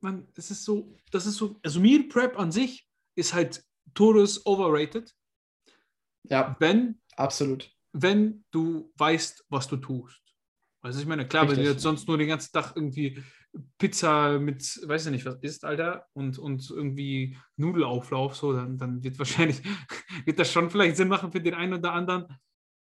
man, 0.00 0.26
es 0.36 0.50
ist 0.50 0.64
so, 0.64 0.92
das 1.12 1.26
ist 1.26 1.36
so, 1.36 1.60
also 1.62 1.78
Meal 1.78 2.04
Prep 2.04 2.38
an 2.38 2.50
sich 2.50 2.88
ist 3.14 3.34
halt 3.34 3.64
todes 3.94 4.44
overrated, 4.44 5.14
Ja, 6.24 6.56
wenn, 6.58 7.00
absolut. 7.16 7.70
wenn 7.92 8.44
du 8.50 8.92
weißt, 8.96 9.44
was 9.48 9.68
du 9.68 9.76
tust. 9.76 10.20
Also 10.80 11.00
ich 11.00 11.06
meine, 11.06 11.28
klar, 11.28 11.42
wenn 11.44 11.54
du 11.54 11.60
Richtig. 11.60 11.74
jetzt 11.74 11.82
sonst 11.82 12.08
nur 12.08 12.18
den 12.18 12.26
ganzen 12.28 12.52
Tag 12.52 12.72
irgendwie 12.74 13.22
Pizza 13.78 14.38
mit, 14.38 14.62
weiß 14.86 15.06
ich 15.06 15.12
nicht, 15.12 15.26
was 15.26 15.36
isst, 15.40 15.64
Alter, 15.64 16.06
und, 16.14 16.38
und 16.38 16.70
irgendwie 16.70 17.36
Nudelauflauf, 17.56 18.34
so, 18.34 18.52
dann, 18.52 18.78
dann 18.78 19.02
wird 19.02 19.18
wahrscheinlich, 19.18 19.62
wird 20.24 20.38
das 20.38 20.50
schon 20.50 20.70
vielleicht 20.70 20.96
Sinn 20.96 21.08
machen 21.08 21.32
für 21.32 21.40
den 21.40 21.54
einen 21.54 21.74
oder 21.74 21.92
anderen 21.92 22.26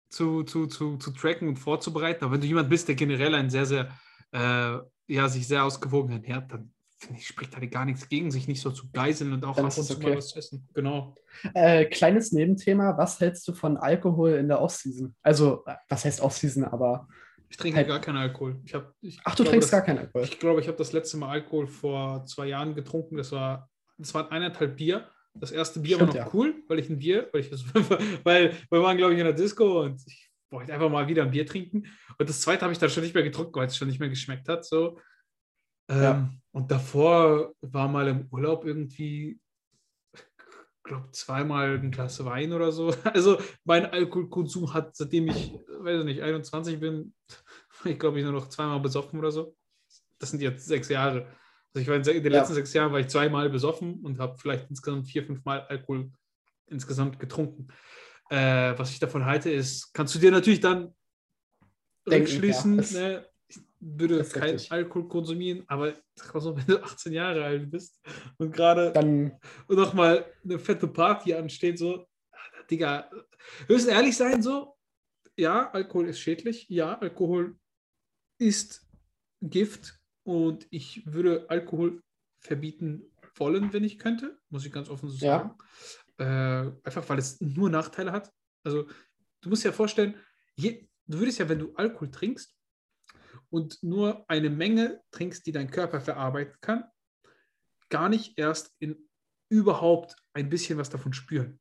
zu, 0.10 0.43
zu, 0.43 0.67
zu, 0.67 0.98
zu 0.98 1.12
tracken 1.12 1.48
und 1.48 1.58
vorzubereiten. 1.58 2.24
Aber 2.24 2.34
wenn 2.34 2.41
du 2.41 2.48
jemand 2.48 2.70
bist, 2.70 2.88
der 2.88 2.96
generell 2.96 3.36
ein 3.36 3.50
sehr, 3.50 3.65
sehr, 3.65 3.91
äh, 4.32 4.78
ja, 5.08 5.30
sich 5.30 5.48
sehr 5.48 5.63
ausgewogen 5.63 6.12
ernährt, 6.12 6.52
dann 6.52 6.74
finde 6.98 7.20
ich, 7.20 7.28
spricht 7.28 7.56
da 7.56 7.63
gar 7.65 7.86
nichts 7.86 8.10
gegen, 8.10 8.32
sich 8.32 8.48
nicht 8.48 8.62
so 8.62 8.72
zu 8.72 8.89
geiseln 8.91 9.34
und 9.34 9.46
auch 9.46 9.58
ist 9.58 9.86
zu 9.86 9.96
okay. 9.96 10.10
mal 10.10 10.17
was 10.17 10.30
zu 10.30 10.39
essen. 10.39 10.67
Genau. 10.74 11.15
Äh, 11.54 11.86
kleines 11.86 12.32
Nebenthema, 12.32 12.98
was 12.98 13.20
hältst 13.20 13.48
du 13.48 13.54
von 13.54 13.78
Alkohol 13.78 14.32
in 14.32 14.48
der 14.48 14.62
Off-Season? 14.62 15.15
Also, 15.22 15.63
äh, 15.65 15.76
was 15.89 16.06
heißt 16.06 16.22
Off-Season, 16.22 16.63
aber. 16.63 17.08
Ich 17.49 17.57
trinke 17.57 17.77
Halt- 17.77 17.88
gar 17.88 17.99
keinen 18.01 18.17
Alkohol. 18.17 18.60
Ich 18.65 18.73
hab, 18.73 18.93
ich 19.01 19.19
Ach, 19.23 19.33
du 19.36 19.43
glaube, 19.43 19.51
trinkst 19.51 19.67
das- 19.67 19.79
gar 19.79 19.86
keinen 19.86 19.99
Alkohol. 19.99 20.23
Ich 20.23 20.39
glaube, 20.39 20.62
ich 20.62 20.67
habe 20.67 20.77
das 20.77 20.91
letzte 20.93 21.17
Mal 21.17 21.29
Alkohol 21.29 21.67
vor 21.67 22.25
zwei 22.25 22.47
Jahren 22.47 22.75
getrunken. 22.75 23.17
Das 23.17 23.31
war, 23.31 23.69
das 23.97 24.13
waren 24.13 24.27
eineinhalb 24.29 24.75
Bier. 24.75 25.10
Das 25.33 25.51
erste 25.51 25.79
Bier 25.79 25.95
Stimmt, 25.97 26.15
war 26.15 26.25
noch 26.25 26.33
ja. 26.33 26.33
cool, 26.33 26.55
weil 26.67 26.79
ich 26.79 26.89
ein 26.89 26.97
Bier, 26.99 27.29
weil 27.31 27.41
ich 27.41 27.49
das, 27.49 27.63
weil 28.23 28.53
wir 28.69 28.81
waren, 28.81 28.97
glaube 28.97 29.13
ich, 29.13 29.19
in 29.19 29.25
der 29.25 29.33
Disco 29.33 29.83
und 29.83 30.01
ich 30.07 30.29
wollte 30.49 30.73
einfach 30.73 30.89
mal 30.89 31.07
wieder 31.07 31.23
ein 31.23 31.31
Bier 31.31 31.45
trinken. 31.45 31.86
Und 32.17 32.27
das 32.29 32.41
zweite 32.41 32.63
habe 32.63 32.73
ich 32.73 32.79
dann 32.79 32.89
schon 32.89 33.03
nicht 33.03 33.13
mehr 33.13 33.23
getrunken, 33.23 33.53
weil 33.55 33.67
es 33.67 33.77
schon 33.77 33.88
nicht 33.88 33.99
mehr 33.99 34.10
geschmeckt 34.10 34.49
hat. 34.49 34.65
So. 34.65 34.99
Ähm, 35.89 36.01
Ja. 36.01 36.33
Und 36.51 36.71
davor 36.71 37.53
war 37.62 37.88
mal 37.88 38.07
im 38.07 38.27
Urlaub 38.31 38.65
irgendwie, 38.65 39.39
glaube, 40.88 41.12
zweimal 41.12 41.76
ein 41.80 41.91
Glas 41.91 42.23
Wein 42.26 42.54
oder 42.54 42.71
so. 42.71 42.93
Also 43.13 43.38
mein 43.63 43.86
Alkoholkonsum 43.86 44.73
hat, 44.73 44.95
seitdem 44.95 45.28
ich, 45.28 45.54
weiß 45.80 46.00
ich 46.00 46.06
nicht, 46.06 46.21
21 46.21 46.80
bin, 46.80 47.13
ich 47.86 48.00
glaube, 48.00 48.19
ich 48.19 48.23
nur 48.23 48.34
noch 48.34 48.50
zweimal 48.50 48.80
besoffen 48.80 49.19
oder 49.19 49.32
so. 49.32 49.56
Das 50.19 50.32
sind 50.32 50.41
jetzt 50.41 50.65
sechs 50.65 50.89
Jahre. 50.89 51.28
Also 51.73 51.82
ich 51.82 51.88
war 51.88 51.95
in 51.95 52.04
den 52.04 52.34
Ja. 52.34 52.39
letzten 52.39 52.56
sechs 52.56 52.73
Jahren 52.73 52.91
war 52.91 53.00
ich 53.00 53.08
zweimal 53.08 53.50
besoffen 53.50 54.00
und 54.02 54.19
habe 54.19 54.38
vielleicht 54.38 54.69
insgesamt 54.69 55.08
vier, 55.08 55.23
fünf 55.23 55.45
Mal 55.45 55.62
Alkohol 55.67 56.12
insgesamt 56.67 57.19
getrunken. 57.19 57.67
Äh, 58.30 58.78
was 58.78 58.91
ich 58.91 59.00
davon 59.00 59.26
halte, 59.26 59.52
ist, 59.52 59.93
kannst 59.93 60.15
du 60.15 60.19
dir 60.19 60.32
natürlich 60.32 60.60
dann 60.60 60.93
Denken, 62.10 62.41
ja, 62.43 62.63
ne? 62.93 63.26
Würde 63.95 64.17
das 64.17 64.32
kein. 64.34 64.60
Alkohol 64.69 65.08
konsumieren, 65.08 65.63
aber 65.67 65.93
sag 66.15 66.34
mal 66.34 66.41
so, 66.41 66.56
wenn 66.58 66.65
du 66.67 66.84
18 66.84 67.13
Jahre 67.13 67.43
alt 67.43 67.69
bist 67.71 68.02
und 68.38 68.54
gerade 68.54 68.91
Dann, 68.91 69.39
nochmal 69.69 70.26
eine 70.43 70.60
fette 70.60 70.88
Party 70.88 71.34
ansteht, 71.34 71.78
so, 71.80 72.06
Digga, 72.69 73.10
höchst 73.67 73.88
ehrlich 73.88 74.17
sein, 74.17 74.41
so, 74.41 74.76
ja, 75.38 75.71
Alkohol 75.71 76.10
ist 76.10 76.19
schädlich, 76.19 76.67
ja, 76.69 76.97
Alkohol 77.00 77.58
ist 78.39 78.86
Gift 79.41 80.00
und 80.23 80.67
ich 80.69 81.06
würde 81.06 81.45
Alkohol 81.50 82.04
verbieten 82.39 83.04
wollen, 83.36 83.71
wenn 83.71 83.84
ich 83.84 84.00
könnte, 84.00 84.38
muss 84.50 84.65
ich 84.65 84.71
ganz 84.71 84.89
offen 84.89 85.10
so 85.10 85.26
Ja. 85.26 85.38
sagen. 85.39 85.58
Äh, 86.19 86.71
einfach 86.84 87.08
weil 87.08 87.19
es 87.19 87.39
nur 87.39 87.69
Nachteile 87.69 88.12
hat. 88.12 88.32
Also, 88.63 88.88
du 89.41 89.50
musst 89.50 89.63
dir 89.63 89.69
ja 89.69 89.73
vorstellen, 89.73 90.15
je, 90.56 90.88
du 91.06 91.19
würdest 91.19 91.38
ja, 91.39 91.47
wenn 91.47 91.60
du 91.60 91.73
Alkohol 91.76 92.10
trinkst 92.10 92.57
und 93.49 93.81
nur 93.81 94.25
eine 94.29 94.49
Menge 94.49 95.01
trinkst, 95.12 95.45
die 95.45 95.51
dein 95.51 95.71
Körper 95.71 96.01
verarbeiten 96.01 96.55
kann, 96.62 96.83
gar 97.89 98.10
nicht 98.10 98.38
erst 98.38 98.75
in 98.79 99.07
überhaupt 99.49 100.15
ein 100.33 100.49
bisschen 100.49 100.77
was 100.77 100.89
davon 100.89 101.13
spüren. 101.13 101.60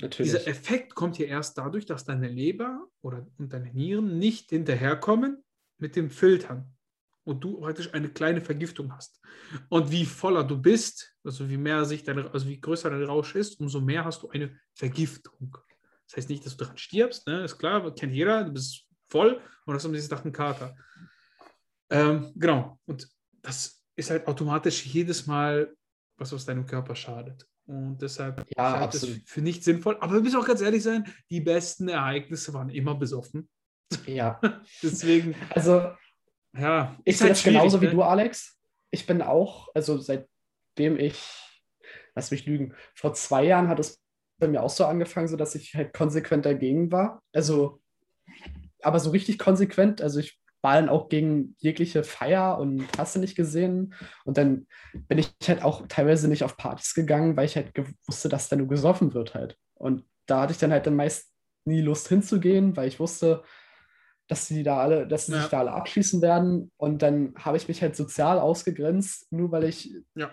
natürlich. 0.00 0.32
Dieser 0.32 0.48
Effekt 0.48 0.94
kommt 0.94 1.16
hier 1.16 1.28
erst 1.28 1.58
dadurch, 1.58 1.86
dass 1.86 2.04
deine 2.04 2.28
Leber 2.28 2.86
oder 3.02 3.26
und 3.38 3.52
deine 3.52 3.72
Nieren 3.72 4.18
nicht 4.18 4.50
hinterherkommen 4.50 5.44
mit 5.78 5.94
dem 5.96 6.10
Filtern 6.10 6.74
und 7.24 7.44
du 7.44 7.60
praktisch 7.60 7.92
eine 7.94 8.08
kleine 8.08 8.40
Vergiftung 8.40 8.92
hast. 8.92 9.20
Und 9.68 9.90
wie 9.90 10.06
voller 10.06 10.44
du 10.44 10.60
bist, 10.60 11.14
also 11.22 11.48
wie 11.48 11.56
mehr 11.56 11.84
sich 11.84 12.02
deine, 12.02 12.30
also 12.32 12.48
wie 12.48 12.60
größer 12.60 12.90
dein 12.90 13.04
Rausch 13.04 13.34
ist, 13.34 13.60
umso 13.60 13.80
mehr 13.80 14.04
hast 14.04 14.22
du 14.22 14.30
eine 14.30 14.58
Vergiftung. 14.74 15.56
Das 16.06 16.16
heißt 16.16 16.30
nicht, 16.30 16.44
dass 16.46 16.56
du 16.56 16.64
daran 16.64 16.78
stirbst, 16.78 17.26
ne? 17.26 17.44
ist 17.44 17.58
klar, 17.58 17.94
kennt 17.94 18.14
jeder, 18.14 18.44
du 18.44 18.52
bist 18.52 18.87
voll 19.08 19.40
und 19.64 19.74
hast 19.74 19.84
am 19.84 19.92
nächsten 19.92 20.14
Tag 20.14 20.24
einen 20.24 20.32
Kater. 20.32 20.76
Ähm, 21.90 22.32
genau, 22.36 22.78
und 22.86 23.08
das 23.42 23.82
ist 23.96 24.10
halt 24.10 24.26
automatisch 24.26 24.84
jedes 24.86 25.26
Mal 25.26 25.74
was 26.16 26.32
aus 26.32 26.44
deinem 26.44 26.66
Körper 26.66 26.94
schadet. 26.94 27.46
Und 27.66 28.00
deshalb 28.00 28.38
Ja, 28.38 28.44
ich 28.48 28.58
halte 28.58 28.84
das 28.92 29.02
absolut. 29.04 29.28
für 29.28 29.40
nicht 29.40 29.62
sinnvoll. 29.62 29.96
Aber 30.00 30.14
wir 30.14 30.20
müssen 30.20 30.40
auch 30.40 30.46
ganz 30.46 30.60
ehrlich 30.60 30.82
sein, 30.82 31.04
die 31.30 31.40
besten 31.40 31.88
Ereignisse 31.88 32.52
waren 32.54 32.70
immer 32.70 32.94
besoffen. 32.94 33.48
Ja. 34.06 34.40
Deswegen, 34.82 35.34
Also 35.50 35.92
ja. 36.56 36.96
Ich 37.04 37.18
sehe 37.18 37.26
halt 37.26 37.36
das 37.36 37.44
genauso 37.44 37.78
schwierig, 37.78 37.92
wie 37.92 37.96
ne? 37.96 38.02
du, 38.02 38.08
Alex. 38.08 38.58
Ich 38.90 39.06
bin 39.06 39.22
auch, 39.22 39.68
also 39.74 39.98
seitdem 39.98 40.98
ich, 40.98 41.22
lass 42.14 42.30
mich 42.30 42.46
lügen, 42.46 42.74
vor 42.94 43.12
zwei 43.14 43.44
Jahren 43.44 43.68
hat 43.68 43.78
es 43.78 44.02
bei 44.38 44.48
mir 44.48 44.62
auch 44.62 44.70
so 44.70 44.86
angefangen, 44.86 45.28
so 45.28 45.36
dass 45.36 45.54
ich 45.54 45.74
halt 45.74 45.92
konsequent 45.92 46.46
dagegen 46.46 46.90
war. 46.90 47.22
Also, 47.32 47.82
aber 48.82 49.00
so 49.00 49.10
richtig 49.10 49.38
konsequent. 49.38 50.00
Also 50.02 50.20
ich 50.20 50.40
war 50.62 50.74
dann 50.74 50.88
auch 50.88 51.08
gegen 51.08 51.54
jegliche 51.58 52.02
Feier 52.02 52.58
und 52.58 52.86
hast 52.98 53.14
du 53.14 53.20
nicht 53.20 53.36
gesehen. 53.36 53.94
Und 54.24 54.38
dann 54.38 54.66
bin 54.92 55.18
ich 55.18 55.32
halt 55.46 55.62
auch 55.62 55.86
teilweise 55.88 56.28
nicht 56.28 56.42
auf 56.44 56.56
Partys 56.56 56.94
gegangen, 56.94 57.36
weil 57.36 57.46
ich 57.46 57.56
halt 57.56 57.72
wusste, 58.06 58.28
dass 58.28 58.48
da 58.48 58.56
nur 58.56 58.66
gesoffen 58.68 59.14
wird 59.14 59.34
halt. 59.34 59.56
Und 59.74 60.04
da 60.26 60.42
hatte 60.42 60.52
ich 60.52 60.58
dann 60.58 60.72
halt 60.72 60.86
dann 60.86 60.96
meist 60.96 61.32
nie 61.64 61.80
Lust 61.80 62.08
hinzugehen, 62.08 62.76
weil 62.76 62.88
ich 62.88 62.98
wusste, 62.98 63.44
dass 64.26 64.46
sie 64.46 64.62
da 64.62 64.78
alle, 64.78 65.06
dass 65.06 65.26
sie 65.26 65.32
Ja. 65.32 65.40
sich 65.40 65.48
da 65.48 65.60
alle 65.60 65.72
abschließen 65.72 66.20
werden. 66.22 66.72
Und 66.76 67.02
dann 67.02 67.34
habe 67.38 67.56
ich 67.56 67.68
mich 67.68 67.80
halt 67.80 67.94
sozial 67.96 68.38
ausgegrenzt, 68.38 69.30
nur 69.32 69.52
weil 69.52 69.64
ich 69.64 69.94
Ja. 70.16 70.30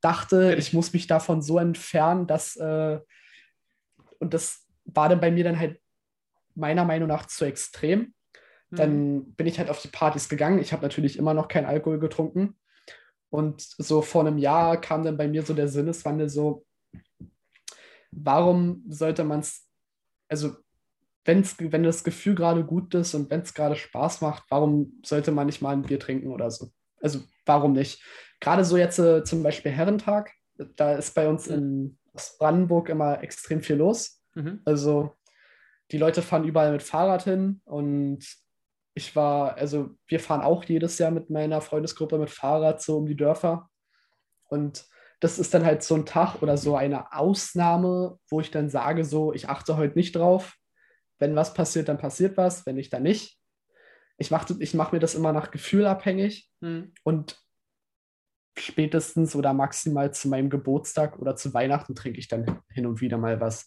dachte, 0.00 0.52
ich. 0.52 0.68
ich 0.68 0.72
muss 0.74 0.92
mich 0.92 1.06
davon 1.06 1.40
so 1.42 1.58
entfernen, 1.58 2.26
dass 2.26 2.56
äh, 2.56 3.00
und 4.18 4.34
das 4.34 4.66
war 4.84 5.08
dann 5.08 5.20
bei 5.20 5.30
mir 5.30 5.44
dann 5.44 5.58
halt 5.58 5.80
meiner 6.54 6.84
Meinung 6.84 7.08
nach 7.08 7.26
zu 7.26 7.44
extrem. 7.44 8.14
Mhm. 8.70 8.76
Dann 8.76 9.34
bin 9.34 9.46
ich 9.46 9.58
halt 9.58 9.70
auf 9.70 9.80
die 9.80 9.88
Partys 9.88 10.28
gegangen. 10.28 10.58
Ich 10.58 10.72
habe 10.72 10.82
natürlich 10.82 11.18
immer 11.18 11.34
noch 11.34 11.48
keinen 11.48 11.66
Alkohol 11.66 11.98
getrunken. 11.98 12.56
Und 13.30 13.62
so 13.62 14.02
vor 14.02 14.26
einem 14.26 14.38
Jahr 14.38 14.80
kam 14.80 15.02
dann 15.02 15.16
bei 15.16 15.26
mir 15.26 15.42
so 15.42 15.54
der 15.54 15.68
Sinneswandel 15.68 16.28
so, 16.28 16.64
warum 18.12 18.84
sollte 18.88 19.24
man 19.24 19.40
es, 19.40 19.66
also 20.28 20.54
wenn's, 21.24 21.56
wenn 21.58 21.82
das 21.82 22.04
Gefühl 22.04 22.34
gerade 22.34 22.64
gut 22.64 22.94
ist 22.94 23.14
und 23.14 23.30
wenn 23.30 23.40
es 23.40 23.54
gerade 23.54 23.76
Spaß 23.76 24.20
macht, 24.20 24.44
warum 24.50 25.00
sollte 25.04 25.32
man 25.32 25.46
nicht 25.46 25.62
mal 25.62 25.72
ein 25.72 25.82
Bier 25.82 25.98
trinken 25.98 26.28
oder 26.28 26.50
so? 26.50 26.70
Also 27.00 27.22
warum 27.44 27.72
nicht? 27.72 28.02
Gerade 28.40 28.64
so 28.64 28.76
jetzt 28.76 28.98
äh, 28.98 29.24
zum 29.24 29.42
Beispiel 29.42 29.72
Herrentag, 29.72 30.32
da 30.76 30.94
ist 30.94 31.14
bei 31.14 31.28
uns 31.28 31.46
in 31.48 31.98
Brandenburg 32.38 32.88
immer 32.88 33.22
extrem 33.22 33.62
viel 33.62 33.76
los. 33.76 34.22
Mhm. 34.34 34.60
Also 34.64 35.14
die 35.90 35.98
Leute 35.98 36.22
fahren 36.22 36.44
überall 36.44 36.72
mit 36.72 36.82
Fahrrad 36.82 37.24
hin 37.24 37.60
und 37.64 38.24
ich 38.94 39.16
war, 39.16 39.56
also 39.56 39.90
wir 40.06 40.20
fahren 40.20 40.40
auch 40.40 40.64
jedes 40.64 40.98
Jahr 40.98 41.10
mit 41.10 41.28
meiner 41.28 41.60
Freundesgruppe 41.60 42.18
mit 42.18 42.30
Fahrrad 42.30 42.80
so 42.80 42.98
um 42.98 43.06
die 43.06 43.16
Dörfer. 43.16 43.68
Und 44.44 44.86
das 45.20 45.38
ist 45.38 45.52
dann 45.52 45.64
halt 45.64 45.82
so 45.82 45.96
ein 45.96 46.06
Tag 46.06 46.42
oder 46.42 46.56
so 46.56 46.76
eine 46.76 47.12
Ausnahme, 47.12 48.18
wo 48.28 48.40
ich 48.40 48.50
dann 48.50 48.68
sage, 48.68 49.04
so, 49.04 49.32
ich 49.32 49.48
achte 49.48 49.76
heute 49.76 49.98
nicht 49.98 50.14
drauf. 50.14 50.54
Wenn 51.18 51.34
was 51.34 51.54
passiert, 51.54 51.88
dann 51.88 51.98
passiert 51.98 52.36
was, 52.36 52.66
wenn 52.66 52.76
nicht, 52.76 52.92
dann 52.92 53.02
nicht. 53.02 53.40
Ich 54.16 54.30
mache 54.30 54.54
ich 54.60 54.74
mach 54.74 54.92
mir 54.92 55.00
das 55.00 55.14
immer 55.16 55.32
nach 55.32 55.50
Gefühl 55.50 55.86
abhängig 55.86 56.50
Mhm. 56.60 56.92
und 57.02 57.40
spätestens 58.56 59.34
oder 59.34 59.52
maximal 59.52 60.14
zu 60.14 60.28
meinem 60.28 60.50
Geburtstag 60.50 61.18
oder 61.18 61.34
zu 61.34 61.52
Weihnachten 61.52 61.96
trinke 61.96 62.20
ich 62.20 62.28
dann 62.28 62.60
hin 62.70 62.86
und 62.86 63.00
wieder 63.00 63.18
mal 63.18 63.40
was. 63.40 63.66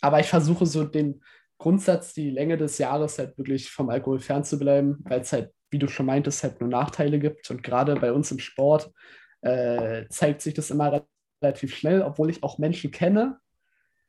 Aber 0.00 0.20
ich 0.20 0.28
versuche 0.28 0.64
so 0.64 0.84
den 0.84 1.22
Grundsatz, 1.62 2.12
die 2.12 2.30
Länge 2.30 2.56
des 2.56 2.78
Jahres 2.78 3.18
halt 3.18 3.38
wirklich 3.38 3.70
vom 3.70 3.88
Alkohol 3.88 4.18
fernzubleiben, 4.18 4.98
weil 5.04 5.20
es 5.20 5.32
halt, 5.32 5.52
wie 5.70 5.78
du 5.78 5.86
schon 5.86 6.06
meintest, 6.06 6.42
halt 6.42 6.60
nur 6.60 6.68
Nachteile 6.68 7.20
gibt. 7.20 7.48
Und 7.52 7.62
gerade 7.62 7.94
bei 7.94 8.12
uns 8.12 8.32
im 8.32 8.40
Sport 8.40 8.90
äh, 9.42 10.06
zeigt 10.08 10.42
sich 10.42 10.54
das 10.54 10.70
immer 10.70 11.04
relativ 11.40 11.76
schnell, 11.76 12.02
obwohl 12.02 12.30
ich 12.30 12.42
auch 12.42 12.58
Menschen 12.58 12.90
kenne, 12.90 13.38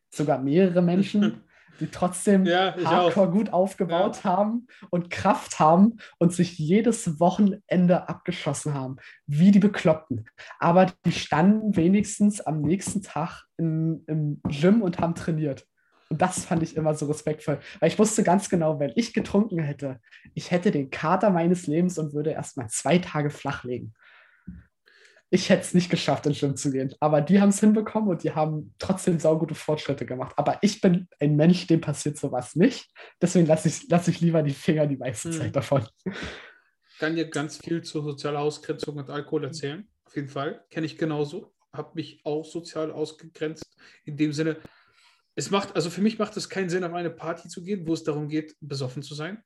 sogar 0.10 0.40
mehrere 0.40 0.82
Menschen, 0.82 1.44
die 1.80 1.88
trotzdem 1.88 2.46
Ja, 2.46 2.76
hardcore 2.84 3.28
auch. 3.28 3.32
gut 3.32 3.54
aufgebaut 3.54 4.24
haben 4.24 4.68
und 4.90 5.12
Kraft 5.12 5.60
haben 5.60 5.98
und 6.18 6.34
sich 6.34 6.58
jedes 6.58 7.20
Wochenende 7.20 8.10
abgeschossen 8.10 8.74
haben, 8.74 8.98
wie 9.28 9.52
die 9.52 9.60
Bekloppten. 9.60 10.26
Aber 10.60 10.88
die 11.06 11.12
standen 11.12 11.76
wenigstens 11.76 12.42
am 12.42 12.62
nächsten 12.62 13.04
Tag 13.04 13.46
in, 13.58 14.04
im 14.08 14.42
Gym 14.48 14.82
und 14.82 15.00
haben 15.00 15.14
trainiert. 15.14 15.68
Und 16.14 16.22
das 16.22 16.46
fand 16.46 16.62
ich 16.62 16.78
immer 16.78 16.94
so 16.94 17.08
respektvoll, 17.08 17.60
weil 17.80 17.90
ich 17.90 17.98
wusste 17.98 18.22
ganz 18.22 18.48
genau, 18.48 18.80
wenn 18.80 18.92
ich 18.96 19.16
getrunken 19.16 19.58
hätte, 19.58 20.00
ich 20.36 20.52
hätte 20.52 20.70
den 20.70 20.92
Kater 20.92 21.32
meines 21.32 21.66
Lebens 21.66 21.98
und 21.98 22.14
würde 22.14 22.30
erst 22.30 22.56
mal 22.56 22.68
zwei 22.68 23.00
Tage 23.00 23.32
flach 23.32 23.64
legen. 23.64 23.96
Ich 25.32 25.50
hätte 25.50 25.62
es 25.64 25.74
nicht 25.74 25.90
geschafft, 25.90 26.28
ins 26.28 26.40
Gym 26.40 26.56
zu 26.56 26.70
gehen. 26.70 26.94
Aber 27.00 27.20
die 27.20 27.42
haben 27.42 27.50
es 27.50 27.60
hinbekommen 27.60 28.10
und 28.10 28.24
die 28.24 28.30
haben 28.36 28.76
trotzdem 28.78 29.18
saugute 29.20 29.56
Fortschritte 29.56 30.06
gemacht. 30.06 30.36
Aber 30.38 30.60
ich 30.62 30.82
bin 30.82 31.08
ein 31.20 31.36
Mensch, 31.36 31.66
dem 31.66 31.82
passiert 31.82 32.20
sowas 32.20 32.56
nicht. 32.56 32.92
Deswegen 33.20 33.48
lasse 33.48 33.70
ich, 33.70 33.90
lass 33.90 34.08
ich 34.08 34.22
lieber 34.22 34.44
die 34.44 34.54
Finger 34.54 34.86
die 34.86 34.98
meiste 34.98 35.30
Hm. 35.32 35.38
Zeit 35.40 35.56
davon. 35.56 35.88
kann 37.00 37.16
dir 37.16 37.28
ganz 37.28 37.58
viel 37.58 37.82
zur 37.82 38.04
sozialen 38.04 38.38
Ausgrenzung 38.38 38.98
und. 38.98 39.10
Alkohol 39.10 39.46
erzählen. 39.46 39.88
Auf 40.06 40.16
jeden 40.16 40.30
Fall. 40.30 40.64
Kenne 40.70 40.86
ich 40.86 41.00
genauso. 41.00 41.52
Habe 41.74 41.94
mich 41.96 42.22
auch 42.24 42.46
sozial 42.46 42.92
ausgegrenzt. 42.92 43.76
In 44.06 44.16
dem 44.18 44.32
Sinne, 44.32 44.58
es 45.36 45.50
macht, 45.50 45.76
also 45.76 45.90
für 45.90 46.02
mich 46.02 46.20
macht 46.20 46.38
es 46.38 46.50
keinen 46.50 46.70
Sinn, 46.70 46.84
auf 46.84 46.94
eine 46.94 47.10
Party 47.10 47.50
zu 47.50 47.64
gehen, 47.64 47.88
wo 47.88 47.94
es 47.94 48.04
darum 48.04 48.28
geht, 48.30 48.56
besoffen 48.60 49.02
zu 49.04 49.16
sein. 49.16 49.44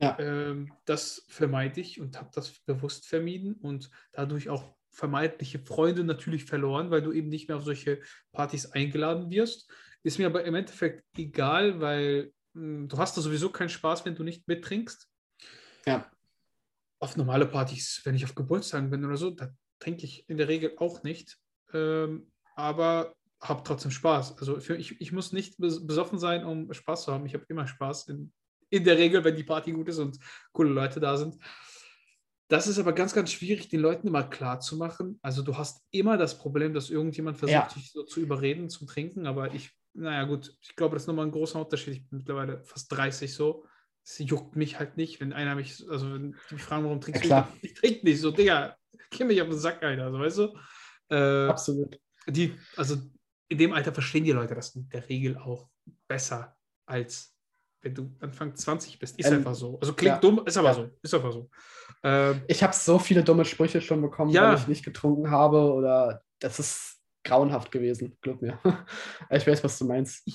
Ja. 0.00 0.18
Ähm, 0.18 0.72
das 0.86 1.24
vermeide 1.28 1.80
ich 1.80 2.00
und 2.00 2.18
habe 2.18 2.30
das 2.34 2.58
bewusst 2.60 3.06
vermieden 3.06 3.54
und 3.54 3.90
dadurch 4.12 4.48
auch 4.48 4.74
vermeintliche 4.90 5.58
Freunde 5.58 6.04
natürlich 6.04 6.44
verloren, 6.44 6.90
weil 6.90 7.02
du 7.02 7.12
eben 7.12 7.28
nicht 7.28 7.48
mehr 7.48 7.56
auf 7.56 7.64
solche 7.64 8.00
Partys 8.32 8.66
eingeladen 8.72 9.30
wirst. 9.30 9.70
Ist 10.02 10.18
mir 10.18 10.26
aber 10.26 10.44
im 10.44 10.54
Endeffekt 10.54 11.04
egal, 11.16 11.80
weil 11.80 12.32
mh, 12.54 12.86
du 12.88 12.98
hast 12.98 13.16
da 13.16 13.20
sowieso 13.20 13.50
keinen 13.50 13.68
Spaß, 13.70 14.04
wenn 14.04 14.14
du 14.14 14.22
nicht 14.22 14.46
mittrinkst 14.48 15.08
Ja. 15.86 16.10
auf 17.00 17.16
normale 17.16 17.46
Partys, 17.46 18.00
wenn 18.04 18.14
ich 18.14 18.24
auf 18.24 18.34
Geburtstagen 18.34 18.90
bin 18.90 19.04
oder 19.04 19.16
so, 19.16 19.30
da 19.30 19.50
trinke 19.80 20.04
ich 20.04 20.28
in 20.28 20.36
der 20.38 20.48
Regel 20.48 20.74
auch 20.78 21.02
nicht, 21.02 21.36
ähm, 21.72 22.30
aber 22.54 23.14
habe 23.44 23.62
trotzdem 23.64 23.90
Spaß. 23.90 24.38
Also 24.38 24.60
für, 24.60 24.76
ich, 24.76 25.00
ich 25.00 25.12
muss 25.12 25.32
nicht 25.32 25.58
bes 25.58 25.86
besoffen 25.86 26.18
sein, 26.18 26.44
um 26.44 26.72
Spaß 26.72 27.04
zu 27.04 27.12
haben. 27.12 27.26
Ich 27.26 27.34
habe 27.34 27.44
immer 27.48 27.66
Spaß 27.66 28.08
in, 28.08 28.32
in 28.70 28.84
der 28.84 28.98
Regel, 28.98 29.22
wenn 29.24 29.36
die 29.36 29.44
Party 29.44 29.72
gut 29.72 29.88
ist 29.88 29.98
und 29.98 30.18
coole 30.52 30.70
Leute 30.70 30.98
da 31.00 31.16
sind. 31.16 31.36
Das 32.48 32.66
ist 32.66 32.78
aber 32.78 32.92
ganz, 32.92 33.14
ganz 33.14 33.32
schwierig, 33.32 33.68
den 33.68 33.80
Leuten 33.80 34.06
immer 34.08 34.22
klar 34.24 34.60
zu 34.60 34.76
machen. 34.76 35.18
Also 35.22 35.42
du 35.42 35.56
hast 35.56 35.82
immer 35.90 36.16
das 36.16 36.38
Problem, 36.38 36.74
dass 36.74 36.90
irgendjemand 36.90 37.38
versucht, 37.38 37.54
Ja. 37.54 37.68
dich 37.74 37.90
so 37.92 38.02
zu 38.04 38.20
überreden 38.20 38.68
zum 38.68 38.86
Trinken, 38.86 39.26
aber 39.26 39.54
ich, 39.54 39.70
naja 39.94 40.24
gut, 40.24 40.54
ich 40.60 40.76
glaube, 40.76 40.94
das 40.94 41.04
ist 41.04 41.06
nochmal 41.06 41.26
ein 41.26 41.32
großer 41.32 41.60
Unterschied. 41.60 41.94
Ich 41.94 42.08
bin 42.08 42.18
mittlerweile 42.18 42.62
fast 42.64 42.92
30 42.92 43.32
so. 43.32 43.64
Es 44.06 44.18
juckt 44.18 44.56
mich 44.56 44.78
halt 44.78 44.98
nicht, 44.98 45.20
wenn 45.20 45.32
einer 45.32 45.54
mich, 45.54 45.82
also 45.88 46.12
wenn 46.12 46.36
die 46.50 46.54
mich 46.54 46.62
fragen, 46.62 46.84
warum 46.84 47.00
trinkst 47.00 47.24
Ja, 47.24 47.48
du? 47.62 47.66
Ich 47.66 47.74
trinke 47.74 48.04
nicht, 48.04 48.20
so, 48.20 48.30
Digga, 48.30 48.76
geh 49.10 49.24
mich 49.24 49.40
auf 49.40 49.48
den 49.48 49.58
Sack, 49.58 49.82
Alter, 49.82 50.12
so, 50.12 50.18
weißt 50.18 50.38
du? 50.38 50.58
Äh, 51.08 51.48
Absolut. 51.48 51.98
die, 52.26 52.54
also 52.76 52.96
in 53.48 53.58
dem 53.58 53.72
Alter 53.72 53.92
verstehen 53.92 54.24
die 54.24 54.32
Leute 54.32 54.54
das 54.54 54.74
in 54.74 54.88
der 54.88 55.08
Regel 55.08 55.36
auch 55.38 55.68
besser, 56.08 56.56
als 56.86 57.34
wenn 57.82 57.94
du 57.94 58.10
Anfang 58.20 58.54
20 58.56 58.98
bist. 58.98 59.18
Ist 59.18 59.26
Ähm, 59.26 59.34
einfach 59.38 59.54
so. 59.54 59.78
Also 59.78 59.92
klingt 59.92 60.14
ja, 60.14 60.20
dumm, 60.20 60.42
ist 60.46 60.56
aber 60.56 60.68
ja. 60.68 60.74
so. 60.74 60.90
Ist 61.02 61.14
einfach 61.14 61.32
so. 61.32 61.50
Ähm, 62.02 62.42
Ich 62.48 62.62
habe 62.62 62.72
so 62.74 62.98
viele 62.98 63.22
dumme 63.22 63.44
Sprüche 63.44 63.80
schon 63.80 64.00
bekommen, 64.00 64.30
Ja. 64.30 64.48
weil 64.48 64.56
ich 64.58 64.68
nicht 64.68 64.84
getrunken 64.84 65.30
habe 65.30 65.72
oder 65.72 66.22
das 66.38 66.58
ist 66.58 66.98
grauenhaft 67.24 67.70
gewesen, 67.70 68.16
glaub 68.22 68.40
mir. 68.42 68.58
ich 69.30 69.46
weiß, 69.46 69.62
was 69.64 69.78
du 69.78 69.84
meinst. 69.86 70.26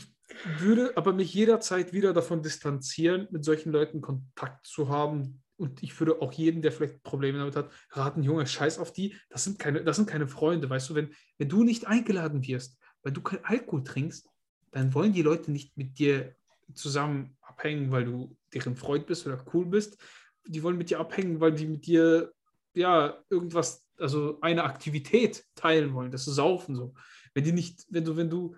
würde 0.60 0.93
aber 0.95 1.13
mich 1.13 1.34
jederzeit 1.34 1.91
wieder 1.93 2.13
davon 2.13 2.41
distanzieren, 2.43 3.28
mit 3.32 3.44
solchen 3.44 3.71
Leuten 3.71 4.02
Kontakt 4.02 4.65
zu 4.67 4.90
haben. 4.90 5.42
Und 5.58 5.83
ich 5.83 6.00
würde 6.00 6.21
auch 6.21 6.31
jeden, 6.31 6.62
der 6.62 6.71
vielleicht 6.71 7.04
Probleme 7.04 7.38
damit 7.40 7.56
hat, 7.56 7.69
raten, 7.92 8.23
Junge, 8.23 8.48
scheiß 8.48 8.79
auf 8.79 8.94
die. 8.94 9.15
Das 9.29 9.44
sind 9.44 9.60
keine, 9.60 9.83
das 9.83 9.98
sind 9.98 10.08
keine 10.08 10.27
Freunde. 10.27 10.69
Weißt 10.69 10.90
du, 10.90 10.96
wenn, 10.96 11.13
wenn 11.38 11.50
du 11.50 11.63
nicht 11.63 11.86
eingeladen 11.86 12.48
wirst, 12.48 12.79
weil 13.04 13.12
du 13.12 13.21
kein 13.21 13.43
Alkohol 13.45 13.83
trinkst, 13.83 14.29
dann 14.71 14.93
wollen 14.93 15.13
die 15.13 15.21
Leute 15.21 15.52
nicht 15.52 15.75
mit 15.77 15.97
dir 16.00 16.35
zusammen 16.73 17.37
abhängen, 17.41 17.91
weil 17.91 18.06
du 18.06 18.35
deren 18.54 18.75
Freund 18.75 19.08
bist 19.08 19.25
oder 19.25 19.43
cool 19.54 19.65
bist. 19.65 19.97
Die 20.45 20.63
wollen 20.63 20.77
mit 20.77 20.89
dir 20.89 21.00
abhängen, 21.00 21.39
weil 21.39 21.54
die 21.54 21.67
mit 21.67 21.85
dir 21.85 22.33
ja 22.73 23.23
irgendwas, 23.29 23.85
also 23.97 24.39
eine 24.41 24.63
Aktivität 24.63 25.45
teilen 25.56 25.93
wollen, 25.93 26.12
das 26.12 26.27
ist 26.27 26.35
Saufen 26.35 26.75
so. 26.75 26.93
Wenn 27.33 27.43
die 27.43 27.52
nicht, 27.52 27.85
wenn 27.89 28.06
du, 28.06 28.15
wenn 28.15 28.29
du 28.29 28.56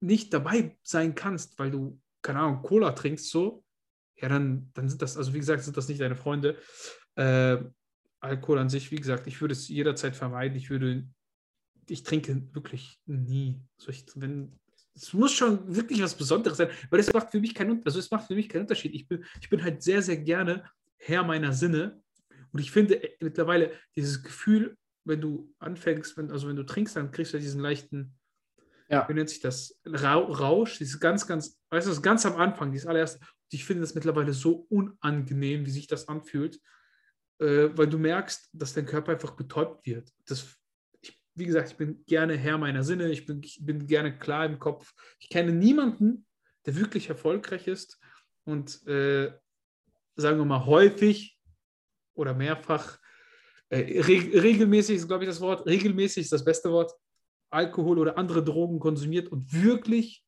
nicht 0.00 0.32
dabei 0.32 0.76
sein 0.82 1.14
kannst, 1.14 1.58
weil 1.58 1.70
du, 1.70 2.00
keine 2.22 2.40
Ahnung, 2.40 2.62
Cola 2.62 2.92
trinkst, 2.92 3.30
so, 3.30 3.64
ja, 4.16 4.28
dann, 4.28 4.70
dann 4.74 4.88
sind 4.88 5.02
das, 5.02 5.16
also 5.16 5.34
wie 5.34 5.38
gesagt, 5.38 5.62
sind 5.62 5.76
das 5.76 5.88
nicht 5.88 6.00
deine 6.00 6.16
Freunde. 6.16 6.56
Äh, 7.16 7.58
Alkohol 8.20 8.58
an 8.58 8.68
sich, 8.68 8.90
wie 8.90 8.96
gesagt, 8.96 9.26
ich 9.26 9.40
würde 9.40 9.52
es 9.52 9.68
jederzeit 9.68 10.16
vermeiden. 10.16 10.56
Ich 10.56 10.70
würde, 10.70 11.06
ich 11.88 12.02
trinke 12.02 12.42
wirklich 12.52 13.00
nie. 13.06 13.60
Also 13.78 13.90
ich, 13.90 14.04
wenn, 14.14 14.58
es 14.94 15.12
muss 15.12 15.32
schon 15.32 15.74
wirklich 15.74 16.02
was 16.02 16.16
Besonderes 16.16 16.58
sein, 16.58 16.70
weil 16.90 16.98
das 16.98 17.12
macht 17.12 17.30
für 17.30 17.40
mich 17.40 17.54
keinen 17.54 17.82
also 17.84 17.98
es 17.98 18.10
macht 18.10 18.26
für 18.26 18.34
mich 18.34 18.48
keinen 18.48 18.62
Unterschied. 18.62 18.94
Ich 18.94 19.06
bin, 19.08 19.24
ich 19.40 19.48
bin 19.48 19.62
halt 19.62 19.82
sehr, 19.82 20.02
sehr 20.02 20.16
gerne 20.16 20.64
Herr 20.96 21.22
meiner 21.22 21.52
Sinne. 21.52 22.02
Und 22.52 22.60
ich 22.60 22.70
finde 22.70 23.02
äh, 23.02 23.16
mittlerweile 23.20 23.72
dieses 23.94 24.22
Gefühl, 24.22 24.76
wenn 25.04 25.20
du 25.20 25.52
anfängst, 25.58 26.16
wenn, 26.16 26.30
also 26.30 26.48
wenn 26.48 26.56
du 26.56 26.64
trinkst, 26.64 26.96
dann 26.96 27.10
kriegst 27.10 27.32
du 27.32 27.38
diesen 27.38 27.60
leichten, 27.60 28.14
ja. 28.88 29.08
wie 29.08 29.14
nennt 29.14 29.28
sich 29.28 29.40
das? 29.40 29.78
Rausch, 29.86 30.78
dieses 30.78 30.98
ganz, 30.98 31.26
ganz, 31.26 31.58
weißt 31.70 31.86
du, 31.86 32.00
ganz 32.00 32.26
am 32.26 32.36
Anfang, 32.36 32.72
dieses 32.72 32.86
allererste. 32.86 33.20
Ich 33.50 33.64
finde 33.64 33.82
das 33.82 33.94
mittlerweile 33.94 34.32
so 34.32 34.66
unangenehm, 34.68 35.64
wie 35.66 35.70
sich 35.70 35.86
das 35.86 36.08
anfühlt, 36.08 36.60
äh, 37.38 37.68
weil 37.72 37.86
du 37.86 37.98
merkst, 37.98 38.48
dass 38.52 38.74
dein 38.74 38.86
Körper 38.86 39.12
einfach 39.12 39.36
betäubt 39.36 39.86
wird. 39.86 40.10
Das, 40.26 40.56
wie 41.36 41.44
gesagt, 41.44 41.70
ich 41.70 41.76
bin 41.76 42.02
gerne 42.06 42.36
Herr 42.36 42.58
meiner 42.58 42.82
Sinne, 42.82 43.10
ich 43.10 43.26
bin, 43.26 43.42
ich 43.42 43.58
bin 43.64 43.86
gerne 43.86 44.18
klar 44.18 44.46
im 44.46 44.58
Kopf. 44.58 44.92
Ich 45.18 45.28
kenne 45.28 45.52
niemanden, 45.52 46.26
der 46.64 46.76
wirklich 46.76 47.08
erfolgreich 47.08 47.68
ist 47.68 48.00
und 48.44 48.86
äh, 48.86 49.32
sagen 50.16 50.38
wir 50.38 50.44
mal 50.44 50.64
häufig 50.64 51.38
oder 52.14 52.34
mehrfach 52.34 52.98
äh, 53.68 54.00
re 54.00 54.42
regelmäßig 54.42 54.96
ist, 54.96 55.08
glaube 55.08 55.24
ich, 55.24 55.28
das 55.28 55.40
Wort, 55.40 55.66
regelmäßig 55.66 56.24
ist 56.24 56.32
das 56.32 56.44
beste 56.44 56.70
Wort, 56.70 56.92
Alkohol 57.50 57.98
oder 57.98 58.18
andere 58.18 58.42
Drogen 58.42 58.80
konsumiert 58.80 59.28
und 59.28 59.52
wirklich 59.52 60.24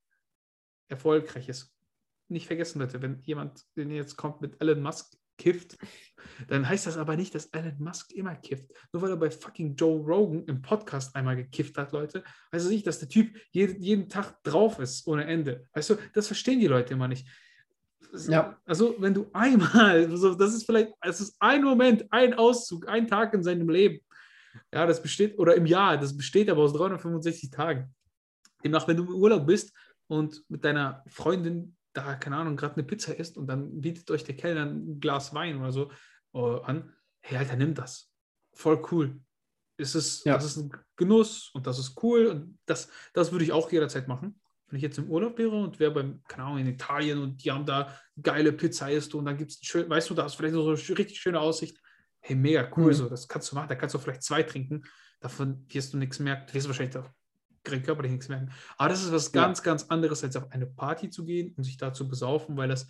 erfolgreich 0.87 1.49
ist. 1.49 1.73
Nicht 2.27 2.47
vergessen, 2.47 2.79
Leute, 2.79 3.01
wenn 3.01 3.21
jemand, 3.23 3.63
den 3.75 3.89
jetzt 3.91 4.15
kommt 4.15 4.41
mit 4.41 4.61
Elon 4.61 4.81
Musk 4.81 5.18
kifft, 5.39 5.77
dann 6.47 6.67
heißt 6.67 6.85
das 6.85 6.97
aber 6.97 7.15
nicht, 7.15 7.33
dass 7.33 7.47
Elon 7.47 7.77
Musk 7.79 8.11
immer 8.11 8.35
kifft. 8.35 8.71
Nur 8.93 9.01
weil 9.01 9.09
er 9.09 9.17
bei 9.17 9.31
fucking 9.31 9.75
Joe 9.75 9.99
Rogan 9.99 10.43
im 10.45 10.61
Podcast 10.61 11.15
einmal 11.15 11.35
gekifft 11.35 11.77
hat, 11.77 11.91
Leute, 11.91 12.23
heißt 12.53 12.65
das 12.65 12.71
nicht, 12.71 12.85
dass 12.85 12.99
der 12.99 13.09
Typ 13.09 13.35
jeden, 13.51 13.81
jeden 13.81 14.09
Tag 14.09 14.41
drauf 14.43 14.77
ist 14.77 15.07
ohne 15.07 15.25
Ende. 15.25 15.67
Weißt 15.73 15.89
du, 15.89 15.95
das 16.13 16.27
verstehen 16.27 16.59
die 16.59 16.67
Leute 16.67 16.93
immer 16.93 17.07
nicht. 17.07 17.27
Ja. 18.27 18.57
Also, 18.65 18.95
wenn 18.99 19.13
du 19.13 19.29
einmal, 19.33 20.09
so, 20.17 20.35
das 20.35 20.53
ist 20.53 20.65
vielleicht, 20.65 20.93
es 21.01 21.19
ist 21.19 21.35
ein 21.39 21.63
Moment, 21.63 22.05
ein 22.11 22.33
Auszug, 22.33 22.87
ein 22.87 23.07
Tag 23.07 23.33
in 23.33 23.43
seinem 23.43 23.69
Leben. 23.69 23.99
Ja, 24.73 24.85
das 24.85 25.01
besteht, 25.01 25.37
oder 25.37 25.55
im 25.55 25.65
Jahr, 25.65 25.97
das 25.97 26.15
besteht 26.15 26.49
aber 26.49 26.63
aus 26.63 26.73
365 26.73 27.49
Tagen. 27.49 27.93
Demnach, 28.63 28.87
wenn 28.87 28.97
du 28.97 29.03
im 29.03 29.15
Urlaub 29.15 29.45
bist 29.45 29.71
und 30.07 30.43
mit 30.49 30.65
deiner 30.65 31.03
Freundin 31.07 31.77
da, 31.93 32.15
keine 32.15 32.37
Ahnung, 32.37 32.55
gerade 32.55 32.75
eine 32.75 32.83
Pizza 32.83 33.17
isst 33.17 33.37
und 33.37 33.47
dann 33.47 33.81
bietet 33.81 34.09
euch 34.11 34.23
der 34.23 34.35
Kellner 34.35 34.65
ein 34.65 34.99
Glas 34.99 35.33
Wein 35.33 35.59
oder 35.59 35.71
so 35.71 35.91
uh, 36.33 36.57
an, 36.61 36.93
hey, 37.21 37.37
Alter, 37.37 37.55
nimm 37.55 37.73
das. 37.73 38.11
Voll 38.53 38.81
cool. 38.91 39.19
Es 39.77 39.95
ist, 39.95 40.25
ja. 40.25 40.33
Das 40.33 40.45
ist 40.45 40.57
ein 40.57 40.71
Genuss 40.97 41.51
und 41.53 41.65
das 41.65 41.79
ist 41.79 42.01
cool 42.03 42.27
und 42.27 42.59
das, 42.65 42.89
das 43.13 43.31
würde 43.31 43.45
ich 43.45 43.51
auch 43.51 43.71
jederzeit 43.71 44.07
machen 44.07 44.39
wenn 44.69 44.77
ich 44.77 44.83
jetzt 44.83 44.97
im 44.97 45.09
Urlaub 45.09 45.37
wäre 45.37 45.55
und 45.55 45.79
wäre 45.79 45.91
beim, 45.91 46.21
keine 46.27 46.43
Ahnung, 46.43 46.59
in 46.59 46.67
Italien 46.67 47.19
und 47.19 47.43
die 47.43 47.51
haben 47.51 47.65
da 47.65 47.95
geile 48.21 48.53
Pizza 48.53 48.89
isst 48.91 49.15
und 49.15 49.25
dann 49.25 49.37
gibt 49.37 49.51
es 49.51 49.59
schön, 49.61 49.89
weißt 49.89 50.09
du, 50.09 50.13
da 50.13 50.23
hast 50.23 50.35
du 50.35 50.37
vielleicht 50.37 50.53
so 50.53 50.67
eine 50.67 50.97
richtig 50.97 51.19
schöne 51.19 51.39
Aussicht. 51.39 51.77
Hey, 52.19 52.35
mega 52.35 52.69
cool, 52.77 52.87
mhm. 52.87 52.93
so, 52.93 53.09
das 53.09 53.27
kannst 53.27 53.51
du 53.51 53.55
machen, 53.55 53.69
da 53.69 53.75
kannst 53.75 53.95
du 53.95 53.99
vielleicht 53.99 54.23
zwei 54.23 54.43
trinken, 54.43 54.83
davon 55.19 55.65
wirst 55.69 55.93
du 55.93 55.97
nichts 55.97 56.19
merken, 56.19 56.45
du 56.47 56.53
wirst 56.53 56.67
wahrscheinlich 56.67 56.93
auch 57.73 57.83
körperlich 57.83 58.11
nichts 58.11 58.29
merken. 58.29 58.51
Aber 58.77 58.89
das 58.89 59.03
ist 59.03 59.11
was 59.11 59.31
ganz, 59.31 59.59
ja. 59.59 59.65
ganz 59.65 59.85
anderes, 59.89 60.23
als 60.23 60.35
auf 60.35 60.51
eine 60.51 60.65
Party 60.65 61.09
zu 61.09 61.25
gehen 61.25 61.53
und 61.57 61.63
sich 61.63 61.77
da 61.77 61.93
zu 61.93 62.07
besaufen, 62.07 62.57
weil 62.57 62.69
das 62.69 62.87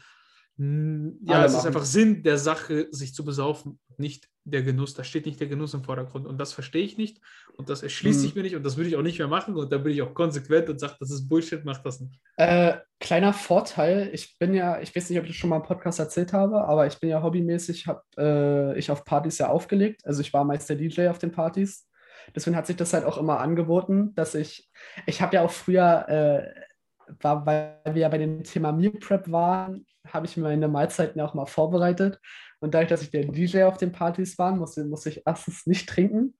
ja, 0.61 1.45
es 1.45 1.53
ist 1.53 1.65
einfach 1.65 1.85
Sinn 1.85 2.21
der 2.21 2.37
Sache, 2.37 2.89
sich 2.91 3.13
zu 3.13 3.23
besaufen, 3.23 3.79
nicht 3.95 4.27
der 4.43 4.61
Genuss. 4.61 4.93
Da 4.93 5.05
steht 5.05 5.25
nicht 5.25 5.39
der 5.39 5.47
Genuss 5.47 5.73
im 5.73 5.85
Vordergrund. 5.85 6.27
Und 6.27 6.37
das 6.37 6.51
verstehe 6.51 6.83
ich 6.83 6.97
nicht. 6.97 7.21
Und 7.55 7.69
das 7.69 7.81
erschließt 7.81 8.19
mhm. 8.19 8.21
sich 8.21 8.35
mir 8.35 8.41
nicht. 8.41 8.57
Und 8.57 8.63
das 8.63 8.75
würde 8.75 8.89
ich 8.89 8.97
auch 8.97 9.01
nicht 9.01 9.19
mehr 9.19 9.29
machen. 9.29 9.55
Und 9.55 9.71
da 9.71 9.77
bin 9.77 9.93
ich 9.93 10.01
auch 10.01 10.13
konsequent 10.13 10.69
und 10.69 10.77
sage, 10.77 10.97
das 10.99 11.11
ist 11.11 11.29
Bullshit, 11.29 11.63
mach 11.63 11.77
das 11.77 12.01
nicht. 12.01 12.19
Äh, 12.35 12.75
kleiner 12.99 13.31
Vorteil, 13.31 14.09
ich 14.11 14.37
bin 14.37 14.53
ja, 14.53 14.81
ich 14.81 14.93
weiß 14.93 15.09
nicht, 15.09 15.19
ob 15.19 15.23
ich 15.23 15.31
das 15.31 15.37
schon 15.37 15.49
mal 15.49 15.57
im 15.57 15.63
Podcast 15.63 15.99
erzählt 15.99 16.33
habe, 16.33 16.61
aber 16.65 16.87
ich 16.87 16.99
bin 16.99 17.09
ja 17.09 17.23
hobbymäßig, 17.23 17.87
habe 17.87 18.03
äh, 18.17 18.77
ich 18.77 18.91
auf 18.91 19.05
Partys 19.05 19.37
ja 19.37 19.47
aufgelegt. 19.47 20.05
Also 20.05 20.19
ich 20.19 20.33
war 20.33 20.43
meist 20.43 20.69
der 20.69 20.75
DJ 20.75 21.07
auf 21.07 21.19
den 21.19 21.31
Partys. 21.31 21.88
Deswegen 22.35 22.55
hat 22.55 22.67
sich 22.67 22.75
das 22.75 22.93
halt 22.93 23.05
auch 23.05 23.17
immer 23.17 23.39
angeboten, 23.39 24.13
dass 24.15 24.35
ich, 24.35 24.69
ich 25.05 25.21
habe 25.21 25.35
ja 25.35 25.41
auch 25.43 25.51
früher, 25.51 26.07
äh, 26.07 27.13
war, 27.21 27.45
weil 27.45 27.79
wir 27.85 28.01
ja 28.01 28.09
bei 28.09 28.17
dem 28.17 28.43
Thema 28.43 28.71
Meal 28.71 28.91
Prep 28.91 29.31
waren, 29.31 29.85
habe 30.07 30.25
ich 30.25 30.37
meine 30.37 30.67
Mahlzeiten 30.67 31.19
auch 31.21 31.33
mal 31.33 31.45
vorbereitet. 31.45 32.19
Und 32.59 32.73
dadurch, 32.73 32.89
dass 32.89 33.01
ich 33.01 33.11
der 33.11 33.25
DJ 33.25 33.63
auf 33.63 33.77
den 33.77 33.91
Partys 33.91 34.37
war, 34.37 34.53
musste, 34.53 34.85
musste 34.85 35.09
ich 35.09 35.23
erstens 35.25 35.65
nicht 35.65 35.87
trinken. 35.89 36.35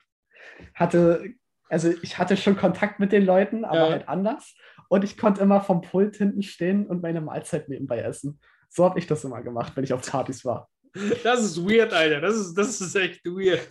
Hatte, 0.74 1.34
also 1.70 1.92
ich 2.02 2.18
hatte 2.18 2.38
schon 2.38 2.58
Kontakt 2.58 3.00
mit 3.00 3.12
den 3.12 3.26
Leuten, 3.26 3.66
aber 3.66 3.86
ja. 3.86 3.90
halt 3.90 4.08
anders. 4.08 4.56
Und 4.90 5.04
ich 5.04 5.18
konnte 5.18 5.42
immer 5.42 5.62
vom 5.62 5.82
Pult 5.82 6.18
hinten 6.18 6.42
stehen 6.42 6.88
und 6.88 7.02
meine 7.02 7.22
Mahlzeit 7.22 7.70
nebenbei 7.70 8.00
essen. 8.00 8.40
So 8.70 8.86
habe 8.86 9.00
ich 9.00 9.08
das 9.08 9.24
immer 9.24 9.42
gemacht, 9.42 9.74
wenn 9.76 9.84
ich 9.84 9.94
auf 9.94 10.08
Partys 10.10 10.46
war. 10.46 10.70
Das 11.24 11.42
ist 11.42 11.58
weird, 11.64 11.94
Alter. 11.94 12.22
Das 12.22 12.36
ist, 12.36 12.56
das 12.56 12.82
ist 12.82 12.96
echt 12.96 13.24
weird. 13.26 13.68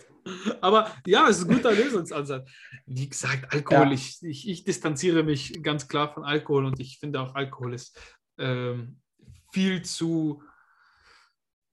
Aber 0.61 0.91
ja, 1.05 1.27
es 1.27 1.39
ist 1.39 1.49
ein 1.49 1.55
guter 1.55 1.71
Lösungsansatz. 1.71 2.49
Wie 2.85 3.09
gesagt, 3.09 3.53
Alkohol, 3.53 3.87
ja. 3.87 3.93
ich, 3.93 4.17
ich, 4.21 4.49
ich, 4.49 4.63
distanziere 4.63 5.23
mich 5.23 5.61
ganz 5.63 5.87
klar 5.87 6.13
von 6.13 6.23
Alkohol 6.23 6.65
und 6.65 6.79
ich 6.79 6.99
finde 6.99 7.21
auch 7.21 7.35
Alkohol 7.35 7.73
ist 7.73 7.97
ähm, 8.37 8.99
viel 9.51 9.81
zu 9.81 10.43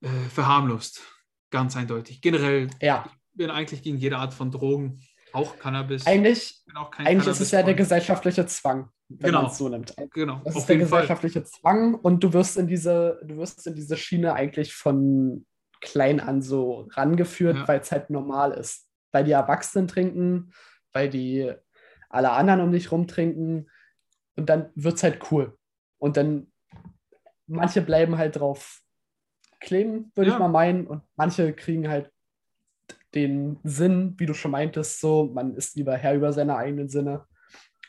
äh, 0.01 0.29
verharmlost. 0.29 1.01
Ganz 1.49 1.75
eindeutig. 1.75 2.21
Generell, 2.21 2.69
ja. 2.81 3.05
ich 3.31 3.37
bin 3.37 3.49
eigentlich 3.49 3.81
gegen 3.81 3.97
jede 3.97 4.17
Art 4.17 4.33
von 4.33 4.51
Drogen, 4.51 5.01
auch 5.33 5.57
Cannabis. 5.57 6.05
Eigentlich, 6.05 6.63
eigentlich 6.97 7.27
ist 7.27 7.39
es 7.39 7.51
ja 7.51 7.63
der 7.63 7.73
gesellschaftliche 7.73 8.45
Zwang, 8.47 8.89
wenn 9.07 9.27
genau. 9.27 9.43
man 9.43 9.51
es 9.51 9.57
so 9.57 9.69
nimmt. 9.69 9.93
Genau. 10.13 10.41
Das 10.43 10.55
ist 10.55 10.67
der 10.67 10.77
gesellschaftliche 10.77 11.41
Fall. 11.41 11.49
Zwang 11.49 11.95
und 11.95 12.23
du 12.23 12.33
wirst 12.33 12.57
in 12.57 12.67
diese, 12.67 13.19
du 13.23 13.37
wirst 13.37 13.65
in 13.67 13.75
diese 13.75 13.95
Schiene 13.95 14.33
eigentlich 14.33 14.73
von 14.73 15.45
klein 15.81 16.19
an 16.19 16.41
so 16.41 16.87
rangeführt, 16.91 17.57
ja. 17.57 17.67
weil 17.67 17.79
es 17.79 17.91
halt 17.91 18.09
normal 18.09 18.51
ist. 18.51 18.87
Weil 19.11 19.23
die 19.23 19.31
Erwachsenen 19.31 19.87
trinken, 19.87 20.51
weil 20.93 21.09
die 21.09 21.53
alle 22.09 22.31
anderen 22.31 22.61
um 22.61 22.71
dich 22.71 22.91
rum 22.91 23.07
trinken 23.07 23.69
und 24.35 24.49
dann 24.49 24.69
wird 24.75 24.95
es 24.95 25.03
halt 25.03 25.31
cool. 25.31 25.57
Und 25.97 26.17
dann 26.17 26.51
manche 27.47 27.81
bleiben 27.81 28.17
halt 28.17 28.37
drauf 28.37 28.81
kleben, 29.59 30.11
würde 30.15 30.29
ja. 30.29 30.35
ich 30.35 30.39
mal 30.39 30.47
meinen. 30.47 30.87
Und 30.87 31.01
manche 31.15 31.53
kriegen 31.53 31.89
halt 31.89 32.11
den 33.15 33.59
Sinn, 33.63 34.15
wie 34.17 34.25
du 34.25 34.33
schon 34.33 34.51
meintest, 34.51 34.99
so, 34.99 35.25
man 35.25 35.55
ist 35.55 35.75
lieber 35.75 35.95
Herr 35.95 36.15
über 36.15 36.33
seine 36.33 36.55
eigenen 36.55 36.89
Sinne. 36.89 37.25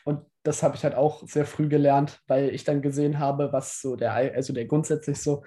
Und 0.05 0.25
das 0.43 0.63
habe 0.63 0.75
ich 0.75 0.83
halt 0.83 0.95
auch 0.95 1.27
sehr 1.27 1.45
früh 1.45 1.67
gelernt, 1.67 2.21
weil 2.27 2.49
ich 2.49 2.63
dann 2.63 2.81
gesehen 2.81 3.19
habe, 3.19 3.51
was 3.51 3.81
so 3.81 3.95
der, 3.95 4.13
also 4.13 4.53
der 4.53 4.65
grundsätzlich 4.65 5.21
so, 5.21 5.43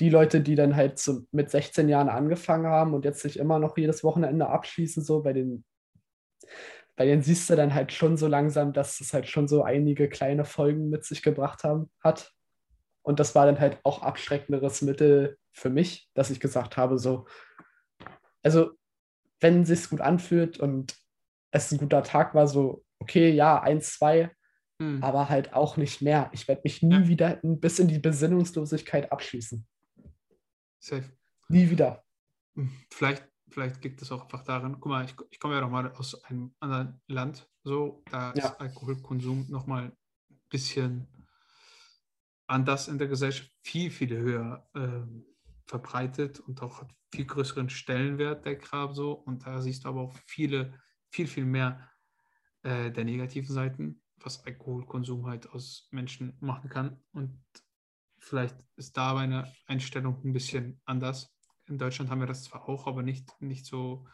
die 0.00 0.10
Leute, 0.10 0.40
die 0.40 0.56
dann 0.56 0.74
halt 0.74 0.98
so 0.98 1.22
mit 1.30 1.50
16 1.50 1.88
Jahren 1.88 2.08
angefangen 2.08 2.66
haben 2.66 2.94
und 2.94 3.04
jetzt 3.04 3.20
sich 3.20 3.38
immer 3.38 3.58
noch 3.58 3.76
jedes 3.78 4.02
Wochenende 4.02 4.48
abschließen, 4.48 5.04
so 5.04 5.22
bei 5.22 5.32
den, 5.32 5.64
bei 6.96 7.06
denen 7.06 7.22
siehst 7.22 7.48
du 7.48 7.56
dann 7.56 7.74
halt 7.74 7.92
schon 7.92 8.16
so 8.16 8.26
langsam, 8.26 8.72
dass 8.72 9.00
es 9.00 9.12
halt 9.12 9.28
schon 9.28 9.46
so 9.46 9.62
einige 9.62 10.08
kleine 10.08 10.44
Folgen 10.44 10.90
mit 10.90 11.04
sich 11.04 11.22
gebracht 11.22 11.64
haben, 11.64 11.90
hat. 12.02 12.32
Und 13.02 13.20
das 13.20 13.34
war 13.34 13.46
dann 13.46 13.60
halt 13.60 13.78
auch 13.84 14.02
abschreckenderes 14.02 14.82
Mittel 14.82 15.38
für 15.52 15.70
mich, 15.70 16.10
dass 16.14 16.30
ich 16.30 16.40
gesagt 16.40 16.76
habe, 16.76 16.98
so, 16.98 17.26
also 18.42 18.70
wenn 19.40 19.62
es 19.62 19.68
sich 19.68 19.90
gut 19.90 20.00
anfühlt 20.00 20.58
und 20.58 20.96
es 21.52 21.70
ein 21.70 21.78
guter 21.78 22.02
Tag 22.02 22.34
war, 22.34 22.48
so, 22.48 22.84
okay, 22.98 23.30
ja, 23.30 23.60
eins, 23.60 23.94
zwei, 23.98 24.30
hm. 24.80 25.04
aber 25.04 25.28
halt 25.28 25.54
auch 25.54 25.76
nicht 25.76 26.02
mehr. 26.02 26.30
Ich 26.32 26.48
werde 26.48 26.62
mich 26.64 26.82
nie 26.82 27.06
wieder 27.06 27.38
bis 27.42 27.78
in 27.78 27.88
die 27.88 27.98
Besinnungslosigkeit 27.98 29.12
abschließen. 29.12 29.66
Safe. 30.84 31.10
Nie 31.48 31.70
wieder. 31.70 32.04
Hm, 32.56 32.70
vielleicht, 32.90 33.26
vielleicht 33.48 33.82
liegt 33.82 34.02
es 34.02 34.12
auch 34.12 34.22
einfach 34.24 34.44
darin, 34.44 34.74
guck 34.80 34.90
mal, 34.90 35.04
ich, 35.06 35.14
ich 35.30 35.40
komme 35.40 35.54
ja 35.54 35.62
nochmal 35.62 35.90
aus 35.92 36.22
einem 36.24 36.54
anderen 36.60 37.00
Land, 37.06 37.48
so, 37.62 38.02
da 38.10 38.34
ja. 38.34 38.48
ist 38.48 38.60
Alkoholkonsum 38.60 39.46
nochmal 39.48 39.84
ein 39.84 40.40
bisschen 40.50 41.08
anders 42.46 42.88
in 42.88 42.98
der 42.98 43.08
Gesellschaft 43.08 43.50
viel, 43.62 43.90
viel 43.90 44.14
höher 44.14 44.68
ähm, 44.74 45.24
verbreitet 45.64 46.40
und 46.40 46.60
auch 46.60 46.82
hat 46.82 46.94
viel 47.14 47.24
größeren 47.24 47.70
Stellenwert, 47.70 48.44
der 48.44 48.56
Grab 48.56 48.94
so. 48.94 49.12
Und 49.12 49.46
da 49.46 49.62
siehst 49.62 49.84
du 49.84 49.88
aber 49.88 50.02
auch 50.02 50.14
viele, 50.26 50.78
viel, 51.08 51.26
viel 51.26 51.46
mehr 51.46 51.88
äh, 52.62 52.90
der 52.90 53.04
negativen 53.04 53.54
Seiten, 53.54 54.02
was 54.18 54.44
Alkoholkonsum 54.44 55.26
halt 55.26 55.48
aus 55.48 55.88
Menschen 55.92 56.36
machen 56.40 56.68
kann. 56.68 57.02
Und 57.12 57.42
vielleicht 58.24 58.56
ist 58.76 58.96
da 58.96 59.14
meine 59.14 59.52
Einstellung 59.66 60.20
ein 60.24 60.32
bisschen 60.32 60.80
anders. 60.84 61.32
In 61.66 61.78
Deutschland 61.78 62.10
haben 62.10 62.20
wir 62.20 62.26
das 62.26 62.44
zwar 62.44 62.68
auch, 62.68 62.86
aber 62.86 63.02
nicht, 63.02 63.30
nicht 63.40 63.66
so. 63.66 64.06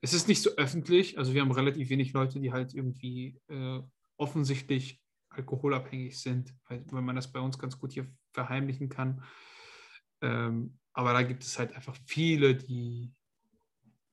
Es 0.00 0.12
ist 0.12 0.28
nicht 0.28 0.42
so 0.42 0.50
öffentlich. 0.56 1.18
Also 1.18 1.32
wir 1.32 1.40
haben 1.40 1.50
relativ 1.50 1.88
wenig 1.88 2.12
Leute, 2.12 2.40
die 2.40 2.52
halt 2.52 2.74
irgendwie 2.74 3.40
äh, 3.48 3.80
offensichtlich 4.16 5.00
alkoholabhängig 5.30 6.20
sind, 6.20 6.54
weil, 6.68 6.84
weil 6.90 7.02
man 7.02 7.16
das 7.16 7.32
bei 7.32 7.40
uns 7.40 7.58
ganz 7.58 7.78
gut 7.78 7.92
hier 7.92 8.06
verheimlichen 8.32 8.88
kann. 8.88 9.24
Ähm, 10.20 10.78
aber 10.92 11.12
da 11.12 11.22
gibt 11.22 11.42
es 11.42 11.58
halt 11.58 11.74
einfach 11.74 11.96
viele, 12.06 12.54
die 12.54 13.12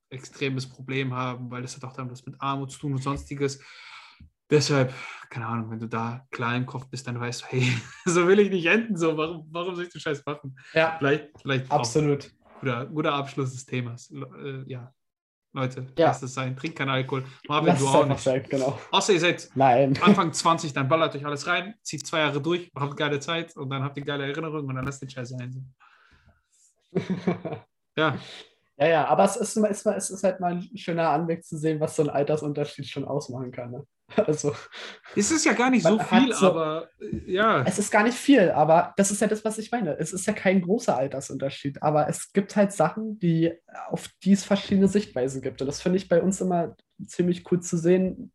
extremes 0.08 0.68
Problem 0.68 1.14
haben, 1.14 1.50
weil 1.50 1.62
das 1.62 1.76
hat 1.76 1.84
auch 1.84 1.94
dann 1.94 2.10
was 2.10 2.26
mit 2.26 2.40
Armut 2.40 2.70
zu 2.70 2.80
tun 2.80 2.92
und 2.92 3.02
sonstiges. 3.02 3.60
Deshalb, 4.52 4.92
keine 5.30 5.46
Ahnung, 5.46 5.70
wenn 5.70 5.78
du 5.80 5.88
da 5.88 6.26
klar 6.30 6.54
im 6.54 6.66
Kopf 6.66 6.86
bist, 6.88 7.06
dann 7.08 7.18
weißt 7.18 7.42
du, 7.42 7.46
hey, 7.48 7.72
so 8.04 8.28
will 8.28 8.38
ich 8.38 8.50
nicht 8.50 8.66
enden, 8.66 8.96
so, 8.96 9.16
warum, 9.16 9.48
warum 9.50 9.74
soll 9.74 9.84
ich 9.86 9.90
den 9.92 10.00
Scheiß 10.00 10.24
machen? 10.26 10.54
Ja, 10.74 10.94
Vielleicht, 10.98 11.30
vielleicht 11.40 11.70
absolut. 11.72 12.30
guter, 12.60 12.86
guter 12.86 13.14
Abschluss 13.14 13.52
des 13.52 13.64
Themas. 13.64 14.10
Äh, 14.10 14.62
ja, 14.70 14.92
Leute, 15.54 15.86
Ja. 15.98 16.08
lasst 16.08 16.22
es 16.22 16.34
sein, 16.34 16.54
trinkt 16.56 16.76
keinen 16.78 16.90
Alkohol. 16.90 17.24
Marvin, 17.48 17.68
Lass 17.68 17.78
du 17.80 17.88
auch 17.88 18.06
nicht. 18.06 18.20
sein, 18.20 18.42
genau. 18.48 18.78
Außer 18.90 19.14
ihr 19.14 19.20
seid 19.20 19.48
Nein. 19.54 19.98
Anfang 20.02 20.32
20, 20.32 20.72
dann 20.74 20.86
ballert 20.88 21.14
euch 21.16 21.24
alles 21.26 21.46
rein, 21.46 21.74
zieht 21.82 22.06
zwei 22.06 22.18
Jahre 22.20 22.40
durch, 22.40 22.70
habt 22.78 22.96
geile 22.96 23.18
Zeit 23.20 23.56
und 23.56 23.70
dann 23.70 23.82
habt 23.82 23.96
ihr 23.96 24.04
geile 24.04 24.24
Erinnerungen 24.26 24.68
und 24.68 24.74
dann 24.76 24.84
lasst 24.84 25.00
den 25.02 25.10
Scheiß 25.10 25.30
sein. 25.30 25.74
Ja, 27.96 28.18
Ja, 28.78 28.86
ja, 28.86 29.06
aber 29.08 29.24
es 29.24 29.36
ist, 29.36 29.56
es, 29.56 29.80
ist, 29.80 29.86
es 29.86 30.10
ist 30.10 30.24
halt 30.24 30.40
mal 30.40 30.52
ein 30.52 30.76
schöner 30.76 31.10
Anblick 31.10 31.44
zu 31.44 31.58
sehen, 31.58 31.78
was 31.80 31.94
so 31.96 32.02
ein 32.02 32.08
Altersunterschied 32.10 32.86
schon 32.88 33.04
ausmachen 33.04 33.50
kann. 33.52 33.70
Ne? 33.70 33.86
Also, 34.26 34.54
es 35.16 35.30
ist 35.30 35.44
ja 35.44 35.52
gar 35.52 35.70
nicht 35.70 35.84
so 35.84 35.98
viel, 35.98 36.32
so- 36.34 36.46
aber 36.46 36.88
äh, 37.00 37.32
ja, 37.32 37.62
es 37.64 37.78
ist 37.78 37.90
gar 37.90 38.02
nicht 38.04 38.16
viel, 38.16 38.50
aber 38.50 38.92
das 38.96 39.10
ist 39.10 39.20
ja 39.20 39.26
das, 39.26 39.44
was 39.44 39.58
ich 39.58 39.70
meine. 39.70 39.96
Es 39.98 40.12
ist 40.12 40.26
ja 40.26 40.32
kein 40.32 40.62
großer 40.62 40.96
Altersunterschied, 40.96 41.82
aber 41.82 42.08
es 42.08 42.32
gibt 42.32 42.56
halt 42.56 42.72
Sachen, 42.72 43.18
die, 43.18 43.52
auf 43.88 44.08
die 44.22 44.32
es 44.32 44.44
verschiedene 44.44 44.88
Sichtweisen 44.88 45.42
gibt. 45.42 45.60
Und 45.60 45.66
das 45.66 45.80
finde 45.82 45.96
ich 45.98 46.08
bei 46.08 46.20
uns 46.22 46.40
immer 46.40 46.76
ziemlich 47.06 47.50
cool 47.50 47.60
zu 47.60 47.76
sehen, 47.76 48.32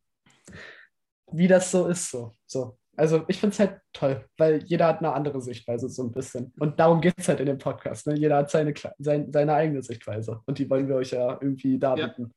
wie 1.32 1.48
das 1.48 1.72
so 1.72 1.88
ist. 1.88 2.10
So. 2.10 2.32
So. 2.46 2.78
Also 2.96 3.26
ich 3.28 3.40
finde 3.40 3.54
es 3.54 3.60
halt 3.60 3.80
toll, 3.94 4.26
weil 4.38 4.64
jeder 4.64 4.88
hat 4.88 5.00
eine 5.00 5.14
andere 5.14 5.40
Sichtweise 5.40 5.88
so 5.88 6.04
ein 6.04 6.12
bisschen. 6.12 6.52
Und 6.60 6.80
darum 6.80 7.00
geht 7.00 7.14
es 7.18 7.28
halt 7.28 7.40
in 7.40 7.46
dem 7.46 7.60
Podcast. 7.60 8.08
Ne? 8.08 8.16
Jeder 8.16 8.38
hat 8.38 8.50
seine, 8.50 8.74
sein, 8.98 9.32
seine 9.32 9.54
eigene 9.54 9.84
Sichtweise. 9.84 10.42
Und 10.48 10.58
die 10.58 10.68
wollen 10.70 10.88
wir 10.88 10.96
euch 10.96 11.12
ja 11.12 11.38
irgendwie 11.40 11.78
darbieten. 11.78 12.34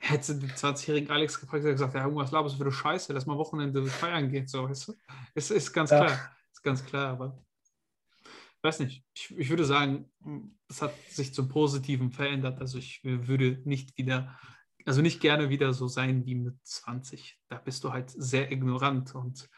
Hätte 0.00 0.34
den 0.38 0.50
20-jährigen 0.50 1.10
Alex 1.10 1.38
gefragt, 1.40 1.62
hätte 1.62 1.72
gesagt, 1.72 1.94
ja, 1.94 2.04
irgendwas 2.04 2.30
laberst 2.30 2.54
du 2.54 2.58
für 2.58 2.64
eine 2.64 2.72
Scheiße, 2.72 3.12
lass 3.12 3.26
mal 3.26 3.36
Wochenende 3.36 3.84
feiern 3.86 4.30
gehen, 4.30 4.46
so, 4.46 4.68
weißt 4.68 4.88
du? 4.88 4.94
Es 5.34 5.50
ist 5.50 5.72
ganz 5.72 5.90
Ja. 5.90 6.04
klar, 6.04 6.36
ist 6.52 6.62
ganz 6.62 6.84
klar, 6.84 7.08
aber 7.10 7.44
ich 8.24 8.64
weiß 8.64 8.80
nicht, 8.80 9.04
ich, 9.14 9.30
ich 9.38 9.48
würde 9.50 9.64
sagen, 9.64 10.10
es 10.68 10.82
hat 10.82 10.94
sich 11.08 11.32
zum 11.32 11.48
Positiven 11.48 12.10
verändert, 12.10 12.60
also 12.60 12.78
ich 12.78 13.00
würde 13.04 13.60
nicht 13.64 13.96
wieder, 13.96 14.38
also 14.84 15.02
nicht 15.02 15.20
gerne 15.20 15.48
wieder 15.48 15.72
so 15.72 15.88
sein 15.88 16.26
wie 16.26 16.34
mit 16.34 16.56
20, 16.64 17.38
da 17.48 17.58
bist 17.58 17.84
du 17.84 17.92
halt 17.92 18.10
sehr 18.10 18.50
ignorant 18.52 19.14
und 19.14 19.48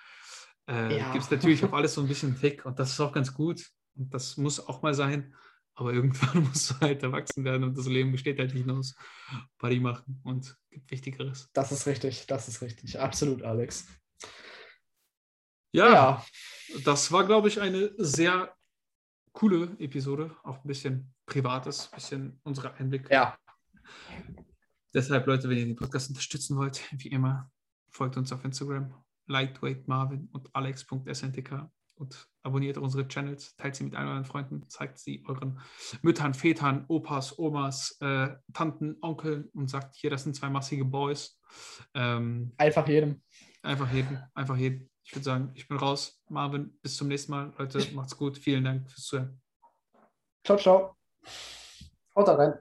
äh, 0.67 0.99
Ja. 0.99 1.13
gibst 1.13 1.31
natürlich 1.31 1.65
auf 1.65 1.73
alles 1.75 1.95
so 1.95 2.01
ein 2.01 2.09
bisschen 2.09 2.37
Fick 2.37 2.65
und 2.65 2.79
das 2.79 2.93
ist 2.93 3.01
auch 3.01 3.13
ganz 3.13 3.35
gut 3.35 3.67
und 3.97 4.13
das 4.15 4.37
muss 4.37 4.65
auch 4.67 4.83
mal 4.83 4.95
sein, 4.95 5.35
aber 5.75 5.93
irgendwann 5.93 6.43
musst 6.49 6.71
du 6.71 6.81
halt 6.81 7.03
erwachsen 7.03 7.45
werden 7.45 7.65
und 7.65 7.77
das 7.77 7.87
Leben 7.87 8.13
besteht 8.13 8.39
halt 8.39 8.55
nicht 8.55 8.67
nur 8.67 8.79
aus 8.79 8.95
Party 9.59 9.81
machen 9.81 10.21
und 10.25 10.57
gibt 10.71 10.91
Wichtigeres. 10.91 11.51
Das 11.53 11.73
ist 11.73 11.87
richtig, 11.87 12.27
das 12.27 12.49
ist 12.49 12.63
richtig. 12.63 12.99
Absolut, 12.99 13.43
Alex. 13.43 13.87
Ja, 15.75 16.25
das 16.85 17.11
war, 17.13 17.25
glaube 17.25 17.49
ich, 17.49 17.61
eine 17.61 17.93
sehr 17.97 18.55
coole 19.33 19.75
Episode, 19.79 20.37
auch 20.43 20.63
ein 20.63 20.69
bisschen 20.69 21.15
privates, 21.25 21.89
ein 21.91 21.95
bisschen 21.95 22.41
unsere 22.43 22.75
Einblicke. 22.75 23.13
Ja. 23.13 23.39
Deshalb, 24.93 25.27
Leute, 25.27 25.49
wenn 25.49 25.57
ihr 25.57 25.65
den 25.65 25.77
Podcast 25.77 26.11
unterstützen 26.11 26.59
wollt, 26.59 26.83
wie 26.93 27.09
immer, 27.09 27.51
folgt 27.91 28.19
uns 28.19 28.31
auf 28.33 28.45
Instagram, 28.45 28.95
Lightweight 29.27 29.89
Marvin 29.89 30.29
und 30.33 30.55
alex.sntk 30.55 31.71
und 31.97 32.29
abonniert 32.43 32.79
unsere 32.79 33.07
Channels, 33.09 33.57
teilt 33.57 33.77
sie 33.77 33.85
mit 33.85 33.95
allen 33.95 34.09
euren 34.09 34.25
Freunden, 34.25 34.69
zeigt 34.69 34.99
sie 34.99 35.25
euren 35.27 35.61
Müttern, 36.03 36.35
Vätern, 36.35 36.85
Opas, 36.89 37.39
Omas, 37.39 37.97
äh, 38.01 38.31
Tanten, 38.53 38.97
Onkeln 39.01 39.49
und 39.55 39.69
sagt, 39.69 39.95
hier, 39.95 40.11
das 40.11 40.25
sind 40.25 40.35
zwei 40.35 40.51
massige 40.51 40.85
Boys. 40.85 41.39
Ähm, 41.95 42.53
Einfach 42.57 42.87
jedem. 42.89 43.23
einfach 43.63 43.93
jeden, 43.93 44.23
einfach 44.35 44.57
jeden. 44.57 44.91
Ich 45.05 45.15
würde 45.15 45.25
sagen, 45.25 45.51
ich 45.55 45.69
bin 45.69 45.77
raus. 45.77 46.23
Marvin, 46.29 46.79
bis 46.81 46.97
zum 46.97 47.09
nächsten 47.09 47.33
Mal. 47.33 47.53
Leute, 47.59 47.79
macht's 47.95 48.17
gut. 48.17 48.39
Vielen 48.39 48.65
Dank 48.65 48.91
fürs 48.91 49.05
Zuhören. 49.05 49.41
Ciao, 50.45 50.57
ciao. 50.59 50.97
Haut 52.15 52.29
rein. 52.29 52.55